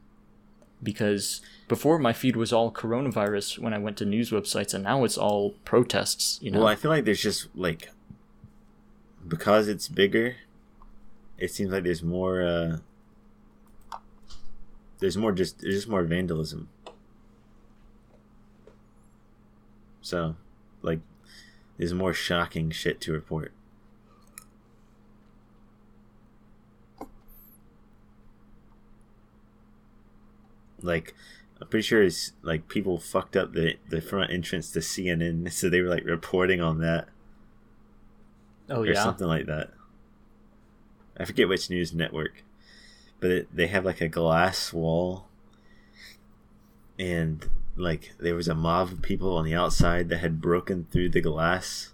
because 0.81 1.41
before 1.67 1.99
my 1.99 2.13
feed 2.13 2.35
was 2.35 2.51
all 2.51 2.71
coronavirus 2.71 3.59
when 3.59 3.73
I 3.73 3.77
went 3.77 3.97
to 3.97 4.05
news 4.05 4.31
websites, 4.31 4.73
and 4.73 4.83
now 4.83 5.03
it's 5.03 5.17
all 5.17 5.51
protests. 5.63 6.39
You 6.41 6.51
know, 6.51 6.59
Well, 6.59 6.67
I 6.67 6.75
feel 6.75 6.91
like 6.91 7.05
there's 7.05 7.21
just 7.21 7.47
like 7.55 7.89
because 9.27 9.67
it's 9.67 9.87
bigger, 9.87 10.37
it 11.37 11.51
seems 11.51 11.71
like 11.71 11.83
there's 11.83 12.03
more. 12.03 12.41
uh 12.41 12.77
There's 14.99 15.17
more 15.17 15.31
just 15.31 15.61
there's 15.61 15.75
just 15.75 15.87
more 15.87 16.03
vandalism. 16.03 16.69
So, 20.01 20.35
like, 20.81 20.99
there's 21.77 21.93
more 21.93 22.13
shocking 22.13 22.71
shit 22.71 22.99
to 23.01 23.13
report. 23.13 23.53
Like, 30.81 31.13
I'm 31.61 31.67
pretty 31.67 31.83
sure 31.85 32.01
it's 32.03 32.31
like 32.41 32.67
people 32.69 32.99
fucked 32.99 33.35
up 33.35 33.53
the 33.53 33.75
the 33.89 34.01
front 34.01 34.31
entrance 34.31 34.71
to 34.71 34.79
CNN, 34.79 35.51
so 35.51 35.69
they 35.69 35.81
were 35.81 35.89
like 35.89 36.05
reporting 36.05 36.61
on 36.61 36.79
that 36.79 37.09
Oh 38.69 38.81
or 38.81 38.87
yeah. 38.87 39.03
something 39.03 39.27
like 39.27 39.45
that. 39.47 39.71
I 41.17 41.25
forget 41.25 41.49
which 41.49 41.69
news 41.69 41.93
network, 41.93 42.43
but 43.19 43.31
it, 43.31 43.55
they 43.55 43.67
have 43.67 43.85
like 43.85 44.01
a 44.01 44.07
glass 44.07 44.71
wall, 44.71 45.27
and 46.97 47.49
like 47.75 48.13
there 48.19 48.35
was 48.35 48.47
a 48.47 48.55
mob 48.55 48.91
of 48.91 49.01
people 49.01 49.35
on 49.35 49.45
the 49.45 49.55
outside 49.55 50.09
that 50.09 50.19
had 50.19 50.41
broken 50.41 50.87
through 50.91 51.09
the 51.09 51.21
glass, 51.21 51.93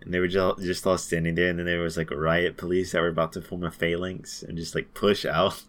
and 0.00 0.14
they 0.14 0.18
were 0.18 0.28
just 0.28 0.60
just 0.60 0.86
all 0.86 0.98
standing 0.98 1.34
there. 1.34 1.50
And 1.50 1.58
then 1.58 1.66
there 1.66 1.80
was 1.80 1.96
like 1.96 2.10
riot 2.10 2.56
police 2.56 2.92
that 2.92 3.00
were 3.00 3.08
about 3.08 3.32
to 3.32 3.42
form 3.42 3.64
a 3.64 3.70
phalanx 3.70 4.42
and 4.42 4.56
just 4.56 4.74
like 4.74 4.94
push 4.94 5.24
out. 5.24 5.62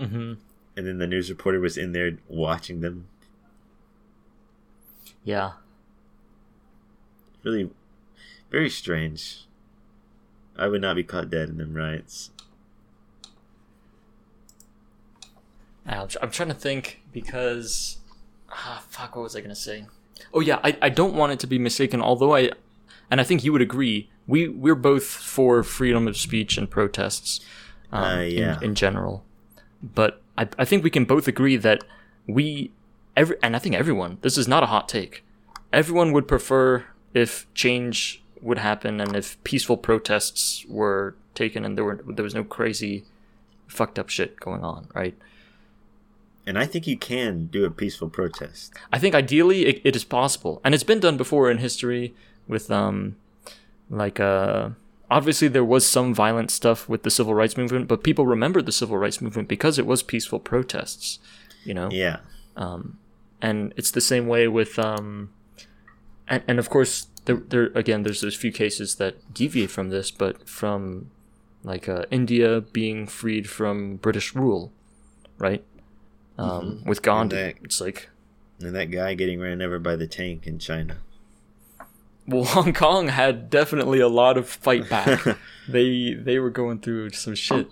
Mm-hmm. 0.00 0.34
And 0.76 0.86
then 0.86 0.98
the 0.98 1.06
news 1.08 1.28
reporter 1.28 1.58
was 1.58 1.76
in 1.76 1.92
there 1.92 2.18
watching 2.28 2.82
them. 2.82 3.08
Yeah. 5.24 5.52
Really, 7.42 7.70
very 8.50 8.70
strange. 8.70 9.46
I 10.56 10.66
would 10.68 10.80
not 10.80 10.96
be 10.96 11.04
caught 11.04 11.30
dead 11.30 11.48
in 11.50 11.58
them 11.58 11.74
riots. 11.74 12.30
I'm, 15.86 16.08
I'm 16.22 16.30
trying 16.30 16.48
to 16.48 16.54
think 16.54 17.00
because 17.12 17.98
ah 18.50 18.82
fuck 18.88 19.16
what 19.16 19.22
was 19.22 19.36
I 19.36 19.40
gonna 19.40 19.54
say? 19.54 19.86
Oh 20.34 20.40
yeah, 20.40 20.58
I, 20.62 20.76
I 20.82 20.88
don't 20.88 21.14
want 21.14 21.32
it 21.32 21.38
to 21.40 21.46
be 21.46 21.58
mistaken. 21.58 22.02
Although 22.02 22.34
I, 22.34 22.50
and 23.10 23.20
I 23.20 23.24
think 23.24 23.44
you 23.44 23.52
would 23.52 23.62
agree, 23.62 24.10
we 24.26 24.48
we're 24.48 24.74
both 24.74 25.04
for 25.04 25.62
freedom 25.62 26.06
of 26.08 26.16
speech 26.16 26.58
and 26.58 26.70
protests, 26.70 27.40
um, 27.92 28.04
Uh, 28.18 28.20
yeah. 28.22 28.56
in, 28.58 28.64
in 28.64 28.74
general. 28.74 29.24
But 29.82 30.20
I 30.36 30.48
I 30.58 30.64
think 30.64 30.84
we 30.84 30.90
can 30.90 31.04
both 31.04 31.28
agree 31.28 31.56
that 31.56 31.84
we 32.26 32.72
every 33.16 33.36
and 33.42 33.56
I 33.56 33.58
think 33.58 33.74
everyone 33.74 34.18
this 34.20 34.36
is 34.36 34.46
not 34.48 34.62
a 34.62 34.66
hot 34.66 34.88
take. 34.88 35.24
Everyone 35.72 36.12
would 36.12 36.26
prefer 36.28 36.84
if 37.14 37.46
change 37.54 38.22
would 38.42 38.58
happen 38.58 39.00
and 39.00 39.16
if 39.16 39.42
peaceful 39.44 39.76
protests 39.76 40.64
were 40.68 41.14
taken 41.34 41.64
and 41.64 41.76
there 41.76 41.84
were 41.84 42.00
there 42.06 42.22
was 42.22 42.34
no 42.34 42.44
crazy 42.44 43.04
fucked 43.66 43.98
up 43.98 44.08
shit 44.08 44.40
going 44.40 44.64
on, 44.64 44.88
right? 44.94 45.16
And 46.46 46.58
I 46.58 46.64
think 46.64 46.86
you 46.86 46.96
can 46.96 47.46
do 47.46 47.66
a 47.66 47.70
peaceful 47.70 48.08
protest. 48.08 48.72
I 48.90 48.98
think 48.98 49.14
ideally 49.14 49.66
it, 49.66 49.82
it 49.84 49.94
is 49.94 50.04
possible, 50.04 50.60
and 50.64 50.74
it's 50.74 50.84
been 50.84 51.00
done 51.00 51.18
before 51.18 51.50
in 51.50 51.58
history 51.58 52.14
with 52.46 52.70
um, 52.70 53.16
like 53.90 54.18
uh, 54.18 54.70
obviously 55.10 55.48
there 55.48 55.64
was 55.64 55.86
some 55.86 56.14
violent 56.14 56.50
stuff 56.50 56.88
with 56.88 57.02
the 57.02 57.10
civil 57.10 57.34
rights 57.34 57.56
movement, 57.56 57.86
but 57.86 58.02
people 58.02 58.26
remembered 58.26 58.66
the 58.66 58.72
civil 58.72 58.96
rights 58.96 59.20
movement 59.20 59.48
because 59.48 59.78
it 59.78 59.86
was 59.86 60.02
peaceful 60.02 60.38
protests, 60.38 61.18
you 61.64 61.74
know. 61.74 61.90
Yeah. 61.90 62.20
Um, 62.56 62.98
and 63.40 63.72
it's 63.76 63.90
the 63.90 64.00
same 64.00 64.26
way 64.26 64.48
with 64.48 64.78
um, 64.78 65.30
and 66.26 66.42
and 66.48 66.58
of 66.58 66.70
course 66.70 67.08
there 67.28 67.36
there 67.36 67.66
again 67.74 68.02
there's 68.02 68.20
those 68.22 68.34
few 68.34 68.50
cases 68.50 68.96
that 68.96 69.32
deviate 69.34 69.70
from 69.70 69.90
this, 69.90 70.10
but 70.10 70.48
from 70.48 71.10
like 71.62 71.88
uh, 71.88 72.04
India 72.10 72.60
being 72.60 73.06
freed 73.06 73.48
from 73.48 73.96
British 73.96 74.34
rule, 74.34 74.72
right? 75.38 75.62
Um, 76.38 76.82
With 76.86 77.02
Gandhi, 77.02 77.36
that- 77.36 77.54
it's 77.62 77.80
like 77.80 78.08
And 78.60 78.74
that 78.74 78.90
guy 78.90 79.14
getting 79.14 79.40
ran 79.40 79.60
over 79.60 79.78
by 79.78 79.94
the 79.96 80.06
tank 80.06 80.46
in 80.46 80.58
China. 80.58 80.96
Well, 82.26 82.44
Hong 82.54 82.72
Kong 82.72 83.08
had 83.08 83.50
definitely 83.50 84.00
a 84.00 84.08
lot 84.08 84.36
of 84.38 84.48
fight 84.48 84.88
back. 84.88 85.20
they 85.68 86.14
they 86.14 86.38
were 86.38 86.50
going 86.50 86.78
through 86.80 87.10
some 87.10 87.34
shit. 87.34 87.68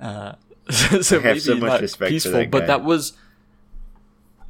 Uh, 0.00 0.34
so 0.70 1.18
I 1.18 1.22
have 1.22 1.42
so 1.42 1.54
maybe 1.54 1.60
much 1.60 1.70
not 1.72 1.80
respect 1.82 2.08
for 2.08 2.10
peaceful, 2.10 2.32
that 2.32 2.50
but 2.50 2.66
that 2.66 2.82
was, 2.84 3.12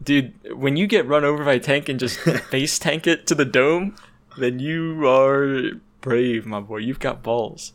dude. 0.03 0.33
When 0.55 0.77
you 0.77 0.87
get 0.87 1.07
run 1.07 1.25
over 1.25 1.45
by 1.45 1.55
a 1.55 1.61
tank 1.61 1.89
and 1.89 1.99
just 2.01 2.19
face 2.19 2.79
tank 2.79 3.07
it 3.07 3.27
to 3.29 3.35
the 3.35 3.45
dome, 3.45 3.97
then 4.39 4.59
you 4.59 5.07
are 5.09 5.73
brave, 6.01 6.47
my 6.47 6.61
boy. 6.61 6.79
You've 6.79 7.01
got 7.01 7.23
balls. 7.23 7.73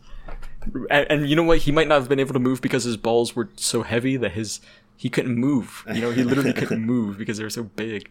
And, 0.90 1.08
and 1.10 1.30
you 1.30 1.36
know 1.36 1.44
what? 1.44 1.60
He 1.60 1.72
might 1.72 1.88
not 1.88 2.00
have 2.00 2.10
been 2.10 2.20
able 2.20 2.34
to 2.34 2.40
move 2.40 2.62
because 2.62 2.84
his 2.84 2.98
balls 2.98 3.36
were 3.36 3.50
so 3.56 3.82
heavy 3.84 4.16
that 4.18 4.34
his 4.34 4.60
he 4.96 5.10
couldn't 5.10 5.36
move. 5.36 5.84
You 5.94 6.02
know, 6.02 6.12
he 6.12 6.24
literally 6.24 6.54
couldn't 6.54 6.86
move 6.86 7.18
because 7.18 7.38
they 7.40 7.44
were 7.44 7.50
so 7.50 7.64
big. 7.64 8.10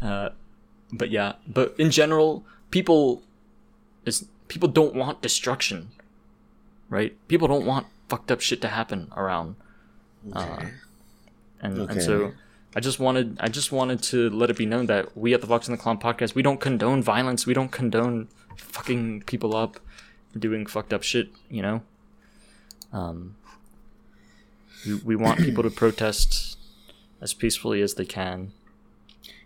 Uh, 0.00 0.30
but 0.92 1.10
yeah, 1.10 1.34
but 1.46 1.74
in 1.78 1.90
general, 1.90 2.44
people 2.70 3.22
is 4.06 4.26
people 4.48 4.68
don't 4.68 4.94
want 4.94 5.22
destruction, 5.22 5.90
right? 6.88 7.16
People 7.26 7.48
don't 7.48 7.66
want 7.66 7.86
fucked 8.08 8.30
up 8.30 8.40
shit 8.40 8.60
to 8.62 8.68
happen 8.68 9.10
around, 9.16 9.56
uh, 10.32 10.66
and 11.60 11.80
Okay. 11.80 11.92
and 11.92 12.02
so 12.02 12.32
I 12.74 12.80
just 12.80 12.98
wanted 12.98 13.36
I 13.40 13.48
just 13.48 13.70
wanted 13.70 14.02
to 14.04 14.30
let 14.30 14.50
it 14.50 14.56
be 14.56 14.66
known 14.66 14.86
that 14.86 15.16
we 15.16 15.34
at 15.34 15.40
the 15.40 15.46
Fox 15.46 15.68
and 15.68 15.76
the 15.76 15.82
Clown 15.82 15.98
podcast 15.98 16.34
we 16.34 16.42
don't 16.42 16.60
condone 16.60 17.02
violence, 17.02 17.46
we 17.46 17.54
don't 17.54 17.70
condone 17.70 18.28
fucking 18.56 19.22
people 19.22 19.54
up, 19.54 19.78
doing 20.38 20.66
fucked 20.66 20.92
up 20.92 21.02
shit, 21.02 21.30
you 21.50 21.62
know. 21.62 21.82
Um, 22.92 23.36
we 24.86 24.94
we 24.94 25.16
want 25.16 25.38
people 25.46 25.62
to 25.62 25.70
protest 25.70 26.58
as 27.20 27.34
peacefully 27.34 27.82
as 27.82 27.94
they 27.94 28.04
can. 28.04 28.52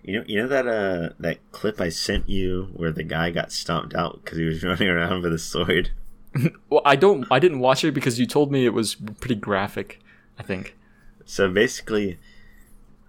You 0.03 0.19
know, 0.19 0.25
you 0.27 0.43
know 0.43 0.49
that 0.49 0.67
uh 0.69 1.15
that 1.19 1.39
clip 1.51 1.81
I 1.81 1.89
sent 1.89 2.29
you 2.29 2.71
where 2.75 2.93
the 2.93 3.03
guy 3.03 3.31
got 3.31 3.51
stomped 3.51 3.95
out 3.95 4.23
because 4.23 4.39
he 4.39 4.45
was 4.45 4.63
running 4.65 4.89
around 4.89 5.23
with 5.23 5.33
a 5.33 5.39
sword. 5.39 5.91
Well, 6.69 6.83
I 6.85 6.97
don't. 6.97 7.27
I 7.31 7.39
didn't 7.39 7.61
watch 7.61 7.83
it 7.83 7.93
because 7.93 8.21
you 8.21 8.27
told 8.27 8.53
me 8.53 8.67
it 8.67 8.75
was 8.75 8.95
pretty 8.95 9.37
graphic. 9.37 10.01
I 10.39 10.43
think. 10.43 10.77
So 11.25 11.51
basically, 11.51 12.19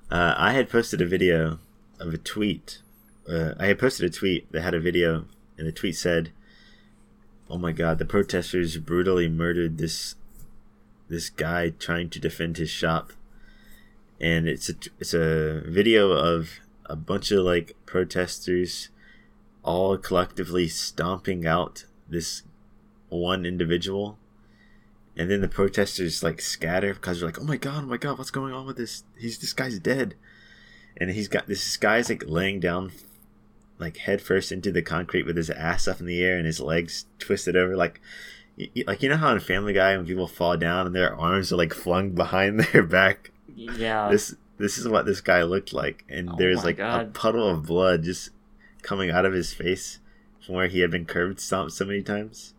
uh, 0.09 0.35
I 0.37 0.53
had 0.53 0.69
posted 0.69 1.01
a 1.01 1.05
video 1.05 1.59
of 1.99 2.13
a 2.13 2.17
tweet. 2.17 2.79
Uh, 3.29 3.53
I 3.59 3.67
had 3.67 3.79
posted 3.79 4.09
a 4.09 4.13
tweet 4.13 4.51
that 4.51 4.61
had 4.61 4.73
a 4.73 4.79
video, 4.79 5.25
and 5.57 5.67
the 5.67 5.71
tweet 5.71 5.95
said, 5.95 6.31
"Oh 7.49 7.57
my 7.57 7.71
God, 7.71 7.99
the 7.99 8.05
protesters 8.05 8.77
brutally 8.77 9.27
murdered 9.27 9.77
this 9.77 10.15
this 11.09 11.29
guy 11.29 11.69
trying 11.69 12.09
to 12.11 12.19
defend 12.19 12.57
his 12.57 12.69
shop." 12.69 13.11
And 14.19 14.47
it's 14.47 14.69
a 14.69 14.75
it's 14.99 15.13
a 15.13 15.61
video 15.65 16.11
of 16.11 16.59
a 16.85 16.95
bunch 16.95 17.31
of 17.31 17.43
like 17.43 17.75
protesters, 17.85 18.89
all 19.63 19.97
collectively 19.97 20.69
stomping 20.69 21.45
out 21.45 21.85
this 22.07 22.43
one 23.09 23.45
individual 23.45 24.17
and 25.17 25.29
then 25.29 25.41
the 25.41 25.47
protesters 25.47 26.23
like 26.23 26.39
scatter 26.41 26.93
because 26.93 27.19
they're 27.19 27.29
like, 27.29 27.39
"Oh 27.41 27.43
my 27.43 27.57
god, 27.57 27.83
oh 27.83 27.87
my 27.87 27.97
god, 27.97 28.17
what's 28.17 28.31
going 28.31 28.53
on 28.53 28.65
with 28.65 28.77
this? 28.77 29.03
He's 29.17 29.37
this 29.37 29.53
guy's 29.53 29.79
dead." 29.79 30.15
And 30.99 31.11
he's 31.11 31.27
got 31.27 31.47
this 31.47 31.77
guy's 31.77 32.09
like 32.09 32.23
laying 32.27 32.59
down 32.59 32.91
like 33.79 33.97
head 33.97 34.21
first 34.21 34.51
into 34.51 34.71
the 34.71 34.81
concrete 34.81 35.25
with 35.25 35.37
his 35.37 35.49
ass 35.49 35.87
up 35.87 35.99
in 35.99 36.07
the 36.07 36.23
air 36.23 36.37
and 36.37 36.45
his 36.47 36.59
legs 36.59 37.05
twisted 37.19 37.55
over 37.55 37.75
like 37.75 38.01
y- 38.57 38.71
like 38.87 39.03
you 39.03 39.09
know 39.09 39.17
how 39.17 39.31
in 39.31 39.39
Family 39.39 39.73
Guy 39.73 39.95
when 39.95 40.07
people 40.07 40.27
fall 40.27 40.57
down 40.57 40.87
and 40.87 40.95
their 40.95 41.15
arms 41.15 41.51
are 41.51 41.57
like 41.57 41.73
flung 41.73 42.11
behind 42.15 42.59
their 42.59 42.83
back. 42.83 43.31
Yeah. 43.55 44.09
This 44.09 44.35
this 44.57 44.77
is 44.77 44.87
what 44.87 45.05
this 45.05 45.21
guy 45.21 45.43
looked 45.43 45.71
like, 45.73 46.03
and 46.09 46.29
Oh 46.29 46.35
there's 46.37 46.63
like 46.63 46.79
a 46.79 47.09
puddle 47.13 47.47
of 47.47 47.65
blood 47.67 48.03
just 48.03 48.31
coming 48.81 49.11
out 49.11 49.25
of 49.25 49.33
his 49.33 49.53
face 49.53 49.99
from 50.43 50.55
where 50.55 50.67
he 50.67 50.79
had 50.79 50.89
been 50.89 51.05
curved 51.05 51.39
stomped 51.39 51.73
so 51.73 51.85
many 51.85 52.01
times. 52.01 52.53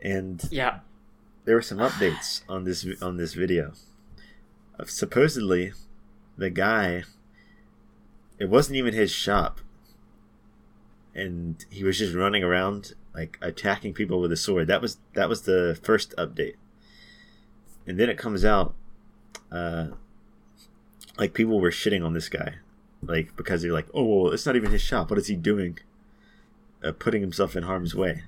And 0.00 0.42
yeah. 0.50 0.80
There 1.48 1.56
were 1.56 1.62
some 1.62 1.78
updates 1.78 2.42
on 2.46 2.64
this 2.64 2.86
on 3.00 3.16
this 3.16 3.32
video. 3.32 3.72
Uh, 4.78 4.84
supposedly, 4.84 5.72
the 6.36 6.50
guy, 6.50 7.04
it 8.38 8.50
wasn't 8.50 8.76
even 8.76 8.92
his 8.92 9.10
shop, 9.10 9.62
and 11.14 11.64
he 11.70 11.84
was 11.84 11.96
just 11.96 12.14
running 12.14 12.44
around 12.44 12.92
like 13.14 13.38
attacking 13.40 13.94
people 13.94 14.20
with 14.20 14.30
a 14.30 14.36
sword. 14.36 14.66
That 14.66 14.82
was 14.82 14.98
that 15.14 15.30
was 15.30 15.42
the 15.42 15.78
first 15.82 16.14
update, 16.18 16.56
and 17.86 17.98
then 17.98 18.10
it 18.10 18.18
comes 18.18 18.44
out, 18.44 18.74
uh, 19.50 19.86
like 21.16 21.32
people 21.32 21.58
were 21.58 21.70
shitting 21.70 22.04
on 22.04 22.12
this 22.12 22.28
guy, 22.28 22.56
like 23.02 23.34
because 23.36 23.62
they're 23.62 23.72
like, 23.72 23.88
oh, 23.94 24.04
well, 24.04 24.32
it's 24.34 24.44
not 24.44 24.54
even 24.54 24.70
his 24.70 24.82
shop. 24.82 25.08
What 25.08 25.18
is 25.18 25.28
he 25.28 25.36
doing? 25.36 25.78
Uh, 26.84 26.92
putting 26.92 27.22
himself 27.22 27.56
in 27.56 27.62
harm's 27.62 27.94
way. 27.94 28.24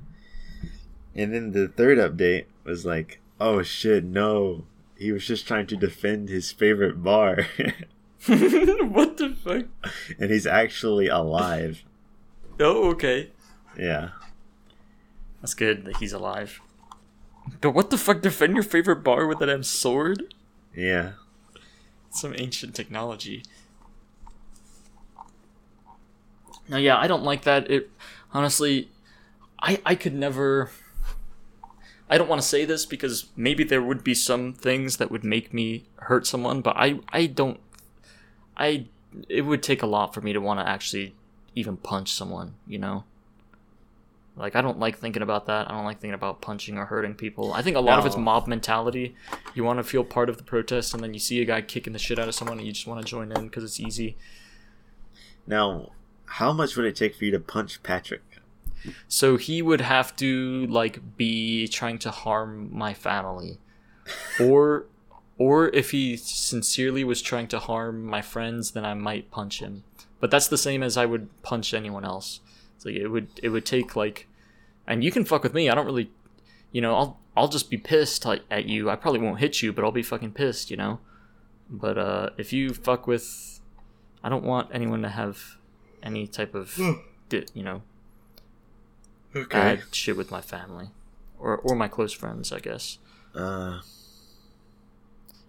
And 1.15 1.35
then 1.35 1.53
the 1.53 1.69
third 1.69 1.99
update 1.99 2.47
was 2.65 2.85
like, 2.85 3.21
oh 3.41 3.63
shit, 3.63 4.05
no. 4.05 4.65
He 4.97 5.13
was 5.13 5.27
just 5.27 5.47
trying 5.47 5.67
to 5.69 5.77
defend 5.77 6.29
his 6.29 6.53
favorite 6.53 7.03
bar. 7.03 7.47
what 8.27 9.17
the 9.17 9.35
fuck? 9.43 9.65
and 10.19 10.31
he's 10.31 10.47
actually 10.47 11.09
alive. 11.09 11.85
Oh, 12.59 12.91
okay. 12.91 13.31
Yeah. 13.79 14.11
That's 15.41 15.55
good 15.55 15.87
that 15.87 15.97
he's 15.97 16.13
alive. 16.13 16.61
But 17.63 17.71
what 17.71 17.89
the 17.89 17.97
fuck? 17.97 18.21
Defend 18.21 18.55
your 18.55 18.63
favorite 18.63 19.03
bar 19.03 19.27
with 19.27 19.41
a 19.41 19.47
damn 19.47 19.63
sword? 19.63 20.35
Yeah. 20.77 21.13
Some 22.11 22.35
ancient 22.37 22.75
technology. 22.75 23.43
No, 26.69 26.77
yeah, 26.77 26.99
I 26.99 27.07
don't 27.07 27.25
like 27.25 27.43
that. 27.43 27.71
It 27.71 27.91
honestly, 28.33 28.91
I 29.61 29.81
I 29.85 29.95
could 29.95 30.15
never. 30.15 30.71
I 32.11 32.19
don't 32.19 32.29
want 32.29 32.43
to 32.43 32.47
say 32.47 32.65
this 32.65 32.85
because 32.85 33.27
maybe 33.37 33.63
there 33.63 33.81
would 33.81 34.03
be 34.03 34.15
some 34.15 34.53
things 34.53 34.97
that 34.97 35.13
would 35.13 35.23
make 35.23 35.55
me 35.55 35.85
hurt 36.01 36.27
someone, 36.27 36.61
but 36.61 36.77
I 36.77 36.99
I 37.11 37.27
don't. 37.27 37.61
I 38.57 38.87
it 39.29 39.43
would 39.43 39.63
take 39.63 39.83
a 39.83 39.87
lot 39.87 40.13
for 40.13 40.21
me 40.21 40.33
to 40.33 40.41
want 40.41 40.59
to 40.59 40.69
actually 40.69 41.15
even 41.55 41.77
punch 41.77 42.13
someone. 42.13 42.55
You 42.67 42.81
know. 42.81 43.05
Like 44.37 44.57
I 44.57 44.63
don't 44.63 44.79
like 44.81 44.99
thinking 44.99 45.23
about 45.23 45.47
that. 45.47 45.71
I 45.71 45.73
don't 45.73 45.85
like 45.85 46.01
thinking 46.01 46.15
about 46.15 46.41
punching 46.41 46.79
or 46.79 46.87
hurting 46.87 47.15
people. 47.15 47.53
I 47.53 47.63
think 47.63 47.77
a 47.77 47.81
lot 47.81 47.99
of 47.99 48.07
it's 48.07 48.17
mob 48.17 48.49
mentality. 48.49 49.15
You 49.55 49.63
want 49.63 49.79
to 49.79 49.85
feel 49.85 50.03
part 50.03 50.29
of 50.29 50.37
the 50.37 50.43
protest, 50.43 50.95
and 50.95 51.03
then 51.03 51.15
you 51.15 51.21
see 51.21 51.41
a 51.41 51.45
guy 51.45 51.61
kicking 51.61 51.93
the 51.93 51.99
shit 51.99 52.19
out 52.19 52.27
of 52.27 52.35
someone, 52.35 52.59
and 52.59 52.67
you 52.67 52.73
just 52.73 52.87
want 52.87 53.01
to 53.01 53.07
join 53.07 53.31
in 53.33 53.45
because 53.45 53.63
it's 53.63 53.79
easy. 53.79 54.17
Now, 55.47 55.93
how 56.25 56.53
much 56.53 56.77
would 56.77 56.87
it 56.87 56.97
take 56.97 57.15
for 57.15 57.25
you 57.25 57.31
to 57.33 57.41
punch 57.41 57.83
Patrick? 57.83 58.23
So 59.09 59.37
he 59.37 59.63
would 59.63 59.81
have 59.81 60.17
to 60.17 60.67
like 60.67 61.17
be 61.17 61.69
trying 61.69 61.99
to 62.01 62.11
harm 62.11 62.71
my 62.73 62.95
family, 62.95 63.59
or 64.41 64.87
or 65.39 65.69
if 65.69 65.91
he 65.91 66.17
sincerely 66.17 67.03
was 67.03 67.23
trying 67.23 67.49
to 67.49 67.59
harm 67.59 68.05
my 68.05 68.21
friends, 68.21 68.73
then 68.73 68.85
I 68.85 68.95
might 68.95 69.31
punch 69.31 69.61
him. 69.61 69.85
But 70.21 70.31
that's 70.31 70.49
the 70.49 70.59
same 70.59 70.83
as 70.83 70.97
I 70.97 71.07
would 71.07 71.31
punch 71.43 71.73
anyone 71.73 72.05
else. 72.05 72.41
It's 72.77 72.85
like 72.85 72.95
it 72.95 73.09
would 73.09 73.29
it 73.43 73.49
would 73.49 73.65
take 73.65 73.97
like, 73.97 74.29
and 74.87 75.03
you 75.03 75.11
can 75.11 75.25
fuck 75.25 75.43
with 75.43 75.55
me. 75.55 75.69
I 75.71 75.75
don't 75.75 75.87
really, 75.87 76.11
you 76.73 76.81
know, 76.81 76.95
I'll 76.95 77.21
I'll 77.37 77.49
just 77.49 77.71
be 77.71 77.79
pissed 77.79 78.25
like, 78.25 78.43
at 78.51 78.67
you. 78.67 78.91
I 78.91 78.97
probably 78.97 79.21
won't 79.21 79.39
hit 79.39 79.63
you, 79.63 79.73
but 79.73 79.85
I'll 79.85 79.93
be 79.93 80.03
fucking 80.03 80.33
pissed, 80.33 80.71
you 80.71 80.77
know. 80.77 81.01
But 81.71 81.97
uh, 81.97 82.31
if 82.37 82.53
you 82.53 82.75
fuck 82.75 83.07
with, 83.07 83.61
I 84.23 84.29
don't 84.29 84.45
want 84.45 84.69
anyone 84.75 85.03
to 85.03 85.09
have 85.09 85.57
any 86.03 86.27
type 86.27 86.55
of, 86.55 86.77
you 87.55 87.63
know, 87.63 87.83
bad 89.33 89.83
shit 89.93 90.17
with 90.17 90.31
my 90.31 90.41
family, 90.41 90.91
or 91.39 91.57
or 91.59 91.75
my 91.75 91.89
close 91.89 92.13
friends, 92.13 92.53
I 92.53 92.61
guess. 92.61 92.99
Uh, 93.35 93.81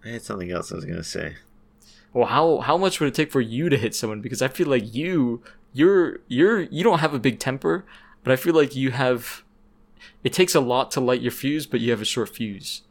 I 0.04 0.08
had 0.08 0.22
something 0.22 0.50
else 0.50 0.72
I 0.72 0.76
was 0.76 0.84
gonna 0.84 1.04
say. 1.04 1.36
Well, 2.12 2.26
how 2.26 2.58
how 2.58 2.76
much 2.76 3.00
would 3.00 3.08
it 3.08 3.14
take 3.14 3.32
for 3.32 3.40
you 3.40 3.68
to 3.68 3.76
hit 3.76 3.94
someone? 3.94 4.20
Because 4.20 4.42
I 4.42 4.48
feel 4.48 4.68
like 4.68 4.94
you 4.94 5.42
you're 5.72 6.20
you're 6.28 6.60
you 6.60 6.84
don't 6.84 6.98
have 6.98 7.14
a 7.14 7.18
big 7.18 7.38
temper, 7.38 7.84
but 8.22 8.32
I 8.32 8.36
feel 8.36 8.54
like 8.54 8.76
you 8.76 8.90
have. 8.90 9.42
It 10.24 10.32
takes 10.32 10.54
a 10.54 10.60
lot 10.60 10.90
to 10.92 11.00
light 11.00 11.20
your 11.20 11.32
fuse, 11.32 11.66
but 11.66 11.80
you 11.80 11.90
have 11.90 12.00
a 12.00 12.04
short 12.04 12.28
fuse. 12.28 12.82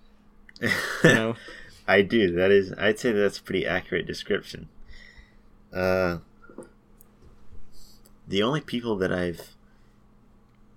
You 0.62 0.70
know. 1.04 1.36
I 1.88 2.02
do. 2.02 2.32
That 2.32 2.52
is, 2.52 2.74
I'd 2.78 3.00
say 3.00 3.12
that's 3.12 3.40
a 3.40 3.44
pretty 3.44 3.66
accurate 3.66 4.06
description. 4.06 4.70
Uh, 5.74 6.20
the 8.28 8.44
only 8.44 8.62
people 8.62 8.96
that 8.98 9.12
I've 9.12 9.56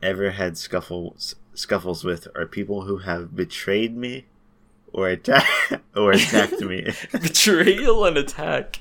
ever 0.05 0.31
had 0.31 0.57
scuffles 0.59 1.35
scuffles 1.55 2.05
with 2.05 2.29
are 2.35 2.47
people 2.47 2.83
who 2.83 2.99
have 2.99 3.35
betrayed 3.35 3.97
me 3.97 4.27
or 4.93 5.09
attack 5.09 5.47
or 5.97 6.13
attacked 6.13 6.61
me. 6.61 6.93
Betrayal 7.13 8.05
and 8.05 8.17
attack. 8.17 8.81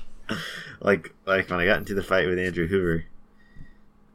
like 0.80 1.14
like 1.26 1.48
when 1.48 1.60
I 1.60 1.66
got 1.66 1.78
into 1.78 1.94
the 1.94 2.02
fight 2.02 2.26
with 2.26 2.38
Andrew 2.38 2.66
Hoover, 2.66 3.04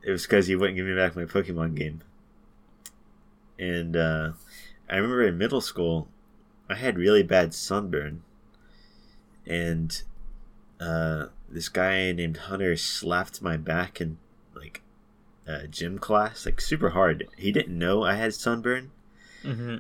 it 0.03 0.12
was 0.12 0.24
because 0.24 0.47
he 0.47 0.55
wouldn't 0.55 0.78
give 0.78 0.86
me 0.86 0.95
back 0.95 1.16
my 1.16 1.26
Pokemon 1.26 1.76
game. 1.76 2.01
And 3.57 3.95
uh, 3.97 4.32
I 4.89 4.95
remember 4.95 5.24
in 5.24 5.38
middle 5.38 5.62
school, 5.62 6.07
I 6.70 6.76
had 6.76 6.97
really 6.97 7.24
bad 7.24 7.53
sunburn, 7.53 8.24
and 9.45 10.01
uh, 10.80 11.26
this 11.49 11.68
guy 11.68 12.12
named 12.14 12.38
Hunter 12.38 12.78
slapped 12.78 13.41
my 13.41 13.57
back 13.57 13.99
like 13.99 14.18
uh, 15.50 15.66
gym 15.68 15.97
class, 15.97 16.45
like 16.45 16.62
super 16.62 16.89
hard. 16.91 17.28
He 17.38 17.52
didn't 17.52 17.78
know 17.78 18.04
I 18.04 18.14
had 18.16 18.34
sunburn, 18.36 18.91
hmm 19.41 19.78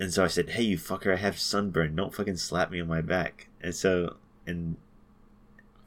and 0.00 0.12
so 0.12 0.24
I 0.24 0.28
said, 0.28 0.50
"Hey, 0.50 0.62
you 0.62 0.78
fucker! 0.78 1.12
I 1.12 1.16
have 1.16 1.38
sunburn. 1.38 1.96
Don't 1.96 2.14
fucking 2.14 2.36
slap 2.36 2.70
me 2.70 2.80
on 2.80 2.88
my 2.88 3.00
back." 3.00 3.48
And 3.62 3.74
so, 3.74 4.16
and 4.46 4.76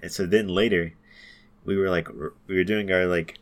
and 0.01 0.11
so 0.11 0.25
then 0.25 0.47
later, 0.47 0.93
we 1.65 1.77
were 1.77 1.89
like, 1.89 2.07
we 2.47 2.55
were 2.55 2.63
doing 2.63 2.91
our 2.91 3.05
like 3.05 3.37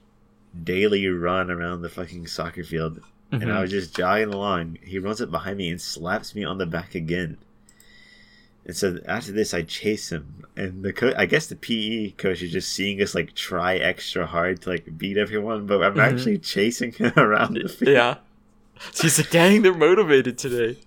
daily 0.63 1.07
run 1.07 1.51
around 1.51 1.81
the 1.81 1.89
fucking 1.89 2.27
soccer 2.27 2.63
field, 2.63 2.99
and 3.31 3.51
I 3.51 3.61
was 3.61 3.71
just 3.71 3.95
jogging 3.95 4.33
along. 4.33 4.77
He 4.81 4.99
runs 4.99 5.21
up 5.21 5.31
behind 5.31 5.57
me 5.57 5.69
and 5.69 5.81
slaps 5.81 6.33
me 6.35 6.43
on 6.43 6.57
the 6.57 6.65
back 6.65 6.95
again. 6.95 7.37
And 8.67 8.75
so 8.75 8.99
after 9.07 9.31
this, 9.31 9.53
I 9.53 9.61
chase 9.63 10.11
him, 10.11 10.45
and 10.57 10.83
the 10.83 10.91
coach, 10.93 11.15
I 11.17 11.25
guess 11.25 11.47
the 11.47 11.55
PE 11.55 12.11
coach 12.11 12.41
is 12.41 12.51
just 12.51 12.71
seeing 12.71 13.01
us 13.01 13.15
like 13.15 13.33
try 13.33 13.77
extra 13.77 14.25
hard 14.25 14.61
to 14.63 14.69
like 14.71 14.97
beat 14.97 15.17
everyone, 15.17 15.65
but 15.65 15.81
I'm 15.81 15.95
Mhm. 15.95 16.03
actually 16.03 16.37
chasing 16.39 16.91
him 16.91 17.13
around 17.17 17.53
the 17.55 17.69
field. 17.69 17.91
Yeah. 17.93 18.15
So 18.91 19.03
he's 19.03 19.17
like, 19.17 19.29
dang, 19.31 19.61
they're 19.63 19.73
motivated 19.73 20.37
today. 20.37 20.79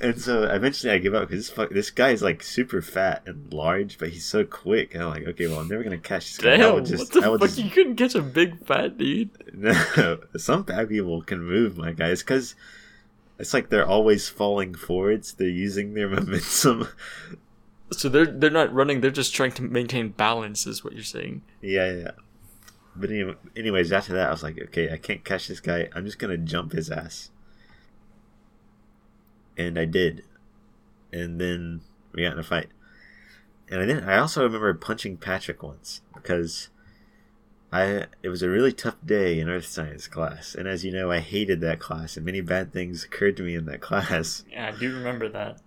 And 0.00 0.20
so 0.20 0.44
eventually 0.44 0.92
I 0.92 0.98
give 0.98 1.14
up 1.14 1.28
because 1.28 1.50
this, 1.50 1.68
this 1.70 1.90
guy 1.90 2.10
is 2.10 2.22
like 2.22 2.42
super 2.42 2.82
fat 2.82 3.22
and 3.26 3.52
large, 3.52 3.98
but 3.98 4.10
he's 4.10 4.24
so 4.24 4.44
quick. 4.44 4.94
And 4.94 5.02
I'm 5.04 5.10
like, 5.10 5.26
okay, 5.26 5.46
well, 5.48 5.58
I'm 5.60 5.68
never 5.68 5.82
gonna 5.82 5.98
catch 5.98 6.26
this 6.26 6.38
guy. 6.38 6.56
Damn, 6.56 6.74
will 6.74 6.80
just, 6.82 7.12
what 7.14 7.22
the 7.22 7.28
I 7.28 7.32
fuck? 7.32 7.40
just. 7.48 7.58
You 7.58 7.70
couldn't 7.70 7.96
catch 7.96 8.14
a 8.14 8.22
big 8.22 8.64
fat 8.66 8.98
dude. 8.98 9.30
No, 9.54 10.18
some 10.36 10.64
fat 10.64 10.88
people 10.88 11.22
can 11.22 11.42
move, 11.42 11.76
my 11.76 11.92
guys, 11.92 12.22
because 12.22 12.54
it's 13.38 13.54
like 13.54 13.70
they're 13.70 13.86
always 13.86 14.28
falling 14.28 14.74
forwards. 14.74 15.34
They're 15.34 15.48
using 15.48 15.94
their 15.94 16.08
momentum. 16.08 16.88
So 17.92 18.08
they're 18.08 18.26
they're 18.26 18.50
not 18.50 18.72
running. 18.72 19.00
They're 19.00 19.10
just 19.10 19.34
trying 19.34 19.52
to 19.52 19.62
maintain 19.62 20.10
balance, 20.10 20.66
is 20.66 20.84
what 20.84 20.92
you're 20.92 21.04
saying. 21.04 21.42
yeah, 21.62 21.92
yeah. 21.92 22.10
But 22.96 23.10
anyway, 23.10 23.34
anyways, 23.56 23.92
after 23.92 24.12
that, 24.14 24.26
I 24.26 24.30
was 24.32 24.42
like, 24.42 24.60
okay, 24.60 24.92
I 24.92 24.96
can't 24.96 25.24
catch 25.24 25.46
this 25.46 25.60
guy. 25.60 25.88
I'm 25.94 26.04
just 26.04 26.18
gonna 26.18 26.36
jump 26.36 26.72
his 26.72 26.90
ass. 26.90 27.30
And 29.56 29.78
I 29.78 29.84
did. 29.84 30.24
And 31.12 31.40
then 31.40 31.82
we 32.12 32.22
got 32.22 32.32
in 32.32 32.38
a 32.38 32.42
fight. 32.42 32.68
And 33.70 33.80
I 33.80 33.84
then 33.86 34.04
I 34.04 34.18
also 34.18 34.42
remember 34.42 34.72
punching 34.74 35.18
Patrick 35.18 35.62
once 35.62 36.00
because 36.12 36.70
I 37.72 38.06
it 38.22 38.28
was 38.28 38.42
a 38.42 38.48
really 38.48 38.72
tough 38.72 38.96
day 39.04 39.38
in 39.38 39.48
earth 39.48 39.66
science 39.66 40.06
class. 40.06 40.54
And 40.54 40.66
as 40.66 40.84
you 40.84 40.92
know, 40.92 41.10
I 41.10 41.20
hated 41.20 41.60
that 41.60 41.80
class 41.80 42.16
and 42.16 42.24
many 42.24 42.40
bad 42.40 42.72
things 42.72 43.04
occurred 43.04 43.36
to 43.38 43.42
me 43.42 43.54
in 43.54 43.66
that 43.66 43.80
class. 43.82 44.44
Yeah, 44.50 44.72
I 44.74 44.78
do 44.78 44.94
remember 44.94 45.28
that. 45.28 45.60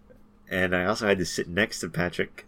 And 0.49 0.75
I 0.75 0.85
also 0.85 1.07
had 1.07 1.19
to 1.19 1.25
sit 1.25 1.47
next 1.47 1.79
to 1.79 1.89
Patrick 1.89 2.45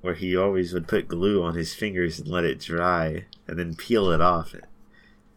where 0.00 0.14
he 0.14 0.36
always 0.36 0.72
would 0.72 0.86
put 0.86 1.08
glue 1.08 1.42
on 1.42 1.54
his 1.54 1.74
fingers 1.74 2.18
and 2.18 2.28
let 2.28 2.44
it 2.44 2.60
dry 2.60 3.26
and 3.46 3.58
then 3.58 3.74
peel 3.74 4.10
it 4.10 4.20
off. 4.20 4.54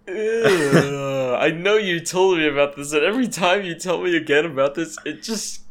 Ugh, 0.07 0.13
I 1.41 1.49
know 1.49 1.77
you 1.77 1.99
told 1.99 2.37
me 2.37 2.47
about 2.47 2.75
this, 2.75 2.93
and 2.93 3.03
every 3.03 3.27
time 3.27 3.63
you 3.63 3.75
tell 3.75 4.01
me 4.01 4.15
again 4.15 4.45
about 4.45 4.75
this, 4.75 4.97
it 5.05 5.23
just 5.23 5.63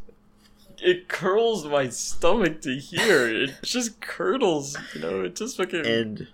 it 0.82 1.08
curls 1.08 1.66
my 1.66 1.88
stomach 1.88 2.62
to 2.62 2.76
hear. 2.76 3.28
It 3.28 3.54
just 3.62 4.00
curdles, 4.00 4.76
you 4.94 5.00
know. 5.00 5.22
It 5.22 5.36
just 5.36 5.56
fucking. 5.56 5.86
And. 5.86 6.28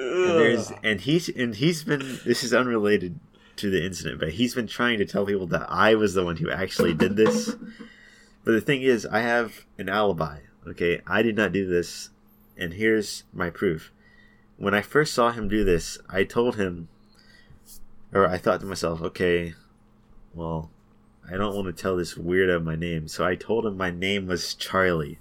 And 0.00 0.38
there's 0.38 0.72
and 0.82 1.00
he's 1.00 1.28
and 1.28 1.54
he's 1.54 1.84
been 1.84 2.20
this 2.24 2.42
is 2.42 2.54
unrelated 2.54 3.18
to 3.56 3.70
the 3.70 3.84
incident, 3.84 4.18
but 4.18 4.32
he's 4.32 4.54
been 4.54 4.66
trying 4.66 4.98
to 4.98 5.04
tell 5.04 5.26
people 5.26 5.46
that 5.48 5.66
I 5.68 5.94
was 5.94 6.14
the 6.14 6.24
one 6.24 6.36
who 6.36 6.50
actually 6.50 6.94
did 6.94 7.16
this. 7.16 7.54
But 8.44 8.52
the 8.52 8.60
thing 8.60 8.82
is, 8.82 9.04
I 9.06 9.20
have 9.20 9.66
an 9.78 9.88
alibi. 9.88 10.40
Okay, 10.66 11.00
I 11.06 11.22
did 11.22 11.36
not 11.36 11.52
do 11.52 11.66
this, 11.66 12.10
and 12.56 12.74
here's 12.74 13.24
my 13.32 13.50
proof. 13.50 13.92
When 14.56 14.74
I 14.74 14.82
first 14.82 15.14
saw 15.14 15.30
him 15.30 15.48
do 15.48 15.64
this, 15.64 15.98
I 16.08 16.24
told 16.24 16.56
him, 16.56 16.88
or 18.12 18.26
I 18.26 18.38
thought 18.38 18.60
to 18.60 18.66
myself, 18.66 19.00
okay, 19.00 19.54
well, 20.34 20.70
I 21.30 21.36
don't 21.36 21.54
want 21.54 21.66
to 21.66 21.82
tell 21.82 21.96
this 21.96 22.14
weirdo 22.14 22.62
my 22.62 22.76
name, 22.76 23.08
so 23.08 23.24
I 23.24 23.36
told 23.36 23.64
him 23.64 23.76
my 23.76 23.90
name 23.90 24.26
was 24.26 24.54
Charlie. 24.54 25.18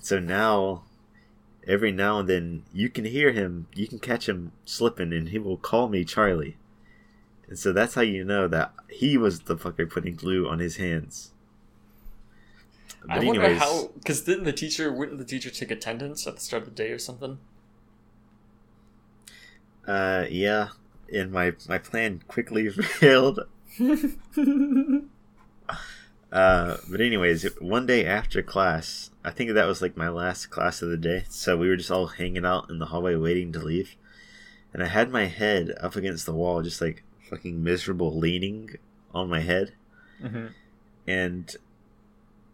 So 0.00 0.18
now 0.18 0.84
every 1.68 1.92
now 1.92 2.20
and 2.20 2.28
then 2.28 2.62
you 2.72 2.88
can 2.88 3.04
hear 3.04 3.32
him, 3.32 3.68
you 3.74 3.86
can 3.86 3.98
catch 3.98 4.28
him 4.28 4.52
slipping, 4.64 5.12
and 5.12 5.28
he 5.28 5.38
will 5.38 5.58
call 5.58 5.88
me 5.88 6.04
Charlie. 6.04 6.56
And 7.46 7.58
so 7.58 7.72
that's 7.72 7.94
how 7.94 8.02
you 8.02 8.24
know 8.24 8.48
that 8.48 8.72
he 8.90 9.16
was 9.16 9.40
the 9.40 9.56
fucker 9.56 9.88
putting 9.88 10.16
glue 10.16 10.48
on 10.48 10.58
his 10.58 10.76
hands. 10.76 11.32
I 13.08 13.24
wonder 13.24 13.54
how. 13.54 13.90
Because 13.94 14.22
didn't 14.22 14.44
the 14.44 14.52
teacher? 14.52 14.92
Wouldn't 14.92 15.18
the 15.18 15.24
teacher 15.24 15.50
take 15.50 15.70
attendance 15.70 16.26
at 16.26 16.34
the 16.34 16.40
start 16.40 16.64
of 16.64 16.70
the 16.70 16.74
day 16.74 16.90
or 16.90 16.98
something? 16.98 17.38
Uh, 19.86 20.26
yeah, 20.28 20.68
and 21.12 21.32
my 21.32 21.54
my 21.68 21.78
plan 21.78 22.22
quickly 22.28 22.68
failed. 22.70 23.40
Uh, 26.30 26.76
but 26.90 27.00
anyways, 27.00 27.46
one 27.60 27.86
day 27.86 28.04
after 28.04 28.42
class, 28.42 29.10
I 29.24 29.30
think 29.30 29.52
that 29.52 29.66
was 29.66 29.80
like 29.80 29.96
my 29.96 30.08
last 30.08 30.46
class 30.50 30.82
of 30.82 30.90
the 30.90 30.96
day. 30.96 31.24
So 31.28 31.56
we 31.56 31.68
were 31.68 31.76
just 31.76 31.90
all 31.90 32.06
hanging 32.08 32.44
out 32.44 32.68
in 32.68 32.78
the 32.78 32.86
hallway 32.86 33.14
waiting 33.14 33.52
to 33.52 33.58
leave, 33.60 33.96
and 34.72 34.82
I 34.82 34.86
had 34.88 35.10
my 35.10 35.24
head 35.26 35.74
up 35.80 35.96
against 35.96 36.26
the 36.26 36.34
wall, 36.34 36.62
just 36.62 36.80
like 36.80 37.02
fucking 37.30 37.62
miserable, 37.62 38.16
leaning 38.16 38.76
on 39.14 39.28
my 39.28 39.40
head. 39.40 39.72
hmm 40.20 40.46
and 41.06 41.56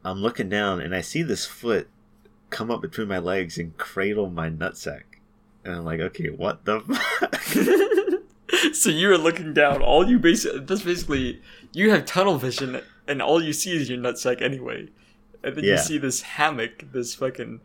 I'm 0.05 0.19
looking 0.19 0.49
down 0.49 0.81
and 0.81 0.95
I 0.95 1.01
see 1.01 1.23
this 1.25 1.45
foot 1.45 1.89
come 2.51 2.71
up 2.71 2.81
between 2.81 3.09
my 3.09 3.19
legs 3.19 3.59
and 3.59 3.77
cradle 3.77 4.31
my 4.31 4.49
nutsack. 4.49 5.03
And 5.65 5.75
I'm 5.75 5.85
like, 5.85 5.99
okay, 5.99 6.29
what 6.29 6.65
the 6.65 6.81
fuck? 8.61 8.73
so 8.75 8.91
you 8.91 9.09
were 9.09 9.19
looking 9.19 9.53
down. 9.55 9.83
All 9.83 10.09
you 10.09 10.21
basically 10.21 10.61
that's 10.61 10.83
basically 10.83 11.43
you 11.73 11.91
have 11.91 12.05
tunnel 12.05 12.39
vision, 12.39 12.81
and 13.07 13.23
all 13.23 13.43
you 13.43 13.53
see 13.53 13.77
is 13.77 13.89
your 13.89 13.99
nutsack 13.99 14.43
anyway. 14.43 14.89
And 15.43 15.57
then 15.57 15.65
you 15.65 15.77
see 15.77 15.99
this 15.99 16.23
hammock, 16.23 16.93
this 16.93 17.15
fucking. 17.15 17.61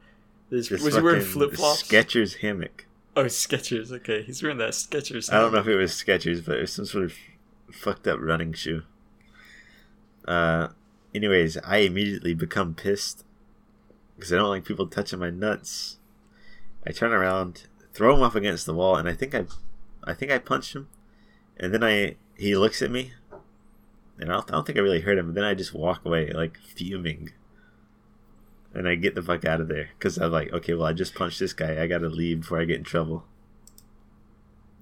This, 0.50 0.70
This 0.70 0.82
was 0.82 0.96
he 0.96 1.02
wearing 1.02 1.22
flip 1.22 1.54
flops? 1.54 1.84
Skechers 1.84 2.38
hammock. 2.38 2.88
Oh, 3.16 3.26
Skechers. 3.26 3.92
Okay, 3.92 4.24
he's 4.24 4.42
wearing 4.42 4.58
that 4.58 4.72
Skechers. 4.72 5.32
I 5.32 5.40
don't 5.40 5.54
know 5.54 5.60
if 5.60 5.68
it 5.68 5.76
was 5.76 5.92
Skechers, 5.92 6.44
but 6.44 6.58
it 6.58 6.62
was 6.62 6.74
some 6.74 6.86
sort 6.86 7.06
of 7.06 7.14
fucked 7.72 8.08
up 8.08 8.20
running 8.20 8.54
shoe. 8.54 8.84
Uh, 10.28 10.70
anyways, 11.14 11.58
I 11.58 11.78
immediately 11.78 12.34
become 12.34 12.74
pissed 12.74 13.24
because 14.16 14.34
I 14.34 14.38
don't 14.38 14.50
like 14.50 14.66
people 14.66 14.88
touching 14.88 15.20
my 15.20 15.30
nuts. 15.30 15.98
I 16.86 16.92
turn 16.92 17.14
around, 17.14 17.68
throw 17.94 18.16
him 18.16 18.24
up 18.24 18.36
against 18.36 18.66
the 18.66 18.74
wall, 18.74 18.96
and 18.96 19.08
I 19.08 19.14
think 19.14 19.36
I, 19.36 19.46
I 20.04 20.14
think 20.14 20.32
I 20.32 20.40
punched 20.40 20.76
him, 20.76 20.88
and 21.58 21.74
then 21.74 21.84
I 21.84 22.16
he 22.36 22.56
looks 22.56 22.82
at 22.82 22.92
me, 22.92 23.14
and 24.20 24.30
I 24.30 24.34
don't, 24.34 24.52
I 24.52 24.54
don't 24.54 24.66
think 24.66 24.78
I 24.78 24.82
really 24.82 25.02
hurt 25.02 25.18
him. 25.18 25.28
But 25.28 25.36
then 25.36 25.44
I 25.44 25.54
just 25.54 25.74
walk 25.74 26.06
away 26.06 26.32
like 26.32 26.58
fuming, 26.58 27.32
and 28.74 28.88
I 28.88 28.96
get 28.96 29.16
the 29.16 29.22
fuck 29.22 29.46
out 29.46 29.62
of 29.62 29.68
there 29.68 29.90
because 29.98 30.18
I'm 30.18 30.32
like, 30.32 30.52
okay, 30.54 30.74
well 30.74 30.88
I 30.88 30.94
just 30.94 31.16
punched 31.16 31.40
this 31.40 31.54
guy. 31.54 31.82
I 31.82 31.88
gotta 31.88 32.10
leave 32.10 32.42
before 32.42 32.60
I 32.60 32.66
get 32.66 32.78
in 32.78 32.84
trouble. 32.84 33.26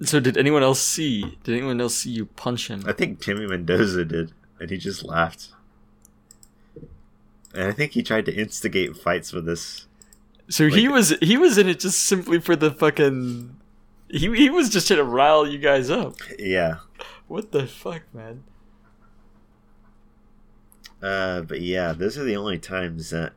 So 0.01 0.19
did 0.19 0.37
anyone 0.37 0.61
else 0.61 0.79
see? 0.79 1.37
Did 1.43 1.55
anyone 1.55 1.81
else 1.81 1.95
see 1.95 2.11
you 2.11 2.25
punch 2.25 2.69
him? 2.69 2.83
I 2.85 2.91
think 2.93 3.19
Jimmy 3.19 3.47
Mendoza 3.47 4.05
did, 4.05 4.31
and 4.59 4.69
he 4.69 4.77
just 4.77 5.03
laughed. 5.03 5.49
And 7.53 7.67
I 7.67 7.71
think 7.71 7.93
he 7.93 8.03
tried 8.03 8.25
to 8.25 8.35
instigate 8.35 8.95
fights 8.95 9.33
with 9.33 9.49
us. 9.49 9.87
So 10.49 10.67
he 10.67 10.87
was 10.87 11.15
he 11.21 11.37
was 11.37 11.57
in 11.57 11.67
it 11.67 11.79
just 11.79 12.03
simply 12.03 12.39
for 12.39 12.55
the 12.55 12.71
fucking. 12.71 13.57
He 14.09 14.33
he 14.35 14.49
was 14.49 14.69
just 14.69 14.87
trying 14.87 14.97
to 14.97 15.03
rile 15.03 15.47
you 15.47 15.57
guys 15.57 15.89
up. 15.89 16.15
Yeah. 16.37 16.77
What 17.27 17.51
the 17.51 17.65
fuck, 17.65 18.03
man? 18.13 18.43
Uh, 21.01 21.41
but 21.41 21.61
yeah, 21.61 21.93
those 21.93 22.17
are 22.17 22.23
the 22.23 22.35
only 22.35 22.57
times 22.59 23.09
that 23.11 23.33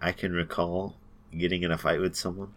I 0.00 0.12
can 0.12 0.32
recall 0.32 0.96
getting 1.36 1.62
in 1.62 1.70
a 1.72 1.78
fight 1.78 2.00
with 2.00 2.16
someone. 2.16 2.52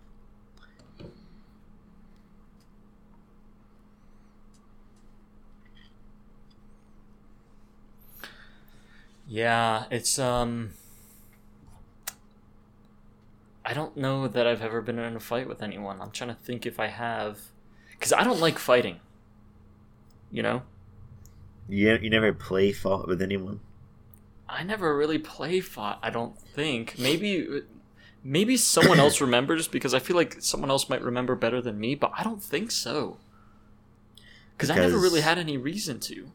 Yeah, 9.27 9.85
it's 9.91 10.17
um. 10.19 10.71
I 13.65 13.73
don't 13.73 13.97
know 13.97 14.27
that 14.27 14.47
I've 14.47 14.61
ever 14.61 14.81
been 14.81 14.97
in 14.97 15.15
a 15.15 15.19
fight 15.19 15.47
with 15.47 15.61
anyone. 15.61 16.01
I'm 16.01 16.11
trying 16.11 16.29
to 16.29 16.41
think 16.41 16.65
if 16.65 16.79
I 16.79 16.87
have, 16.87 17.39
because 17.91 18.13
I 18.13 18.23
don't 18.23 18.39
like 18.39 18.57
fighting. 18.59 18.99
You 20.31 20.43
know, 20.43 20.63
You, 21.69 21.97
you 22.01 22.09
never 22.09 22.33
play 22.33 22.71
fought 22.73 23.07
with 23.07 23.21
anyone? 23.21 23.61
I 24.49 24.63
never 24.63 24.95
really 24.95 25.17
play 25.17 25.59
fought. 25.59 25.99
I 26.01 26.09
don't 26.09 26.39
think. 26.39 26.97
Maybe, 26.97 27.61
maybe 28.23 28.57
someone 28.57 28.99
else 28.99 29.19
remembers 29.21 29.67
because 29.67 29.93
I 29.93 29.99
feel 29.99 30.15
like 30.15 30.41
someone 30.41 30.69
else 30.69 30.89
might 30.89 31.01
remember 31.01 31.35
better 31.35 31.61
than 31.61 31.79
me. 31.79 31.95
But 31.95 32.13
I 32.17 32.23
don't 32.23 32.41
think 32.41 32.71
so. 32.71 33.17
Because 34.55 34.69
I 34.69 34.75
never 34.75 34.97
really 34.97 35.21
had 35.21 35.37
any 35.37 35.57
reason 35.57 35.99
to. 36.01 36.31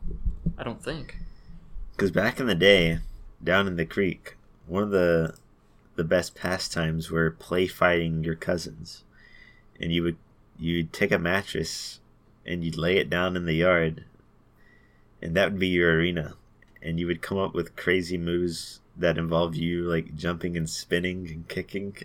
I 0.56 0.62
don't 0.62 0.82
think. 0.82 1.16
Because 1.92 2.10
back 2.10 2.38
in 2.38 2.46
the 2.46 2.54
day, 2.54 2.98
down 3.42 3.66
in 3.66 3.76
the 3.76 3.86
creek, 3.86 4.36
one 4.66 4.82
of 4.82 4.90
the 4.90 5.34
the 5.94 6.04
best 6.04 6.34
pastimes 6.34 7.10
were 7.10 7.30
play 7.30 7.66
fighting 7.66 8.24
your 8.24 8.34
cousins, 8.34 9.04
and 9.80 9.92
you 9.92 10.02
would 10.02 10.16
you'd 10.58 10.92
take 10.92 11.12
a 11.12 11.18
mattress 11.18 12.00
and 12.46 12.64
you'd 12.64 12.76
lay 12.78 12.96
it 12.96 13.10
down 13.10 13.36
in 13.36 13.44
the 13.44 13.54
yard, 13.54 14.04
and 15.20 15.34
that 15.34 15.50
would 15.50 15.60
be 15.60 15.68
your 15.68 15.94
arena, 15.94 16.34
and 16.82 16.98
you 16.98 17.06
would 17.06 17.22
come 17.22 17.38
up 17.38 17.54
with 17.54 17.76
crazy 17.76 18.18
moves 18.18 18.80
that 18.96 19.16
involve 19.18 19.54
you 19.54 19.82
like 19.82 20.14
jumping 20.14 20.56
and 20.56 20.68
spinning 20.68 21.28
and 21.28 21.48
kicking, 21.48 21.96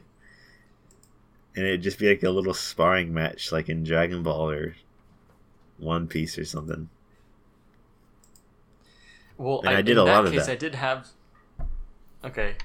and 1.55 1.65
it'd 1.65 1.81
just 1.81 1.99
be 1.99 2.09
like 2.09 2.23
a 2.23 2.29
little 2.29 2.53
sparring 2.53 3.13
match, 3.13 3.51
like 3.51 3.69
in 3.69 3.83
Dragon 3.83 4.23
Ball 4.23 4.49
or 4.49 4.75
One 5.77 6.07
Piece 6.07 6.37
or 6.37 6.45
something. 6.45 6.89
Well, 9.37 9.59
And 9.59 9.69
I 9.69 9.81
did 9.81 9.93
in 9.93 9.97
a 9.99 10.05
that 10.05 10.11
lot 10.11 10.25
of 10.25 10.33
that. 10.33 10.49
I 10.49 10.55
did 10.55 10.75
have. 10.75 11.07
Okay. 12.23 12.55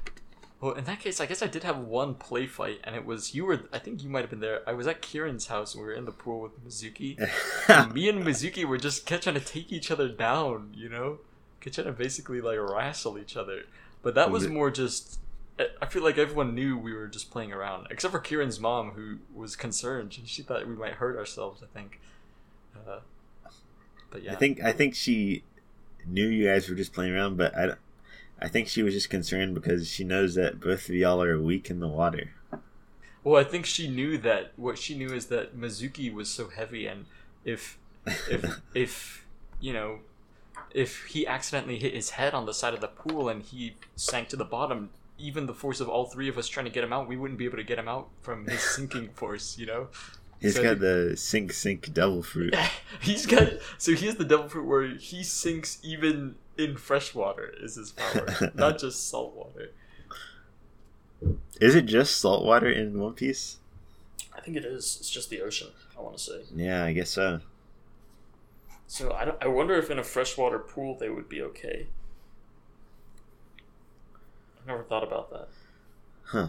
Well, 0.60 0.74
in 0.74 0.84
that 0.84 1.00
case, 1.00 1.20
I 1.20 1.26
guess 1.26 1.42
I 1.42 1.48
did 1.48 1.64
have 1.64 1.78
one 1.78 2.14
play 2.14 2.46
fight, 2.46 2.80
and 2.84 2.94
it 2.94 3.04
was 3.04 3.34
you 3.34 3.44
were. 3.44 3.62
I 3.72 3.78
think 3.78 4.02
you 4.02 4.08
might 4.08 4.20
have 4.20 4.30
been 4.30 4.40
there. 4.40 4.60
I 4.66 4.72
was 4.72 4.86
at 4.86 5.02
Kieran's 5.02 5.48
house, 5.48 5.74
and 5.74 5.82
we 5.82 5.88
were 5.88 5.94
in 5.94 6.04
the 6.04 6.12
pool 6.12 6.40
with 6.40 6.64
Mizuki. 6.64 7.18
and 7.68 7.92
me 7.94 8.08
and 8.08 8.22
Mizuki 8.24 8.64
were 8.64 8.78
just 8.78 9.06
trying 9.06 9.34
to 9.34 9.40
take 9.40 9.72
each 9.72 9.90
other 9.90 10.08
down, 10.08 10.70
you 10.74 10.88
know, 10.88 11.18
to 11.70 11.92
basically 11.92 12.40
like 12.40 12.58
wrestle 12.58 13.18
each 13.18 13.36
other. 13.36 13.62
But 14.02 14.14
that 14.14 14.30
was 14.30 14.48
more 14.48 14.70
just. 14.70 15.18
I- 15.58 15.68
I 15.80 15.86
feel 15.86 16.02
like 16.02 16.16
everyone 16.18 16.54
knew 16.54 16.78
we 16.78 16.94
were 16.94 17.06
just 17.06 17.30
playing 17.30 17.52
around, 17.52 17.86
except 17.90 18.12
for 18.12 18.18
Kieran's 18.20 18.58
mom, 18.58 18.92
who 18.92 19.18
was 19.34 19.54
concerned. 19.54 20.14
She, 20.14 20.22
she 20.24 20.42
thought 20.42 20.66
we 20.66 20.74
might 20.74 20.94
hurt 20.94 21.16
ourselves. 21.16 21.62
I 21.62 21.66
think. 21.78 22.00
Uh, 22.74 23.00
but 24.10 24.22
yeah. 24.22 24.32
I 24.32 24.36
think 24.36 24.62
I 24.62 24.72
think 24.72 24.94
she 24.94 25.42
knew 26.06 26.26
you 26.26 26.48
guys 26.48 26.68
were 26.68 26.74
just 26.74 26.92
playing 26.92 27.12
around, 27.12 27.36
but 27.36 27.56
I, 27.56 27.74
I 28.40 28.48
think 28.48 28.68
she 28.68 28.82
was 28.82 28.94
just 28.94 29.10
concerned 29.10 29.54
because 29.54 29.88
she 29.88 30.04
knows 30.04 30.34
that 30.34 30.60
both 30.60 30.88
of 30.88 30.94
y'all 30.94 31.22
are 31.22 31.40
weak 31.40 31.70
in 31.70 31.80
the 31.80 31.88
water. 31.88 32.32
Well, 33.24 33.40
I 33.40 33.44
think 33.44 33.66
she 33.66 33.88
knew 33.88 34.18
that. 34.18 34.52
What 34.56 34.78
she 34.78 34.96
knew 34.96 35.12
is 35.12 35.26
that 35.26 35.56
Mizuki 35.56 36.12
was 36.12 36.28
so 36.28 36.48
heavy, 36.48 36.86
and 36.86 37.06
if 37.44 37.78
if 38.28 38.60
if 38.74 39.26
you 39.60 39.72
know 39.72 40.00
if 40.74 41.04
he 41.06 41.26
accidentally 41.26 41.78
hit 41.78 41.94
his 41.94 42.10
head 42.10 42.34
on 42.34 42.46
the 42.46 42.54
side 42.54 42.74
of 42.74 42.80
the 42.80 42.88
pool 42.88 43.28
and 43.28 43.42
he 43.42 43.74
sank 43.96 44.28
to 44.28 44.36
the 44.36 44.44
bottom, 44.44 44.90
even 45.18 45.46
the 45.46 45.54
force 45.54 45.80
of 45.80 45.88
all 45.88 46.06
three 46.06 46.28
of 46.28 46.38
us 46.38 46.48
trying 46.48 46.64
to 46.66 46.72
get 46.72 46.84
him 46.84 46.92
out, 46.92 47.08
we 47.08 47.16
wouldn't 47.16 47.38
be 47.38 47.44
able 47.44 47.58
to 47.58 47.64
get 47.64 47.78
him 47.78 47.88
out 47.88 48.08
from 48.22 48.46
his 48.46 48.60
sinking 48.76 49.10
force. 49.10 49.58
You 49.58 49.66
know, 49.66 49.88
He's 50.42 50.56
So 50.56 50.62
got 50.64 50.80
the 50.80 51.16
sink 51.16 51.52
sink 51.52 51.94
devil 51.94 52.20
fruit. 52.22 52.56
he's 53.00 53.26
got 53.26 53.52
so 53.78 53.92
he 53.92 54.06
has 54.06 54.16
the 54.16 54.24
devil 54.24 54.48
fruit 54.48 54.66
where 54.66 54.88
he 54.88 55.22
sinks 55.22 55.78
even 55.84 56.34
in 56.58 56.76
fresh 56.76 57.14
water. 57.14 57.54
Is 57.60 57.76
his 57.76 57.92
power, 57.92 58.50
not 58.54 58.78
just 58.78 59.08
salt 59.08 59.36
water. 59.36 59.70
Is 61.60 61.76
it 61.76 61.86
just 61.86 62.16
salt 62.16 62.44
water 62.44 62.68
in 62.68 62.98
One 62.98 63.12
Piece? 63.14 63.58
I 64.36 64.40
think 64.40 64.56
it 64.56 64.64
is. 64.64 64.96
It's 64.98 65.10
just 65.10 65.30
the 65.30 65.40
ocean. 65.42 65.68
I 65.96 66.00
want 66.02 66.16
to 66.16 66.22
say. 66.22 66.40
Yeah, 66.52 66.84
I 66.84 66.92
guess 66.92 67.10
so. 67.10 67.40
So 68.93 69.11
I, 69.11 69.24
don't, 69.24 69.38
I 69.40 69.47
wonder 69.47 69.74
if 69.76 69.90
in 69.90 69.99
a 69.99 70.05
freshwater 70.05 70.59
pool 70.59 70.99
they 70.99 71.09
would 71.09 71.26
be 71.26 71.40
okay. 71.40 71.86
I 74.62 74.70
never 74.70 74.82
thought 74.82 75.03
about 75.03 75.30
that. 75.30 75.49
Huh. 76.24 76.49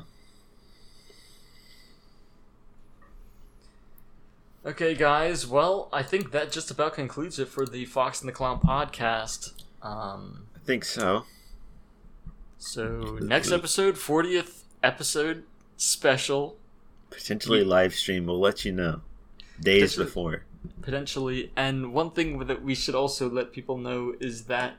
Okay, 4.66 4.94
guys. 4.94 5.48
Well, 5.48 5.88
I 5.94 6.04
think 6.04 6.32
that 6.32 6.52
just 6.52 6.70
about 6.70 6.96
concludes 6.96 7.40
it 7.40 7.48
for 7.48 7.66
the 7.66 7.86
Fox 7.86 8.20
and 8.20 8.28
the 8.28 8.34
Clown 8.34 8.60
podcast. 8.60 9.54
Um, 9.82 10.48
I 10.54 10.60
think 10.66 10.84
so. 10.84 11.24
so 12.58 13.20
next 13.22 13.54
episode, 13.54 13.98
fortieth 13.98 14.66
episode 14.84 15.44
special, 15.78 16.58
Potentially 17.10 17.64
live 17.64 17.96
stream. 17.96 18.26
We'll 18.26 18.42
let 18.42 18.66
you 18.66 18.74
know 18.74 19.00
days 19.62 19.96
before. 19.96 20.44
Potentially. 20.82 21.52
And 21.56 21.94
one 21.94 22.12
thing 22.12 22.40
that 22.48 22.64
we 22.64 22.76
should 22.76 22.96
also 22.96 23.30
let 23.30 23.52
people 23.52 23.78
know 23.78 24.14
is 24.20 24.46
that 24.46 24.76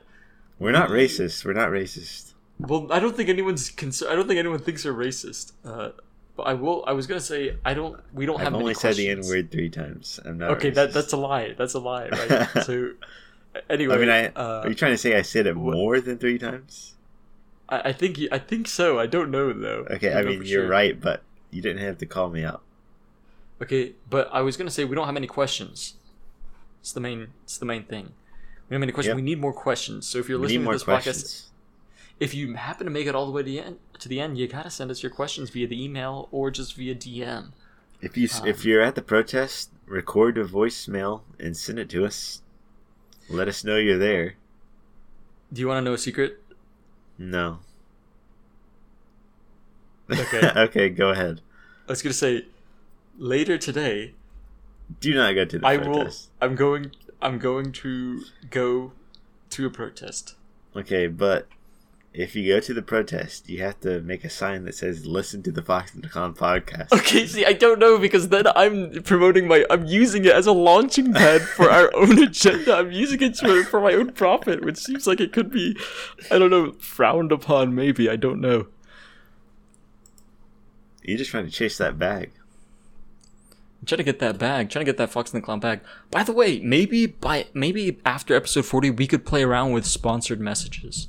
We're 0.59 0.71
not 0.71 0.89
racist. 0.89 1.45
We're 1.45 1.53
not 1.53 1.69
racist. 1.69 2.33
Well, 2.59 2.87
I 2.91 2.99
don't 2.99 3.15
think 3.15 3.29
anyone's 3.29 3.69
concerned. 3.69 4.11
I 4.13 4.15
don't 4.15 4.27
think 4.27 4.39
anyone 4.39 4.59
thinks 4.59 4.85
we're 4.85 4.93
racist. 4.93 5.51
Uh, 5.65 5.89
but 6.35 6.43
I 6.43 6.53
will. 6.53 6.83
I 6.87 6.93
was 6.93 7.07
gonna 7.07 7.19
say 7.19 7.57
I 7.65 7.73
don't. 7.73 7.99
We 8.13 8.25
don't 8.25 8.39
have 8.39 8.53
I've 8.53 8.59
only 8.59 8.73
said 8.73 8.95
the 8.95 9.09
N 9.09 9.21
word 9.27 9.51
three 9.51 9.69
times. 9.69 10.19
I'm 10.25 10.37
not. 10.37 10.51
Okay, 10.51 10.69
that 10.71 10.93
that's 10.93 11.13
a 11.13 11.17
lie. 11.17 11.53
That's 11.57 11.73
a 11.73 11.79
lie. 11.79 12.09
Right. 12.09 12.49
so, 12.65 12.91
anyway, 13.69 13.95
I 13.95 13.97
mean, 13.97 14.09
I 14.09 14.27
uh, 14.27 14.61
are 14.63 14.69
you 14.69 14.75
trying 14.75 14.91
to 14.91 14.97
say 14.97 15.15
I 15.17 15.21
said 15.21 15.47
it 15.47 15.55
what- 15.55 15.73
more 15.73 15.99
than 16.01 16.17
three 16.17 16.37
times? 16.37 16.95
I, 17.69 17.89
I 17.89 17.93
think 17.93 18.17
you, 18.17 18.27
I 18.31 18.39
think 18.39 18.67
so. 18.67 18.99
I 18.99 19.07
don't 19.07 19.31
know 19.31 19.53
though. 19.53 19.87
Okay, 19.89 20.09
don't 20.09 20.17
I 20.17 20.23
mean 20.23 20.39
you're 20.39 20.63
sure. 20.63 20.67
right, 20.67 20.99
but 20.99 21.23
you 21.51 21.61
didn't 21.61 21.81
have 21.81 21.97
to 21.99 22.05
call 22.05 22.29
me 22.29 22.43
out. 22.43 22.61
Okay, 23.61 23.93
but 24.09 24.29
I 24.33 24.41
was 24.41 24.57
gonna 24.57 24.71
say 24.71 24.83
we 24.83 24.95
don't 24.95 25.05
have 25.05 25.15
any 25.15 25.27
questions. 25.27 25.95
It's 26.81 26.91
the 26.91 26.99
main. 26.99 27.27
It's 27.43 27.57
the 27.57 27.65
main 27.65 27.83
thing. 27.83 28.13
We 28.67 28.73
don't 28.73 28.81
have 28.81 28.83
any 28.83 28.91
questions. 28.91 29.11
Yep. 29.11 29.15
We 29.15 29.21
need 29.21 29.39
more 29.39 29.53
questions. 29.53 30.07
So 30.07 30.19
if 30.19 30.27
you're 30.27 30.39
We 30.39 30.47
listening 30.47 30.65
to 30.65 30.71
this 30.71 30.83
podcast, 30.83 31.45
if 32.19 32.33
you 32.33 32.53
happen 32.55 32.85
to 32.85 32.91
make 32.91 33.07
it 33.07 33.15
all 33.15 33.25
the 33.25 33.31
way 33.31 33.43
to 33.43 33.45
the 33.45 33.59
end, 33.59 33.77
to 33.99 34.09
the 34.09 34.19
end, 34.19 34.37
you 34.37 34.47
gotta 34.47 34.69
send 34.69 34.91
us 34.91 35.01
your 35.01 35.11
questions 35.11 35.49
via 35.49 35.67
the 35.67 35.81
email 35.81 36.27
or 36.31 36.51
just 36.51 36.75
via 36.75 36.95
DM. 36.95 37.51
If 38.01 38.17
you 38.17 38.27
um, 38.39 38.47
if 38.47 38.65
you're 38.65 38.81
at 38.81 38.95
the 38.95 39.01
protest, 39.01 39.71
record 39.87 40.37
a 40.37 40.45
voicemail 40.45 41.21
and 41.39 41.55
send 41.55 41.79
it 41.79 41.89
to 41.89 42.05
us. 42.05 42.41
Let 43.29 43.47
us 43.47 43.63
know 43.63 43.77
you're 43.77 43.97
there. 43.97 44.35
Do 45.51 45.61
you 45.61 45.67
want 45.67 45.79
to 45.79 45.81
know 45.81 45.93
a 45.93 45.97
secret? 45.97 46.41
No. 47.17 47.59
Okay. 50.11 50.51
okay, 50.55 50.89
go 50.89 51.09
ahead. 51.09 51.41
I 51.87 51.91
was 51.91 52.01
gonna 52.01 52.13
say 52.13 52.45
later 53.17 53.57
today, 53.57 54.13
Do 54.99 55.13
not 55.13 55.33
go 55.33 55.45
to 55.45 55.59
the 55.59 55.65
I 55.65 55.77
will. 55.77 56.09
I'm 56.41 56.55
going. 56.55 56.91
I'm 57.21 57.39
going 57.39 57.71
to 57.71 58.21
go 58.49 58.91
to 59.51 59.65
a 59.65 59.69
protest. 59.69 60.35
Okay, 60.75 61.07
but 61.07 61.47
if 62.13 62.35
you 62.35 62.47
go 62.53 62.59
to 62.59 62.73
the 62.73 62.81
protest, 62.81 63.49
you 63.49 63.61
have 63.61 63.79
to 63.81 64.01
make 64.01 64.23
a 64.23 64.29
sign 64.29 64.65
that 64.65 64.75
says 64.75 65.05
"Listen 65.05 65.41
to 65.43 65.51
the 65.51 65.61
Fox 65.61 65.93
and 65.93 66.03
the 66.03 66.09
Con 66.09 66.33
podcast." 66.33 66.91
Okay, 66.91 67.25
see, 67.25 67.45
I 67.45 67.53
don't 67.53 67.79
know 67.79 67.97
because 67.97 68.29
then 68.29 68.45
I'm 68.55 69.01
promoting 69.03 69.47
my. 69.47 69.65
I'm 69.69 69.85
using 69.85 70.23
it 70.25 70.31
as 70.33 70.45
a 70.47 70.51
launching 70.51 71.13
pad 71.13 71.41
for 71.41 71.69
our 71.69 71.91
own 71.95 72.21
agenda. 72.21 72.75
I'm 72.75 72.91
using 72.91 73.21
it 73.21 73.37
for, 73.37 73.63
for 73.63 73.81
my 73.81 73.93
own 73.93 74.11
profit, 74.13 74.63
which 74.63 74.77
seems 74.77 75.07
like 75.07 75.19
it 75.19 75.33
could 75.33 75.51
be, 75.51 75.77
I 76.31 76.37
don't 76.37 76.51
know, 76.51 76.73
frowned 76.73 77.31
upon. 77.31 77.73
Maybe 77.75 78.09
I 78.09 78.15
don't 78.15 78.39
know. 78.41 78.67
You're 81.01 81.17
just 81.17 81.31
trying 81.31 81.45
to 81.45 81.51
chase 81.51 81.77
that 81.77 81.99
bag. 81.99 82.31
Trying 83.85 83.97
to 83.97 84.03
get 84.03 84.19
that 84.19 84.37
bag. 84.37 84.69
Trying 84.69 84.85
to 84.85 84.89
get 84.89 84.97
that 84.97 85.11
Fox 85.11 85.31
and 85.33 85.41
the 85.41 85.45
Clown 85.45 85.59
bag. 85.59 85.81
By 86.11 86.23
the 86.23 86.33
way, 86.33 86.59
maybe 86.59 87.05
by 87.05 87.47
maybe 87.53 87.99
after 88.05 88.35
episode 88.35 88.65
40, 88.65 88.89
we 88.91 89.07
could 89.07 89.25
play 89.25 89.43
around 89.43 89.71
with 89.73 89.85
sponsored 89.85 90.39
messages. 90.39 91.07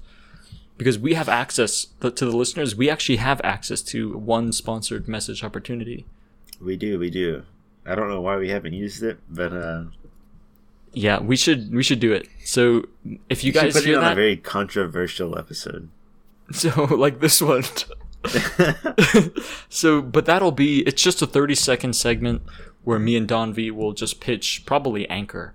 Because 0.79 0.99
we 0.99 1.15
have 1.15 1.29
access 1.29 1.87
to 2.03 2.11
the 2.11 2.37
listeners, 2.37 2.77
we 2.77 2.91
actually 2.91 3.17
have 3.17 3.41
access 3.43 3.81
to 3.83 4.19
one 4.19 4.53
sponsored 4.53 5.09
message 5.09 5.43
opportunity. 5.43 6.05
We 6.61 6.77
do, 6.77 6.99
we 6.99 7.09
do. 7.09 7.45
I 7.87 7.95
don't 7.95 8.09
know 8.09 8.21
why 8.21 8.37
we 8.37 8.51
haven't 8.51 8.75
used 8.75 9.03
it, 9.03 9.19
but 9.31 9.53
uh, 9.55 9.85
Yeah, 10.93 11.21
we 11.21 11.37
should 11.37 11.73
we 11.75 11.83
should 11.83 12.01
do 12.01 12.13
it. 12.13 12.29
So 12.45 12.85
if 13.31 13.43
you 13.43 13.53
we 13.53 13.61
guys 13.61 13.73
put 13.73 13.85
it 13.85 13.87
hear 13.87 13.99
on 13.99 14.05
a 14.05 14.09
that, 14.09 14.15
very 14.17 14.37
controversial 14.37 15.39
episode. 15.39 15.89
so 16.53 16.85
like 16.85 17.21
this 17.21 17.41
one. 17.41 17.65
so, 19.69 20.03
but 20.03 20.27
that'll 20.27 20.53
be 20.53 20.81
it's 20.81 21.03
just 21.03 21.23
a 21.23 21.27
30 21.27 21.55
second 21.55 21.93
segment 21.95 22.43
where 22.85 22.99
me 22.99 23.17
and 23.17 23.27
Don 23.27 23.53
V 23.53 23.71
will 23.71 23.93
just 23.93 24.21
pitch 24.21 24.63
probably 24.67 25.09
Anchor. 25.09 25.55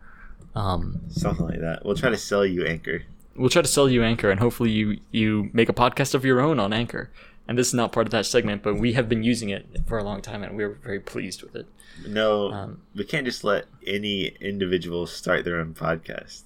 Um, 0.55 1.01
Something 1.09 1.45
like 1.45 1.59
that. 1.61 1.86
We'll 1.86 1.95
try 1.95 2.09
to 2.09 2.17
sell 2.17 2.45
you 2.45 2.65
Anchor. 2.65 3.03
we'll 3.36 3.49
try 3.49 3.61
to 3.61 3.67
sell 3.67 3.88
you 3.89 4.03
Anchor, 4.03 4.30
and 4.30 4.39
hopefully 4.39 4.72
you 4.72 4.97
you 5.11 5.49
make 5.53 5.69
a 5.69 5.74
podcast 5.74 6.13
of 6.13 6.26
your 6.26 6.41
own 6.41 6.59
on 6.59 6.74
Anchor. 6.74 7.09
And 7.47 7.57
this 7.57 7.67
is 7.67 7.74
not 7.74 7.91
part 7.91 8.07
of 8.07 8.11
that 8.11 8.26
segment, 8.26 8.63
but 8.63 8.76
we 8.76 8.93
have 8.93 9.09
been 9.09 9.24
using 9.24 9.49
it 9.49 9.65
for 9.86 9.97
a 9.97 10.03
long 10.03 10.22
time, 10.22 10.43
and 10.43 10.55
we're 10.55 10.69
very 10.84 10.99
pleased 10.99 11.41
with 11.41 11.55
it. 11.55 11.65
No, 12.07 12.51
Um, 12.51 12.82
we 12.95 13.03
can't 13.03 13.26
just 13.26 13.43
let 13.43 13.65
any 13.86 14.28
individual 14.39 15.05
start 15.07 15.43
their 15.43 15.59
own 15.59 15.74
podcast. 15.74 16.43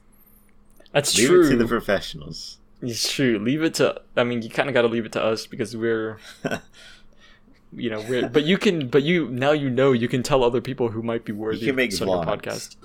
That's 0.92 1.16
Leave 1.18 1.28
true. 1.28 1.46
it 1.46 1.50
to 1.52 1.58
the 1.58 1.68
professionals. 1.68 2.58
It's 2.86 3.12
true. 3.12 3.40
Leave 3.40 3.64
it 3.64 3.74
to. 3.76 4.02
I 4.16 4.24
mean, 4.24 4.42
you 4.42 4.50
kind 4.50 4.70
of 4.70 4.74
got 4.74 4.84
to 4.84 4.88
leave 4.88 5.06
it 5.06 5.12
to 5.14 5.24
us 5.24 5.48
because 5.48 5.76
we're, 5.76 6.18
you 7.74 7.90
know, 7.90 8.04
we're. 8.08 8.30
But 8.30 8.44
you 8.44 8.58
can. 8.58 8.88
But 8.88 9.04
you 9.04 9.28
now 9.30 9.52
you 9.52 9.70
know 9.70 9.92
you 9.92 10.08
can 10.08 10.24
tell 10.24 10.44
other 10.44 10.62
people 10.62 10.90
who 10.90 11.02
might 11.02 11.26
be 11.26 11.32
worthy 11.32 11.60
You 11.60 11.68
can 11.68 11.76
make 11.76 11.94
of 11.94 12.00
vlogs. 12.00 12.26
podcast. 12.26 12.76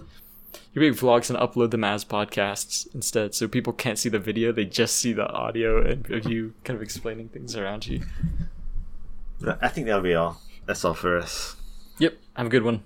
You 0.72 0.80
make 0.82 0.92
vlogs 0.94 1.30
and 1.30 1.38
upload 1.38 1.70
them 1.72 1.82
as 1.84 2.04
podcasts 2.04 2.92
instead, 2.94 3.34
so 3.34 3.48
people 3.48 3.72
can't 3.72 3.98
see 3.98 4.08
the 4.08 4.18
video; 4.20 4.52
they 4.52 4.64
just 4.64 4.96
see 4.96 5.12
the 5.12 5.26
audio 5.28 5.84
and 5.84 6.08
of 6.10 6.26
you 6.30 6.54
kind 6.64 6.76
of 6.76 6.82
explaining 6.82 7.28
things 7.28 7.56
around 7.56 7.86
you. 7.86 8.02
I 9.60 9.68
think 9.68 9.86
that'll 9.86 10.02
be 10.02 10.14
all. 10.14 10.40
That's 10.66 10.84
all 10.84 10.94
for 10.94 11.18
us. 11.18 11.56
Yep. 11.98 12.14
Have 12.36 12.46
a 12.46 12.50
good 12.50 12.62
one. 12.62 12.84